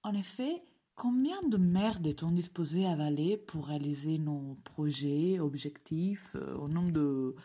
En 0.04 0.14
effet, 0.14 0.64
Combien 0.98 1.44
de 1.44 1.58
merde 1.58 2.08
est-on 2.08 2.32
disposé 2.32 2.88
à 2.88 2.94
avaler 2.94 3.38
pour 3.38 3.68
réaliser 3.68 4.18
nos 4.18 4.56
projets, 4.64 5.40
objectifs, 5.40 6.36
euh, 6.36 6.58
au 6.58 6.68
nom 6.68 6.90
de, 6.90 7.36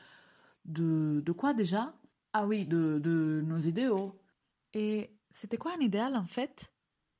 de... 0.64 1.20
de 1.20 1.32
quoi 1.32 1.52
déjà? 1.52 1.94
Ah 2.32 2.46
oui, 2.46 2.64
de, 2.64 2.98
de 2.98 3.42
nos 3.44 3.58
idéaux. 3.58 4.18
Et 4.72 5.14
c'était 5.30 5.58
quoi 5.58 5.74
un 5.76 5.82
idéal 5.82 6.16
en 6.16 6.24
fait? 6.24 6.72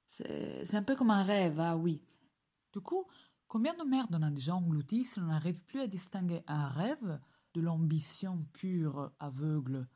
C'est 0.07 0.64
c'est 0.64 0.78
un 0.78 0.83
peu 0.83 0.97
comme 0.97 1.11
un 1.11 1.22
rêve, 1.22 1.61
ah 1.61 1.76
oui. 1.76 2.01
Du 2.72 2.80
coup, 2.80 3.05
combien 3.47 3.74
de 3.74 3.85
merde 3.85 4.16
on 4.18 4.22
a 4.22 4.30
déjà 4.30 4.55
englouti 4.57 5.05
si 5.05 5.20
on 5.20 5.26
n'arrive 5.26 5.62
plus 5.64 5.80
à 5.80 5.87
distinguer 5.87 6.43
un 6.47 6.66
rêve 6.66 7.20
de 7.53 7.61
l'ambition 7.61 8.47
pure, 8.55 9.12
aveugle? 9.20 9.87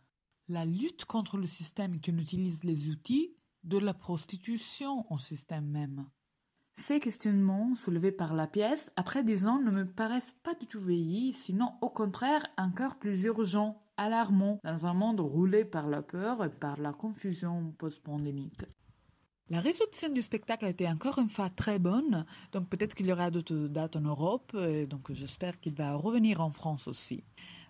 La 0.48 0.66
lutte 0.66 1.06
contre 1.06 1.38
le 1.38 1.46
système 1.46 1.98
qui 1.98 2.10
utilise 2.10 2.62
les 2.62 2.90
outils 2.90 3.34
de 3.64 3.78
la 3.78 3.94
prostitution 3.94 5.10
au 5.10 5.16
système 5.16 5.66
même. 5.66 6.06
Ces 6.78 7.00
questionnements 7.00 7.74
soulevés 7.74 8.12
par 8.12 8.34
la 8.34 8.46
pièce, 8.46 8.92
après 8.96 9.24
dix 9.24 9.46
ans, 9.46 9.58
ne 9.58 9.70
me 9.70 9.86
paraissent 9.86 10.36
pas 10.42 10.54
du 10.54 10.66
tout 10.66 10.80
vieillis, 10.80 11.32
sinon 11.32 11.72
au 11.80 11.88
contraire 11.88 12.46
encore 12.58 12.96
plus 12.96 13.24
urgents, 13.24 13.82
alarmants, 13.96 14.60
dans 14.62 14.86
un 14.86 14.92
monde 14.92 15.20
roulé 15.20 15.64
par 15.64 15.88
la 15.88 16.02
peur 16.02 16.44
et 16.44 16.50
par 16.50 16.78
la 16.78 16.92
confusion 16.92 17.72
post-pandémique. 17.78 18.66
La 19.48 19.60
réception 19.60 20.10
du 20.10 20.20
spectacle 20.20 20.66
a 20.66 20.68
été 20.68 20.86
encore 20.86 21.18
une 21.18 21.30
fois 21.30 21.48
très 21.48 21.78
bonne, 21.78 22.26
donc 22.52 22.68
peut-être 22.68 22.94
qu'il 22.94 23.06
y 23.06 23.12
aura 23.12 23.30
d'autres 23.30 23.68
dates 23.68 23.96
en 23.96 24.02
Europe, 24.02 24.54
et 24.54 24.86
donc 24.86 25.10
j'espère 25.12 25.58
qu'il 25.60 25.74
va 25.74 25.94
revenir 25.94 26.40
en 26.40 26.50
France 26.50 26.88
aussi. 26.88 27.24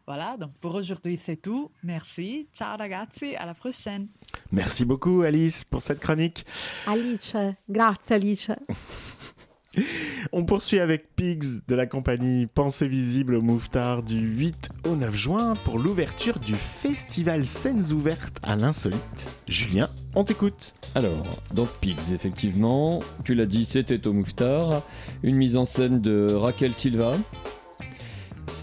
Voilà, 0.07 0.37
donc 0.37 0.53
pour 0.61 0.75
aujourd'hui 0.77 1.17
c'est 1.17 1.37
tout. 1.37 1.73
Merci, 1.83 2.49
ciao 2.53 2.77
ragazzi, 2.77 3.35
à 3.35 3.45
la 3.45 3.55
prochaine. 3.55 4.07
Merci 4.53 4.85
beaucoup 4.85 5.23
Alice 5.23 5.65
pour 5.65 5.83
cette 5.83 5.99
chronique. 5.99 6.47
Alice, 6.87 7.37
grazie 7.69 8.13
Alice. 8.13 8.51
On 10.33 10.45
poursuit 10.45 10.79
avec 10.79 11.15
Pigs 11.17 11.67
de 11.67 11.75
la 11.75 11.87
compagnie 11.87 12.47
Pensée 12.47 12.89
Visible 12.89 13.35
au 13.35 13.43
Mouffetard 13.43 14.03
du 14.03 14.19
8 14.19 14.71
au 14.87 14.97
9 14.97 15.15
juin 15.15 15.55
pour 15.65 15.79
l'ouverture 15.79 16.39
du 16.39 16.55
festival 16.55 17.45
Scènes 17.45 17.93
Ouvertes 17.93 18.39
à 18.43 18.57
l'Insolite. 18.57 19.29
Julien, 19.49 19.89
on 20.15 20.25
t'écoute. 20.25 20.75
Alors, 20.95 21.27
donc 21.53 21.69
Pigs, 21.81 22.13
effectivement, 22.13 23.03
tu 23.25 23.35
l'as 23.35 23.47
dit, 23.47 23.65
c'était 23.65 24.07
au 24.07 24.13
Mouffetard, 24.13 24.83
une 25.23 25.37
mise 25.37 25.57
en 25.57 25.65
scène 25.65 26.01
de 26.01 26.33
Raquel 26.33 26.75
Silva. 26.75 27.17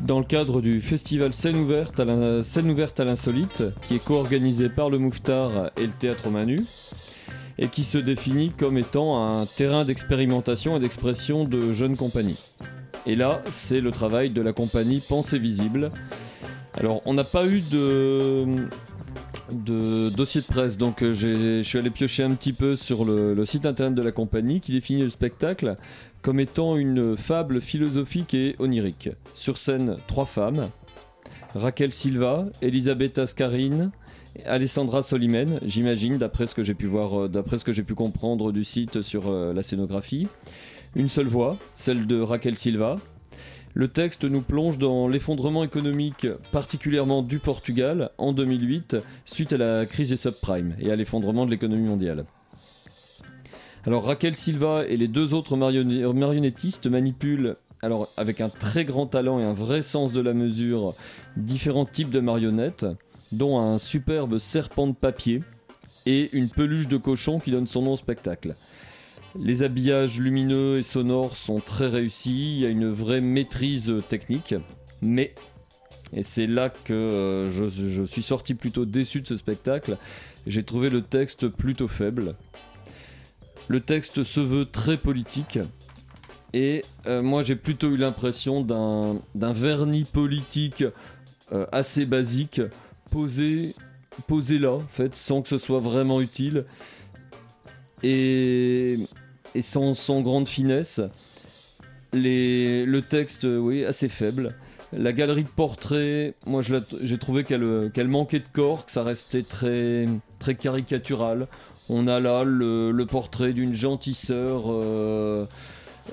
Dans 0.03 0.19
le 0.19 0.25
cadre 0.25 0.61
du 0.61 0.81
festival 0.81 1.34
Scène 1.34 1.57
ouverte 1.57 1.99
à 1.99 3.03
l'insolite, 3.03 3.63
qui 3.84 3.95
est 3.95 4.03
co-organisé 4.03 4.69
par 4.69 4.89
le 4.89 4.97
Mouffetard 4.97 5.71
et 5.77 5.86
le 5.86 5.91
Théâtre 5.91 6.29
Manu, 6.29 6.59
et 7.57 7.67
qui 7.67 7.84
se 7.84 7.97
définit 7.97 8.51
comme 8.51 8.77
étant 8.77 9.27
un 9.27 9.45
terrain 9.45 9.84
d'expérimentation 9.86 10.77
et 10.77 10.79
d'expression 10.79 11.43
de 11.45 11.73
jeunes 11.73 11.97
compagnies. 11.97 12.39
Et 13.05 13.15
là, 13.15 13.41
c'est 13.49 13.81
le 13.81 13.91
travail 13.91 14.29
de 14.31 14.41
la 14.41 14.53
compagnie 14.53 15.01
Pensée 15.01 15.38
Visible. 15.38 15.91
Alors, 16.75 17.01
on 17.05 17.13
n'a 17.13 17.25
pas 17.25 17.45
eu 17.45 17.61
de 17.61 18.67
dossier 19.51 20.41
de 20.41 20.45
presse. 20.45 20.77
Donc 20.77 21.03
euh, 21.03 21.13
je 21.13 21.61
suis 21.61 21.77
allé 21.77 21.89
piocher 21.89 22.23
un 22.23 22.34
petit 22.36 22.53
peu 22.53 22.75
sur 22.75 23.05
le 23.05 23.45
site 23.45 23.65
internet 23.65 23.95
de 23.95 24.01
la 24.01 24.11
compagnie 24.11 24.61
qui 24.61 24.71
définit 24.71 25.01
le 25.01 25.09
spectacle 25.09 25.77
comme 26.24 26.39
étant 26.39 26.78
une 26.78 27.17
fable 27.17 27.61
philosophique 27.61 28.34
et 28.34 28.55
onirique. 28.57 29.09
Sur 29.36 29.57
scène, 29.57 29.97
trois 30.07 30.26
femmes. 30.26 30.69
Raquel 31.53 31.91
Silva, 31.91 32.45
Elisabeth 32.61 33.19
Ascarine, 33.19 33.91
Alessandra 34.45 35.03
Solimen, 35.03 35.59
j'imagine, 35.63 36.17
d'après 36.17 36.47
ce 36.47 36.55
que 36.55 36.63
j'ai 36.63 36.74
pu 36.74 36.88
voir, 36.88 37.24
euh, 37.24 37.28
d'après 37.28 37.59
ce 37.59 37.65
que 37.65 37.74
j'ai 37.74 37.84
pu 37.84 37.93
comprendre 37.93 38.51
du 38.51 38.63
site 38.63 39.01
sur 39.01 39.28
euh, 39.28 39.53
la 39.53 39.61
scénographie. 39.61 40.28
Une 40.95 41.09
seule 41.09 41.28
voix, 41.28 41.57
celle 41.76 42.07
de 42.07 42.19
Raquel 42.19 42.55
Silva. 42.55 42.97
Le 43.74 43.89
texte 43.89 44.24
nous 44.24 44.41
plonge 44.41 44.78
dans 44.78 45.07
l'effondrement 45.07 45.63
économique, 45.63 46.28
particulièrement 46.51 47.21
du 47.21 47.39
Portugal, 47.39 48.11
en 48.17 48.32
2008, 48.32 48.97
suite 49.26 49.53
à 49.53 49.57
la 49.57 49.86
crise 49.86 50.09
des 50.09 50.15
subprimes 50.15 50.76
et 50.80 50.89
à 50.89 50.95
l'effondrement 50.95 51.45
de 51.45 51.51
l'économie 51.51 51.88
mondiale. 51.88 52.26
Alors 53.86 54.05
Raquel 54.05 54.34
Silva 54.34 54.86
et 54.88 54.95
les 54.95 55.09
deux 55.09 55.34
autres 55.34 55.57
marionnettistes 55.57 56.88
manipulent, 56.88 57.57
alors 57.81 58.07
avec 58.15 58.39
un 58.39 58.47
très 58.47 58.86
grand 58.86 59.07
talent 59.07 59.39
et 59.39 59.43
un 59.43 59.53
vrai 59.53 59.81
sens 59.81 60.13
de 60.13 60.21
la 60.21 60.34
mesure, 60.34 60.95
différents 61.36 61.86
types 61.86 62.09
de 62.09 62.21
marionnettes, 62.21 62.86
dont 63.34 63.59
un 63.59 63.77
superbe 63.77 64.38
serpent 64.38 64.88
de 64.88 64.93
papier 64.93 65.43
et 66.05 66.29
une 66.31 66.47
peluche 66.47 66.88
de 66.88 66.95
cochon 66.95 67.39
qui 67.39 67.51
donne 67.51 67.67
son 67.67 67.81
nom 67.81 67.93
au 67.93 67.97
spectacle. 67.97 68.55
Les 69.38 69.63
habillages 69.63 70.17
lumineux 70.17 70.77
et 70.77 70.84
sonores 70.84 71.36
sont 71.36 71.59
très 71.59 71.88
réussis, 71.88 72.55
il 72.55 72.59
y 72.61 72.65
a 72.65 72.69
une 72.69 72.89
vraie 72.89 73.19
maîtrise 73.19 73.93
technique, 74.07 74.55
mais, 75.01 75.36
et 76.13 76.23
c'est 76.23 76.47
là 76.47 76.69
que 76.69 76.93
euh, 76.93 77.49
je, 77.49 77.65
je 77.67 78.03
suis 78.03 78.23
sorti 78.23 78.53
plutôt 78.53 78.86
déçu 78.86 79.21
de 79.21 79.27
ce 79.27 79.36
spectacle, 79.36 79.97
j'ai 80.47 80.63
trouvé 80.63 80.89
le 80.89 81.01
texte 81.01 81.49
plutôt 81.49 81.89
faible. 81.89 82.36
Le 83.68 83.80
texte 83.80 84.24
se 84.24 84.39
veut 84.39 84.66
très 84.66 84.97
politique, 84.97 85.59
et 86.53 86.86
euh, 87.07 87.22
moi 87.22 87.41
j'ai 87.41 87.55
plutôt 87.55 87.89
eu 87.89 87.97
l'impression 87.97 88.61
d'un 88.61 89.53
vernis 89.53 90.03
politique 90.03 90.84
euh, 91.51 91.66
assez 91.72 92.05
basique, 92.05 92.61
posé, 93.11 93.76
posé 94.28 94.59
là, 94.59 94.74
en 94.74 94.88
fait, 94.88 95.16
sans 95.16 95.41
que 95.41 95.49
ce 95.49 95.57
soit 95.57 95.80
vraiment 95.80 96.22
utile. 96.22 96.66
Et, 98.03 98.99
sans, 99.61 100.22
grande 100.22 100.47
finesse. 100.47 101.01
Le 102.11 102.99
texte, 102.99 103.45
euh, 103.45 103.57
oui, 103.57 103.86
assez 103.86 104.09
faible. 104.09 104.55
La 104.91 105.14
galerie 105.14 105.43
de 105.43 105.49
portraits, 105.49 106.36
moi 106.45 106.61
j'ai 106.61 107.18
trouvé 107.18 107.43
qu'elle 107.43 108.07
manquait 108.07 108.39
de 108.39 108.47
corps, 108.51 108.86
que 108.86 108.91
ça 108.91 109.03
restait 109.03 109.41
très 109.41 110.07
caricatural. 110.59 111.47
On 111.89 112.07
a 112.07 112.19
là 112.19 112.43
le, 112.43 113.05
portrait 113.09 113.53
d'une 113.53 113.73
gentille 113.73 114.13
sœur 114.13 114.63
euh, 114.67 115.45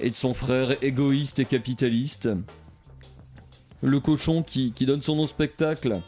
et 0.01 0.11
de 0.11 0.15
son 0.15 0.35
frère 0.35 0.83
égoïste 0.83 1.39
et 1.39 1.45
capitaliste. 1.45 2.29
Le 3.83 4.01
cochon 4.01 4.43
qui, 4.43 4.73
donne 4.81 5.03
son 5.03 5.17
nom 5.17 5.27
spectacle 5.27 6.01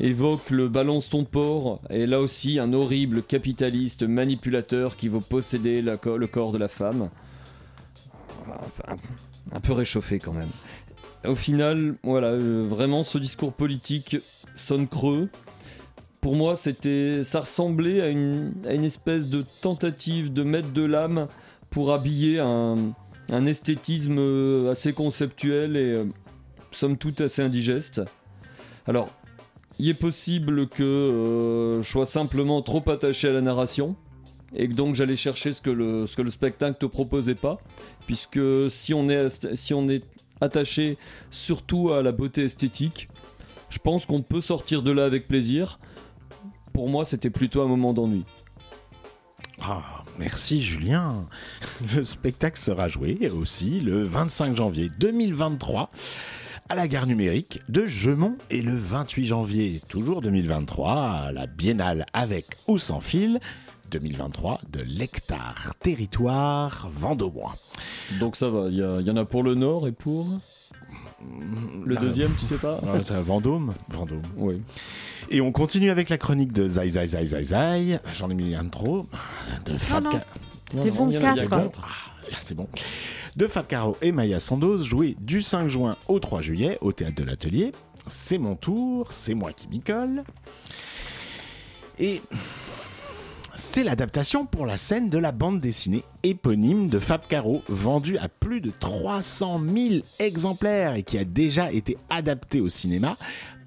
évoque 0.00 0.50
le 0.50 0.68
balance 0.68 1.08
ton 1.08 1.24
porc, 1.24 1.80
et 1.88 2.06
là 2.06 2.20
aussi 2.20 2.58
un 2.58 2.72
horrible 2.72 3.22
capitaliste 3.22 4.02
manipulateur 4.02 4.96
qui 4.96 5.08
veut 5.08 5.20
posséder 5.20 5.80
le 5.82 6.26
corps 6.26 6.52
de 6.52 6.58
la 6.58 6.68
femme. 6.68 7.08
Un 9.52 9.60
peu 9.60 9.72
réchauffé 9.72 10.18
quand 10.18 10.32
même. 10.32 10.50
Au 11.26 11.34
final, 11.34 11.94
voilà, 12.02 12.28
euh, 12.28 12.66
vraiment 12.68 13.02
ce 13.02 13.16
discours 13.16 13.52
politique 13.52 14.18
sonne 14.54 14.86
creux. 14.86 15.30
Pour 16.24 16.36
moi, 16.36 16.56
c'était, 16.56 17.22
ça 17.22 17.40
ressemblait 17.40 18.00
à 18.00 18.08
une, 18.08 18.54
à 18.66 18.72
une 18.72 18.84
espèce 18.84 19.28
de 19.28 19.44
tentative 19.60 20.32
de 20.32 20.42
mettre 20.42 20.72
de 20.72 20.82
l'âme 20.82 21.28
pour 21.68 21.92
habiller 21.92 22.40
un, 22.40 22.94
un 23.30 23.44
esthétisme 23.44 24.16
euh, 24.18 24.72
assez 24.72 24.94
conceptuel 24.94 25.76
et 25.76 25.92
euh, 25.92 26.06
somme 26.72 26.96
toute 26.96 27.20
assez 27.20 27.42
indigeste. 27.42 28.00
Alors, 28.86 29.10
il 29.78 29.86
est 29.90 29.92
possible 29.92 30.66
que 30.66 30.82
euh, 30.82 31.82
je 31.82 31.90
sois 31.90 32.06
simplement 32.06 32.62
trop 32.62 32.82
attaché 32.88 33.28
à 33.28 33.34
la 33.34 33.42
narration 33.42 33.94
et 34.54 34.66
que 34.66 34.72
donc 34.72 34.94
j'allais 34.94 35.16
chercher 35.16 35.52
ce 35.52 35.60
que 35.60 35.68
le, 35.68 36.06
ce 36.06 36.16
que 36.16 36.22
le 36.22 36.30
spectacle 36.30 36.78
te 36.80 36.86
proposait 36.86 37.34
pas, 37.34 37.58
puisque 38.06 38.40
si 38.70 38.94
on 38.94 39.10
est, 39.10 39.54
si 39.54 39.74
on 39.74 39.90
est 39.90 40.04
attaché 40.40 40.96
surtout 41.30 41.92
à 41.92 42.00
la 42.00 42.12
beauté 42.12 42.44
esthétique, 42.44 43.10
je 43.68 43.78
pense 43.78 44.06
qu'on 44.06 44.22
peut 44.22 44.40
sortir 44.40 44.80
de 44.80 44.90
là 44.90 45.04
avec 45.04 45.28
plaisir. 45.28 45.78
Pour 46.74 46.88
moi, 46.90 47.04
c'était 47.06 47.30
plutôt 47.30 47.62
un 47.62 47.66
moment 47.68 47.94
d'ennui. 47.94 48.24
Ah, 49.62 50.04
merci 50.18 50.60
Julien. 50.60 51.26
Le 51.96 52.04
spectacle 52.04 52.58
sera 52.58 52.88
joué 52.88 53.30
aussi 53.30 53.80
le 53.80 54.02
25 54.02 54.54
janvier 54.56 54.90
2023 54.98 55.88
à 56.68 56.74
la 56.74 56.88
gare 56.88 57.06
numérique 57.06 57.60
de 57.68 57.86
Gemont 57.86 58.36
et 58.50 58.60
le 58.60 58.74
28 58.74 59.24
janvier, 59.26 59.80
toujours 59.88 60.20
2023, 60.20 60.92
à 60.92 61.32
la 61.32 61.46
Biennale 61.46 62.06
avec 62.12 62.46
ou 62.68 62.76
sans 62.78 63.00
fil 63.00 63.38
2023 63.90 64.60
de 64.72 64.80
l'hectare 64.80 65.74
territoire 65.80 66.88
vendômois. 66.92 67.54
Donc 68.18 68.34
ça 68.34 68.48
va, 68.50 68.68
il 68.68 68.76
y, 68.78 68.82
a- 68.82 69.00
il 69.00 69.06
y 69.06 69.10
en 69.10 69.16
a 69.16 69.24
pour 69.24 69.42
le 69.44 69.54
nord 69.54 69.86
et 69.86 69.92
pour 69.92 70.26
le 71.84 71.96
deuxième, 71.96 72.32
tu 72.38 72.44
sais 72.44 72.56
pas 72.56 72.80
Vendôme 73.20 73.74
Vendôme. 73.88 74.22
Oui. 74.36 74.62
Et 75.30 75.40
on 75.40 75.52
continue 75.52 75.90
avec 75.90 76.08
la 76.10 76.18
chronique 76.18 76.52
de 76.52 76.68
Zai 76.68 76.88
Zai 76.88 77.06
Zai 77.06 77.26
Zai 77.26 77.42
Zai. 77.42 77.98
J'en 78.16 78.30
ai 78.30 78.34
mis 78.34 78.54
un 78.54 78.64
de 78.64 78.70
trop. 78.70 79.06
De 79.64 79.78
Fab 79.78 80.04
bon. 80.04 80.20
Ah, 80.72 82.36
c'est 82.40 82.54
bon. 82.54 82.68
De 83.36 83.46
Fab 83.46 83.66
Caro 83.66 83.96
et 84.02 84.12
Maya 84.12 84.40
Sandoz, 84.40 84.84
joué 84.84 85.16
du 85.20 85.42
5 85.42 85.68
juin 85.68 85.96
au 86.08 86.18
3 86.20 86.40
juillet 86.40 86.78
au 86.80 86.92
théâtre 86.92 87.16
de 87.16 87.24
l'Atelier. 87.24 87.72
C'est 88.06 88.38
mon 88.38 88.54
tour, 88.54 89.08
c'est 89.10 89.34
moi 89.34 89.52
qui 89.52 89.68
m'y 89.68 89.80
colle. 89.80 90.24
Et 91.98 92.20
c'est 93.56 93.84
l'adaptation 93.84 94.46
pour 94.46 94.66
la 94.66 94.76
scène 94.76 95.08
de 95.08 95.18
la 95.18 95.32
bande 95.32 95.60
dessinée 95.60 96.04
éponyme 96.22 96.88
de 96.88 96.98
Fab 96.98 97.22
Caro, 97.28 97.62
vendue 97.68 98.18
à 98.18 98.28
plus 98.28 98.60
de 98.60 98.72
300 98.78 99.60
000 99.74 100.02
exemplaires 100.18 100.94
et 100.94 101.02
qui 101.02 101.18
a 101.18 101.24
déjà 101.24 101.72
été 101.72 101.96
adaptée 102.10 102.60
au 102.60 102.68
cinéma 102.68 103.16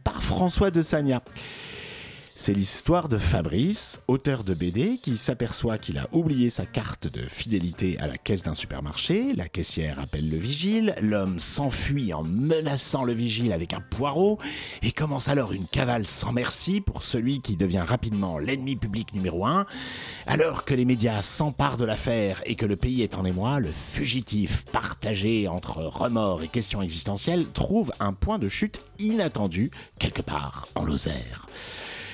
par 0.04 0.24
François 0.24 0.72
de 0.72 0.82
Sagna. 0.82 1.22
C'est 2.40 2.54
l'histoire 2.54 3.10
de 3.10 3.18
Fabrice, 3.18 4.00
auteur 4.08 4.44
de 4.44 4.54
BD, 4.54 5.00
qui 5.02 5.18
s'aperçoit 5.18 5.80
qu'il 5.80 5.98
a 5.98 6.08
oublié 6.12 6.52
sa 6.52 6.68
carte 6.68 7.08
de 7.08 7.24
fidélité 7.24 7.98
à 8.00 8.06
la 8.06 8.20
caisse 8.20 8.44
d'un 8.44 8.54
supermarché. 8.54 9.34
La 9.34 9.50
caissière 9.50 10.00
appelle 10.00 10.30
le 10.30 10.38
vigile, 10.38 10.94
l'homme 11.02 11.40
s'enfuit 11.40 12.14
en 12.14 12.24
menaçant 12.24 13.04
le 13.04 13.14
vigile 13.14 13.54
avec 13.54 13.74
un 13.74 13.82
poireau 13.82 14.38
et 14.84 14.92
commence 14.92 15.30
alors 15.30 15.52
une 15.52 15.66
cavale 15.66 16.06
sans 16.06 16.32
merci 16.32 16.80
pour 16.80 17.02
celui 17.02 17.42
qui 17.42 17.58
devient 17.58 17.84
rapidement 17.86 18.38
l'ennemi 18.38 18.76
public 18.76 19.16
numéro 19.16 19.48
un. 19.48 19.66
Alors 20.28 20.64
que 20.64 20.76
les 20.76 20.86
médias 20.86 21.24
s'emparent 21.24 21.78
de 21.78 21.86
l'affaire 21.86 22.44
et 22.46 22.54
que 22.54 22.68
le 22.68 22.76
pays 22.76 23.02
est 23.02 23.16
en 23.16 23.26
émoi, 23.26 23.60
le 23.60 23.72
fugitif, 23.72 24.64
partagé 24.72 25.48
entre 25.48 25.82
remords 25.82 26.44
et 26.44 26.50
questions 26.50 26.84
existentielles, 26.84 27.48
trouve 27.52 27.92
un 28.00 28.14
point 28.14 28.38
de 28.38 28.48
chute 28.48 28.80
inattendu 29.00 29.72
quelque 29.98 30.22
part 30.22 30.68
en 30.76 30.86
Lozère. 30.86 31.48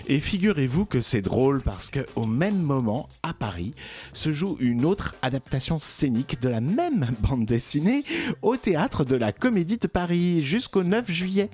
Et 0.08 0.20
figurez-vous 0.20 0.86
que 0.86 1.00
c'est 1.00 1.22
drôle 1.22 1.62
parce 1.62 1.90
que 1.90 2.06
au 2.16 2.26
même 2.26 2.62
moment, 2.62 3.08
à 3.24 3.34
Paris, 3.34 3.74
se 4.12 4.32
joue 4.32 4.58
une 4.60 4.84
autre 4.84 5.16
adaptation 5.22 5.80
scénique 5.80 6.42
de 6.42 6.50
la 6.50 6.60
même 6.60 7.08
bande 7.22 7.46
dessinée 7.46 8.04
au 8.42 8.58
théâtre 8.58 9.06
de 9.06 9.16
la 9.16 9.32
Comédie 9.32 9.78
de 9.78 9.88
Paris 9.88 10.44
jusqu'au 10.44 10.84
9 10.84 11.10
juillet. 11.10 11.50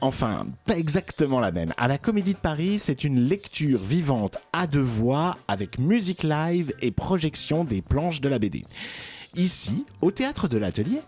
Enfin, 0.00 0.46
pas 0.66 0.78
exactement 0.78 1.40
la 1.40 1.52
même. 1.52 1.72
À 1.76 1.88
la 1.88 1.98
Comédie 1.98 2.34
de 2.34 2.38
Paris, 2.38 2.78
c'est 2.78 3.04
une 3.04 3.20
lecture 3.20 3.80
vivante 3.80 4.38
à 4.52 4.66
deux 4.66 4.80
voix 4.80 5.36
avec 5.46 5.78
musique 5.78 6.22
live 6.22 6.72
et 6.80 6.90
projection 6.90 7.64
des 7.64 7.82
planches 7.82 8.20
de 8.20 8.28
la 8.28 8.38
BD. 8.38 8.64
Ici, 9.36 9.84
au 10.00 10.12
théâtre 10.12 10.46
de 10.46 10.58
l'atelier, 10.58 11.00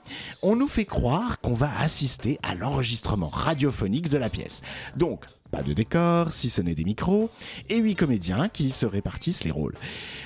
on 0.43 0.57
nous 0.57 0.67
fait 0.67 0.85
croire 0.85 1.41
qu'on 1.41 1.55
va 1.55 1.71
assister 1.79 2.41
à 2.43 2.57
l'enregistrement 2.57 3.29
radiophonique 3.29 4.09
de 4.09 4.19
la 4.19 4.29
pièce. 4.29 4.63
Donc, 4.97 5.27
pas 5.57 5.63
de 5.63 5.73
décor, 5.73 6.33
si 6.33 6.51
ce 6.51 6.61
n'est 6.61 6.75
des 6.75 6.85
micros, 6.85 7.31
et 7.71 7.79
huit 7.79 7.95
comédiens 7.95 8.49
qui 8.49 8.71
se 8.71 8.85
répartissent 8.85 9.45
les 9.45 9.51
rôles. 9.51 9.75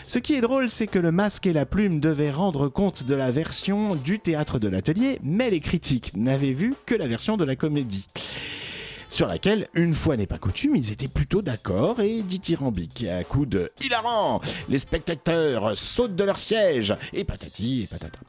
Ce 0.06 0.18
qui 0.18 0.34
est 0.34 0.40
drôle, 0.40 0.68
c'est 0.68 0.88
que 0.88 0.98
le 0.98 1.12
masque 1.12 1.46
et 1.46 1.52
la 1.52 1.66
plume 1.66 2.00
devaient 2.00 2.32
rendre 2.32 2.68
compte 2.68 3.04
de 3.04 3.14
la 3.14 3.30
version 3.30 3.94
du 3.94 4.18
théâtre 4.18 4.58
de 4.58 4.68
l'atelier, 4.68 5.20
mais 5.22 5.50
les 5.50 5.60
critiques 5.60 6.16
n'avaient 6.16 6.52
vu 6.52 6.74
que 6.84 6.96
la 6.96 7.06
version 7.06 7.36
de 7.36 7.44
la 7.44 7.54
comédie 7.54 8.08
sur 9.10 9.26
laquelle, 9.26 9.68
une 9.74 9.92
fois 9.92 10.16
n'est 10.16 10.26
pas 10.26 10.38
coutume, 10.38 10.76
ils 10.76 10.92
étaient 10.92 11.08
plutôt 11.08 11.42
d'accord 11.42 12.00
et 12.00 12.22
dithyrambiques. 12.22 13.04
À 13.04 13.24
coup 13.24 13.44
de 13.44 13.70
hilarant, 13.84 14.40
les 14.68 14.78
spectateurs 14.78 15.76
sautent 15.76 16.16
de 16.16 16.24
leur 16.24 16.38
siège 16.38 16.94
et 17.12 17.24
patati 17.24 17.82
et 17.82 17.86
patata. 17.86 18.20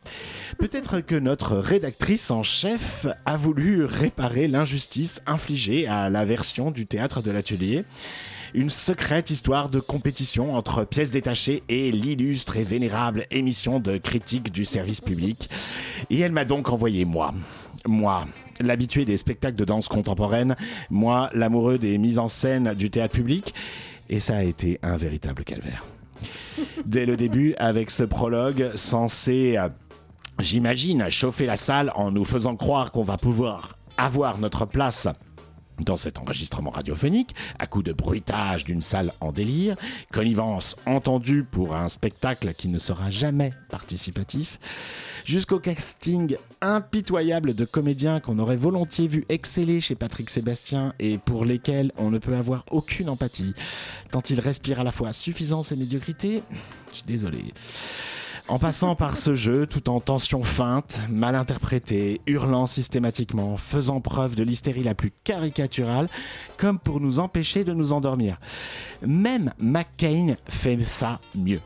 Peut-être 0.57 0.99
que 0.99 1.15
notre 1.15 1.55
rédactrice 1.55 2.31
en 2.31 2.43
chef 2.43 3.05
a 3.25 3.37
voulu 3.37 3.85
réparer 3.85 4.47
l'injustice 4.47 5.21
infligée 5.27 5.87
à 5.87 6.09
la 6.09 6.25
version 6.25 6.71
du 6.71 6.87
théâtre 6.87 7.21
de 7.21 7.31
l'atelier. 7.31 7.85
Une 8.53 8.69
secrète 8.69 9.29
histoire 9.29 9.69
de 9.69 9.79
compétition 9.79 10.55
entre 10.55 10.83
pièces 10.83 11.11
détachées 11.11 11.63
et 11.69 11.89
l'illustre 11.91 12.57
et 12.57 12.63
vénérable 12.63 13.25
émission 13.31 13.79
de 13.79 13.97
critique 13.97 14.51
du 14.51 14.65
service 14.65 14.99
public. 14.99 15.49
Et 16.09 16.19
elle 16.19 16.33
m'a 16.33 16.43
donc 16.43 16.69
envoyé 16.69 17.05
moi. 17.05 17.33
Moi, 17.87 18.27
l'habitué 18.67 19.05
des 19.05 19.17
spectacles 19.17 19.57
de 19.57 19.65
danse 19.65 19.87
contemporaine, 19.87 20.55
moi, 20.89 21.29
l'amoureux 21.33 21.77
des 21.77 21.97
mises 21.97 22.19
en 22.19 22.27
scène 22.27 22.73
du 22.73 22.89
théâtre 22.89 23.13
public, 23.13 23.53
et 24.09 24.19
ça 24.19 24.37
a 24.37 24.43
été 24.43 24.79
un 24.81 24.97
véritable 24.97 25.43
calvaire. 25.43 25.85
Dès 26.85 27.05
le 27.05 27.17
début, 27.17 27.55
avec 27.57 27.91
ce 27.91 28.03
prologue 28.03 28.71
censé, 28.75 29.57
j'imagine, 30.39 31.09
chauffer 31.09 31.45
la 31.45 31.55
salle 31.55 31.91
en 31.95 32.11
nous 32.11 32.25
faisant 32.25 32.55
croire 32.55 32.91
qu'on 32.91 33.03
va 33.03 33.17
pouvoir 33.17 33.77
avoir 33.97 34.37
notre 34.37 34.65
place 34.65 35.07
dans 35.83 35.97
cet 35.97 36.19
enregistrement 36.19 36.71
radiophonique, 36.71 37.35
à 37.59 37.67
coup 37.67 37.83
de 37.83 37.93
bruitage 37.93 38.63
d'une 38.63 38.81
salle 38.81 39.13
en 39.19 39.31
délire, 39.31 39.75
connivence 40.11 40.75
entendue 40.85 41.43
pour 41.43 41.75
un 41.75 41.89
spectacle 41.89 42.53
qui 42.53 42.67
ne 42.67 42.77
sera 42.77 43.11
jamais 43.11 43.53
participatif, 43.69 44.59
jusqu'au 45.25 45.59
casting 45.59 46.37
impitoyable 46.61 47.53
de 47.53 47.65
comédiens 47.65 48.19
qu'on 48.19 48.39
aurait 48.39 48.55
volontiers 48.55 49.07
vu 49.07 49.25
exceller 49.29 49.81
chez 49.81 49.95
Patrick 49.95 50.29
Sébastien 50.29 50.93
et 50.99 51.17
pour 51.17 51.45
lesquels 51.45 51.91
on 51.97 52.09
ne 52.09 52.17
peut 52.17 52.35
avoir 52.35 52.65
aucune 52.71 53.09
empathie, 53.09 53.53
tant 54.11 54.21
ils 54.29 54.39
respirent 54.39 54.79
à 54.79 54.83
la 54.83 54.91
fois 54.91 55.13
suffisance 55.13 55.71
et 55.71 55.75
médiocrité. 55.75 56.43
Je 56.91 56.97
suis 56.97 57.05
désolé. 57.05 57.53
En 58.51 58.59
passant 58.59 58.95
par 58.95 59.15
ce 59.15 59.33
jeu, 59.33 59.65
tout 59.65 59.89
en 59.89 60.01
tension 60.01 60.43
feinte, 60.43 60.99
mal 61.09 61.35
interprété, 61.35 62.19
hurlant 62.27 62.65
systématiquement, 62.65 63.55
faisant 63.55 64.01
preuve 64.01 64.35
de 64.35 64.43
l'hystérie 64.43 64.83
la 64.83 64.93
plus 64.93 65.13
caricaturale, 65.23 66.09
comme 66.57 66.77
pour 66.77 66.99
nous 66.99 67.19
empêcher 67.19 67.63
de 67.63 67.71
nous 67.71 67.93
endormir. 67.93 68.41
Même 69.07 69.53
McCain 69.57 70.35
fait 70.49 70.83
ça 70.83 71.21
mieux. 71.33 71.61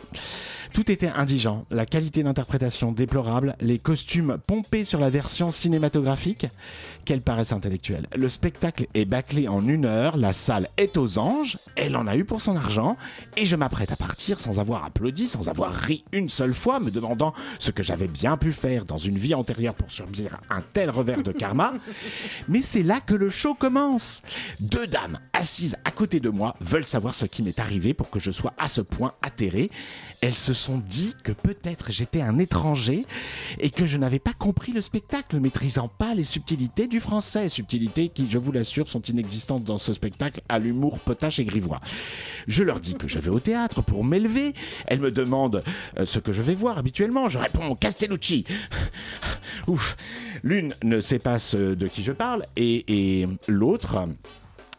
Tout 0.76 0.92
était 0.92 1.08
indigent, 1.08 1.64
la 1.72 1.86
qualité 1.86 2.22
d'interprétation 2.22 2.92
déplorable, 2.92 3.56
les 3.62 3.80
costumes 3.80 4.40
pompés 4.46 4.84
sur 4.84 5.00
la 5.00 5.10
version 5.10 5.50
cinématographique. 5.50 6.48
Quelle 7.06 7.22
paresse 7.22 7.54
intellectuelle. 7.54 8.08
Le 8.14 8.28
spectacle 8.28 8.88
est 8.94 9.06
bâclé 9.06 9.48
en 9.48 9.66
une 9.70 9.86
heure, 9.86 10.18
la 10.18 10.34
salle 10.34 10.68
est 10.76 10.98
aux 10.98 11.18
anges, 11.18 11.58
elle 11.78 11.96
en 11.96 12.08
a 12.08 12.18
eu 12.18 12.26
pour 12.26 12.42
son 12.42 12.58
argent, 12.58 12.98
et 13.38 13.46
je 13.46 13.56
m'apprête 13.56 13.94
à 13.94 13.96
partir 13.96 14.42
sans 14.42 14.60
avoir 14.60 14.84
applaudi, 14.84 15.30
sans 15.30 15.48
avoir 15.48 15.72
ri 15.72 16.04
une 16.12 16.28
seule 16.28 16.54
fois, 16.54 16.82
me 16.82 16.92
demandant 16.92 17.34
ce 17.58 17.72
que 17.72 17.82
j'avais 17.82 18.10
bien 18.10 18.36
pu 18.36 18.52
faire 18.52 18.84
dans 18.84 18.98
une 18.98 19.18
vie 19.18 19.34
antérieure 19.34 19.76
pour 19.76 19.90
subir 19.90 20.42
un 20.50 20.60
tel 20.74 20.90
revers 20.90 21.24
de 21.24 21.32
karma. 21.32 21.76
Mais 22.50 22.62
c'est 22.62 22.84
là 22.84 23.00
que 23.00 23.14
le 23.14 23.30
show 23.30 23.54
commence. 23.54 24.24
Deux 24.60 24.88
dames 24.88 25.20
assises 25.32 25.78
à 25.86 25.92
côté 25.92 26.20
de 26.20 26.30
moi 26.30 26.58
veulent 26.60 26.86
savoir 26.86 27.14
ce 27.14 27.26
qui 27.26 27.44
m'est 27.44 27.60
arrivé 27.60 27.94
pour 27.94 28.10
que 28.10 28.20
je 28.20 28.32
sois 28.32 28.54
à 28.58 28.68
ce 28.68 28.82
point 28.82 29.14
atterré. 29.22 29.72
Elles 30.20 30.34
se 30.34 30.54
sont 30.66 30.78
dit 30.80 31.14
que 31.24 31.32
peut-être 31.32 31.92
j'étais 31.92 32.22
un 32.22 32.40
étranger 32.40 33.06
et 33.60 33.70
que 33.70 33.86
je 33.86 34.00
n'avais 34.00 34.18
pas 34.18 34.34
compris 34.34 34.72
le 34.72 34.82
spectacle, 34.82 35.40
maîtrisant 35.40 35.88
pas 35.88 36.16
les 36.16 36.24
subtilités 36.24 36.88
du 36.88 37.00
français. 37.00 37.50
Subtilités 37.50 38.10
qui, 38.10 38.28
je 38.28 38.40
vous 38.40 38.52
l'assure, 38.52 38.90
sont 38.90 39.02
inexistantes 39.02 39.64
dans 39.64 39.78
ce 39.78 39.94
spectacle 39.94 40.42
à 40.50 40.58
l'humour 40.58 40.98
potache 40.98 41.38
et 41.38 41.46
grivois. 41.46 41.80
Je 42.48 42.64
leur 42.64 42.80
dis 42.80 42.96
que 42.96 43.08
je 43.08 43.20
vais 43.20 43.30
au 43.30 43.40
théâtre 43.40 43.84
pour 43.84 44.04
m'élever. 44.04 44.56
Elles 44.88 45.02
me 45.02 45.12
demandent 45.12 45.64
euh, 46.00 46.08
ce 46.08 46.18
que 46.18 46.34
je 46.34 46.42
vais 46.42 46.56
voir 46.56 46.80
habituellement. 46.80 47.30
Je 47.30 47.38
réponds 47.38 47.76
Castellucci. 47.76 48.46
Ouf. 49.68 49.98
L'une 50.42 50.74
ne 50.84 51.00
sait 51.00 51.20
pas 51.20 51.38
de 51.54 51.88
qui 51.88 52.04
je 52.04 52.12
parle 52.12 52.44
et 52.56 53.28
l'autre. 53.48 54.08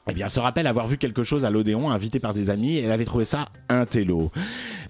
Eh 0.09 0.15
bien, 0.15 0.29
se 0.29 0.39
rappelle 0.39 0.69
avoir 0.69 0.87
vu 0.87 0.99
quelque 0.99 1.25
chose 1.25 1.45
à 1.45 1.51
l'Odéon, 1.51 1.91
invité 1.91 2.21
par 2.21 2.33
des 2.33 2.49
amis, 2.49 2.77
et 2.77 2.85
elle 2.85 2.93
avait 2.93 3.05
trouvé 3.05 3.25
ça 3.25 3.49
un 3.69 3.87
télo. 3.87 4.31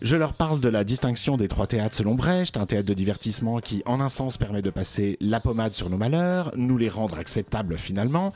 Je 0.02 0.14
leur 0.14 0.34
parle 0.34 0.60
de 0.60 0.68
la 0.68 0.84
distinction 0.84 1.38
des 1.38 1.48
trois 1.48 1.66
théâtres 1.66 1.96
selon 1.96 2.14
Brecht, 2.14 2.58
un 2.58 2.66
théâtre 2.66 2.86
de 2.86 2.92
divertissement 2.92 3.60
qui, 3.60 3.82
en 3.86 4.02
un 4.02 4.10
sens, 4.10 4.36
permet 4.36 4.60
de 4.60 4.68
passer 4.68 5.16
la 5.22 5.40
pommade 5.40 5.72
sur 5.72 5.88
nos 5.88 5.96
malheurs, 5.96 6.52
nous 6.54 6.76
les 6.76 6.90
rendre 6.90 7.16
acceptables 7.16 7.78
finalement, 7.78 8.34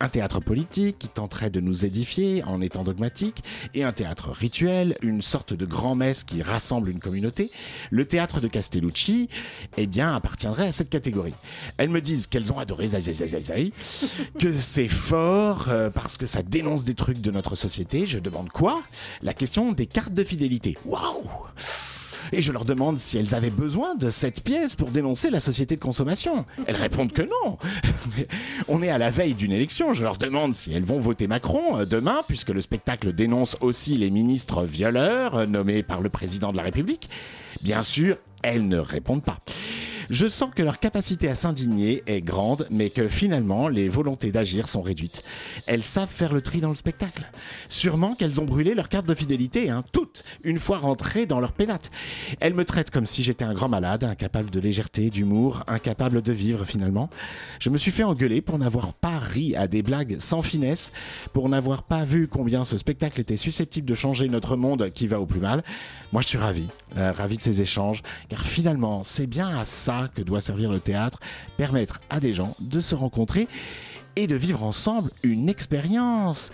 un 0.00 0.08
théâtre 0.08 0.40
politique 0.40 0.98
qui 0.98 1.08
tenterait 1.08 1.50
de 1.50 1.60
nous 1.60 1.84
édifier 1.84 2.42
en 2.44 2.62
étant 2.62 2.84
dogmatique, 2.84 3.44
et 3.74 3.84
un 3.84 3.92
théâtre 3.92 4.30
rituel, 4.30 4.96
une 5.02 5.20
sorte 5.20 5.52
de 5.52 5.66
grand-messe 5.66 6.24
qui 6.24 6.42
rassemble 6.42 6.88
une 6.88 7.00
communauté. 7.00 7.50
Le 7.90 8.06
théâtre 8.06 8.40
de 8.40 8.48
Castellucci, 8.48 9.28
eh 9.76 9.86
bien, 9.86 10.14
appartiendrait 10.14 10.68
à 10.68 10.72
cette 10.72 10.88
catégorie. 10.88 11.34
Elles 11.76 11.90
me 11.90 12.00
disent 12.00 12.28
qu'elles 12.28 12.50
ont 12.50 12.58
adoré 12.58 12.86
Zai 12.86 13.72
que 14.38 14.54
c'est 14.54 14.88
fort 14.88 15.66
euh, 15.68 15.90
parce 15.90 16.13
que 16.18 16.26
ça 16.26 16.42
dénonce 16.42 16.84
des 16.84 16.94
trucs 16.94 17.20
de 17.20 17.30
notre 17.30 17.56
société. 17.56 18.06
Je 18.06 18.18
demande 18.18 18.50
quoi? 18.50 18.82
La 19.22 19.34
question 19.34 19.72
des 19.72 19.86
cartes 19.86 20.12
de 20.12 20.24
fidélité. 20.24 20.76
Waouh 20.84 21.28
et 22.32 22.40
je 22.40 22.52
leur 22.52 22.64
demande 22.64 22.98
si 22.98 23.18
elles 23.18 23.34
avaient 23.34 23.50
besoin 23.50 23.94
de 23.94 24.10
cette 24.10 24.42
pièce 24.42 24.76
pour 24.76 24.90
dénoncer 24.90 25.30
la 25.30 25.40
société 25.40 25.76
de 25.76 25.80
consommation. 25.80 26.44
Elles 26.66 26.76
répondent 26.76 27.12
que 27.12 27.22
non. 27.22 27.58
On 28.68 28.82
est 28.82 28.88
à 28.88 28.98
la 28.98 29.10
veille 29.10 29.34
d'une 29.34 29.52
élection. 29.52 29.92
Je 29.92 30.04
leur 30.04 30.16
demande 30.16 30.54
si 30.54 30.72
elles 30.72 30.84
vont 30.84 31.00
voter 31.00 31.26
Macron 31.26 31.78
euh, 31.78 31.84
demain, 31.84 32.22
puisque 32.26 32.50
le 32.50 32.60
spectacle 32.60 33.12
dénonce 33.12 33.56
aussi 33.60 33.96
les 33.96 34.10
ministres 34.10 34.64
violeurs 34.64 35.34
euh, 35.36 35.46
nommés 35.46 35.82
par 35.82 36.00
le 36.00 36.08
président 36.08 36.50
de 36.50 36.56
la 36.56 36.62
République. 36.62 37.08
Bien 37.60 37.82
sûr, 37.82 38.16
elles 38.42 38.66
ne 38.66 38.78
répondent 38.78 39.24
pas. 39.24 39.38
Je 40.10 40.28
sens 40.28 40.50
que 40.54 40.62
leur 40.62 40.78
capacité 40.80 41.28
à 41.28 41.34
s'indigner 41.34 42.02
est 42.06 42.20
grande, 42.20 42.66
mais 42.70 42.90
que 42.90 43.08
finalement, 43.08 43.68
les 43.68 43.88
volontés 43.88 44.30
d'agir 44.30 44.68
sont 44.68 44.82
réduites. 44.82 45.24
Elles 45.66 45.82
savent 45.82 46.10
faire 46.10 46.32
le 46.32 46.42
tri 46.42 46.60
dans 46.60 46.68
le 46.68 46.74
spectacle. 46.74 47.30
Sûrement 47.68 48.14
qu'elles 48.14 48.40
ont 48.40 48.44
brûlé 48.44 48.74
leur 48.74 48.88
carte 48.88 49.06
de 49.06 49.14
fidélité, 49.14 49.70
hein, 49.70 49.84
toutes, 49.92 50.24
une 50.42 50.58
fois 50.58 50.78
rentrées 50.78 51.26
dans 51.26 51.40
leur 51.40 51.52
pénate. 51.52 51.90
Elles 52.40 52.54
me 52.54 52.64
traitent 52.64 52.90
comme 52.90 53.06
si 53.06 53.22
j'étais 53.22 53.44
un 53.44 53.54
grand 53.54 53.68
malade, 53.68 54.04
incapable 54.04 54.50
de 54.50 54.60
légèreté, 54.60 55.10
d'humour, 55.10 55.64
incapable 55.66 56.22
de 56.22 56.32
vivre 56.32 56.64
finalement. 56.64 57.08
Je 57.58 57.70
me 57.70 57.78
suis 57.78 57.90
fait 57.90 58.04
engueuler 58.04 58.42
pour 58.42 58.58
n'avoir 58.58 58.92
pas 58.92 59.18
ri 59.18 59.56
à 59.56 59.68
des 59.68 59.82
blagues 59.82 60.16
sans 60.18 60.42
finesse, 60.42 60.92
pour 61.32 61.48
n'avoir 61.48 61.82
pas 61.82 62.04
vu 62.04 62.28
combien 62.28 62.64
ce 62.64 62.76
spectacle 62.76 63.20
était 63.20 63.36
susceptible 63.36 63.88
de 63.88 63.94
changer 63.94 64.28
notre 64.28 64.56
monde 64.56 64.90
qui 64.90 65.06
va 65.06 65.20
au 65.20 65.26
plus 65.26 65.40
mal. 65.40 65.62
Moi, 66.12 66.22
je 66.22 66.28
suis 66.28 66.38
ravi, 66.38 66.66
euh, 66.96 67.12
ravi 67.12 67.36
de 67.36 67.42
ces 67.42 67.60
échanges, 67.60 68.02
car 68.28 68.42
finalement, 68.42 69.02
c'est 69.02 69.26
bien 69.26 69.58
à 69.58 69.64
ça 69.64 69.93
que 70.14 70.22
doit 70.22 70.40
servir 70.40 70.70
le 70.70 70.80
théâtre, 70.80 71.20
permettre 71.56 72.00
à 72.10 72.20
des 72.20 72.32
gens 72.32 72.54
de 72.60 72.80
se 72.80 72.94
rencontrer 72.94 73.48
et 74.16 74.26
de 74.26 74.36
vivre 74.36 74.62
ensemble 74.62 75.10
une 75.22 75.48
expérience. 75.48 76.52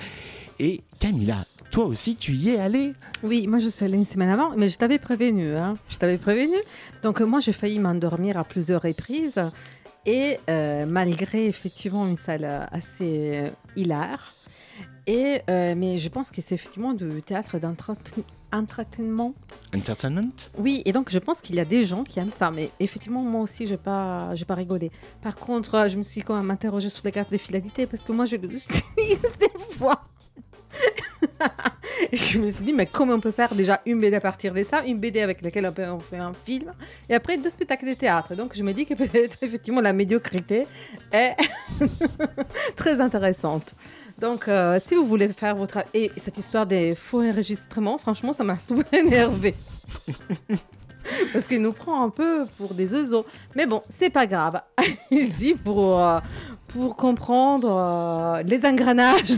Et 0.58 0.82
Camilla, 0.98 1.44
toi 1.70 1.86
aussi, 1.86 2.16
tu 2.16 2.32
y 2.32 2.50
es 2.50 2.58
allée? 2.58 2.94
Oui, 3.22 3.46
moi 3.46 3.58
je 3.58 3.68
suis 3.68 3.84
allée 3.84 3.96
une 3.96 4.04
semaine 4.04 4.28
avant, 4.28 4.50
mais 4.56 4.68
je 4.68 4.76
t'avais 4.76 4.98
prévenu. 4.98 5.54
Hein. 5.54 5.76
Je 5.88 5.96
t'avais 5.96 6.18
prévenu. 6.18 6.56
Donc 7.02 7.20
euh, 7.20 7.26
moi 7.26 7.40
j'ai 7.40 7.52
failli 7.52 7.78
m'endormir 7.78 8.36
à 8.36 8.44
plusieurs 8.44 8.82
reprises. 8.82 9.40
Et 10.06 10.38
euh, 10.48 10.86
malgré 10.86 11.46
effectivement 11.46 12.06
une 12.06 12.16
salle 12.16 12.44
euh, 12.44 12.64
assez 12.72 13.32
euh, 13.34 13.50
et, 15.12 15.42
euh, 15.50 15.74
mais 15.76 15.98
je 15.98 16.08
pense 16.08 16.30
que 16.30 16.40
c'est 16.40 16.54
effectivement 16.54 16.92
du 16.92 17.20
théâtre 17.22 17.58
d'entraînement. 17.58 19.34
Entertainment? 19.74 20.32
Oui, 20.56 20.82
et 20.84 20.92
donc 20.92 21.10
je 21.10 21.18
pense 21.18 21.40
qu'il 21.40 21.56
y 21.56 21.60
a 21.60 21.64
des 21.64 21.82
gens 21.84 22.04
qui 22.04 22.18
aiment 22.20 22.30
ça, 22.30 22.50
mais 22.52 22.70
effectivement 22.78 23.22
moi 23.22 23.40
aussi 23.42 23.66
je 23.66 23.72
n'ai 23.72 23.76
pas, 23.78 24.32
pas 24.46 24.54
rigolé. 24.54 24.90
Par 25.20 25.34
contre, 25.36 25.74
euh, 25.74 25.88
je 25.88 25.96
me 25.96 26.02
suis 26.04 26.22
quand 26.22 26.36
même 26.36 26.50
interrogée 26.50 26.90
sur 26.90 27.02
les 27.04 27.12
cartes 27.12 27.32
de 27.32 27.38
fidélité 27.38 27.86
parce 27.86 28.02
que 28.04 28.12
moi 28.12 28.24
je 28.24 28.36
l'utilise 28.36 28.66
des 29.40 29.50
fois. 29.76 30.00
Je 32.12 32.38
me 32.38 32.50
suis 32.50 32.64
dit, 32.64 32.72
mais 32.72 32.86
comment 32.86 33.14
on 33.14 33.20
peut 33.20 33.30
faire 33.30 33.54
déjà 33.54 33.82
une 33.84 34.00
BD 34.00 34.16
à 34.16 34.20
partir 34.20 34.54
de 34.54 34.64
ça, 34.64 34.82
une 34.84 34.98
BD 34.98 35.20
avec 35.20 35.42
laquelle 35.42 35.66
on, 35.66 35.72
peut- 35.72 35.86
on 35.88 36.00
fait 36.00 36.16
un 36.16 36.32
film, 36.32 36.72
et 37.08 37.14
après 37.14 37.36
deux 37.36 37.50
spectacles 37.50 37.86
de 37.88 37.94
théâtre. 37.94 38.34
Donc 38.34 38.56
je 38.56 38.62
me 38.62 38.72
dis 38.72 38.86
que 38.86 38.94
peut-être 38.94 39.36
effectivement 39.42 39.80
la 39.82 39.92
médiocrité 39.92 40.66
est 41.12 41.36
très 42.76 43.00
intéressante. 43.00 43.74
Donc 44.20 44.48
euh, 44.48 44.78
si 44.78 44.94
vous 44.94 45.04
voulez 45.04 45.28
faire 45.28 45.56
votre... 45.56 45.78
Et 45.94 46.10
cette 46.16 46.36
histoire 46.36 46.66
des 46.66 46.94
faux 46.94 47.22
enregistrements, 47.22 47.98
franchement, 47.98 48.32
ça 48.32 48.44
m'a 48.44 48.58
souvent 48.60 48.82
énervé. 48.92 49.54
Parce 51.32 51.46
qu'il 51.46 51.62
nous 51.62 51.72
prend 51.72 52.04
un 52.04 52.10
peu 52.10 52.46
pour 52.58 52.74
des 52.74 52.94
oiseaux. 52.94 53.24
Mais 53.56 53.66
bon, 53.66 53.82
c'est 53.88 54.10
pas 54.10 54.26
grave. 54.26 54.60
Allez-y 55.10 55.54
pour, 55.54 55.98
euh, 55.98 56.20
pour 56.68 56.96
comprendre 56.96 57.70
euh, 57.70 58.42
les 58.42 58.64
engrenages 58.66 59.22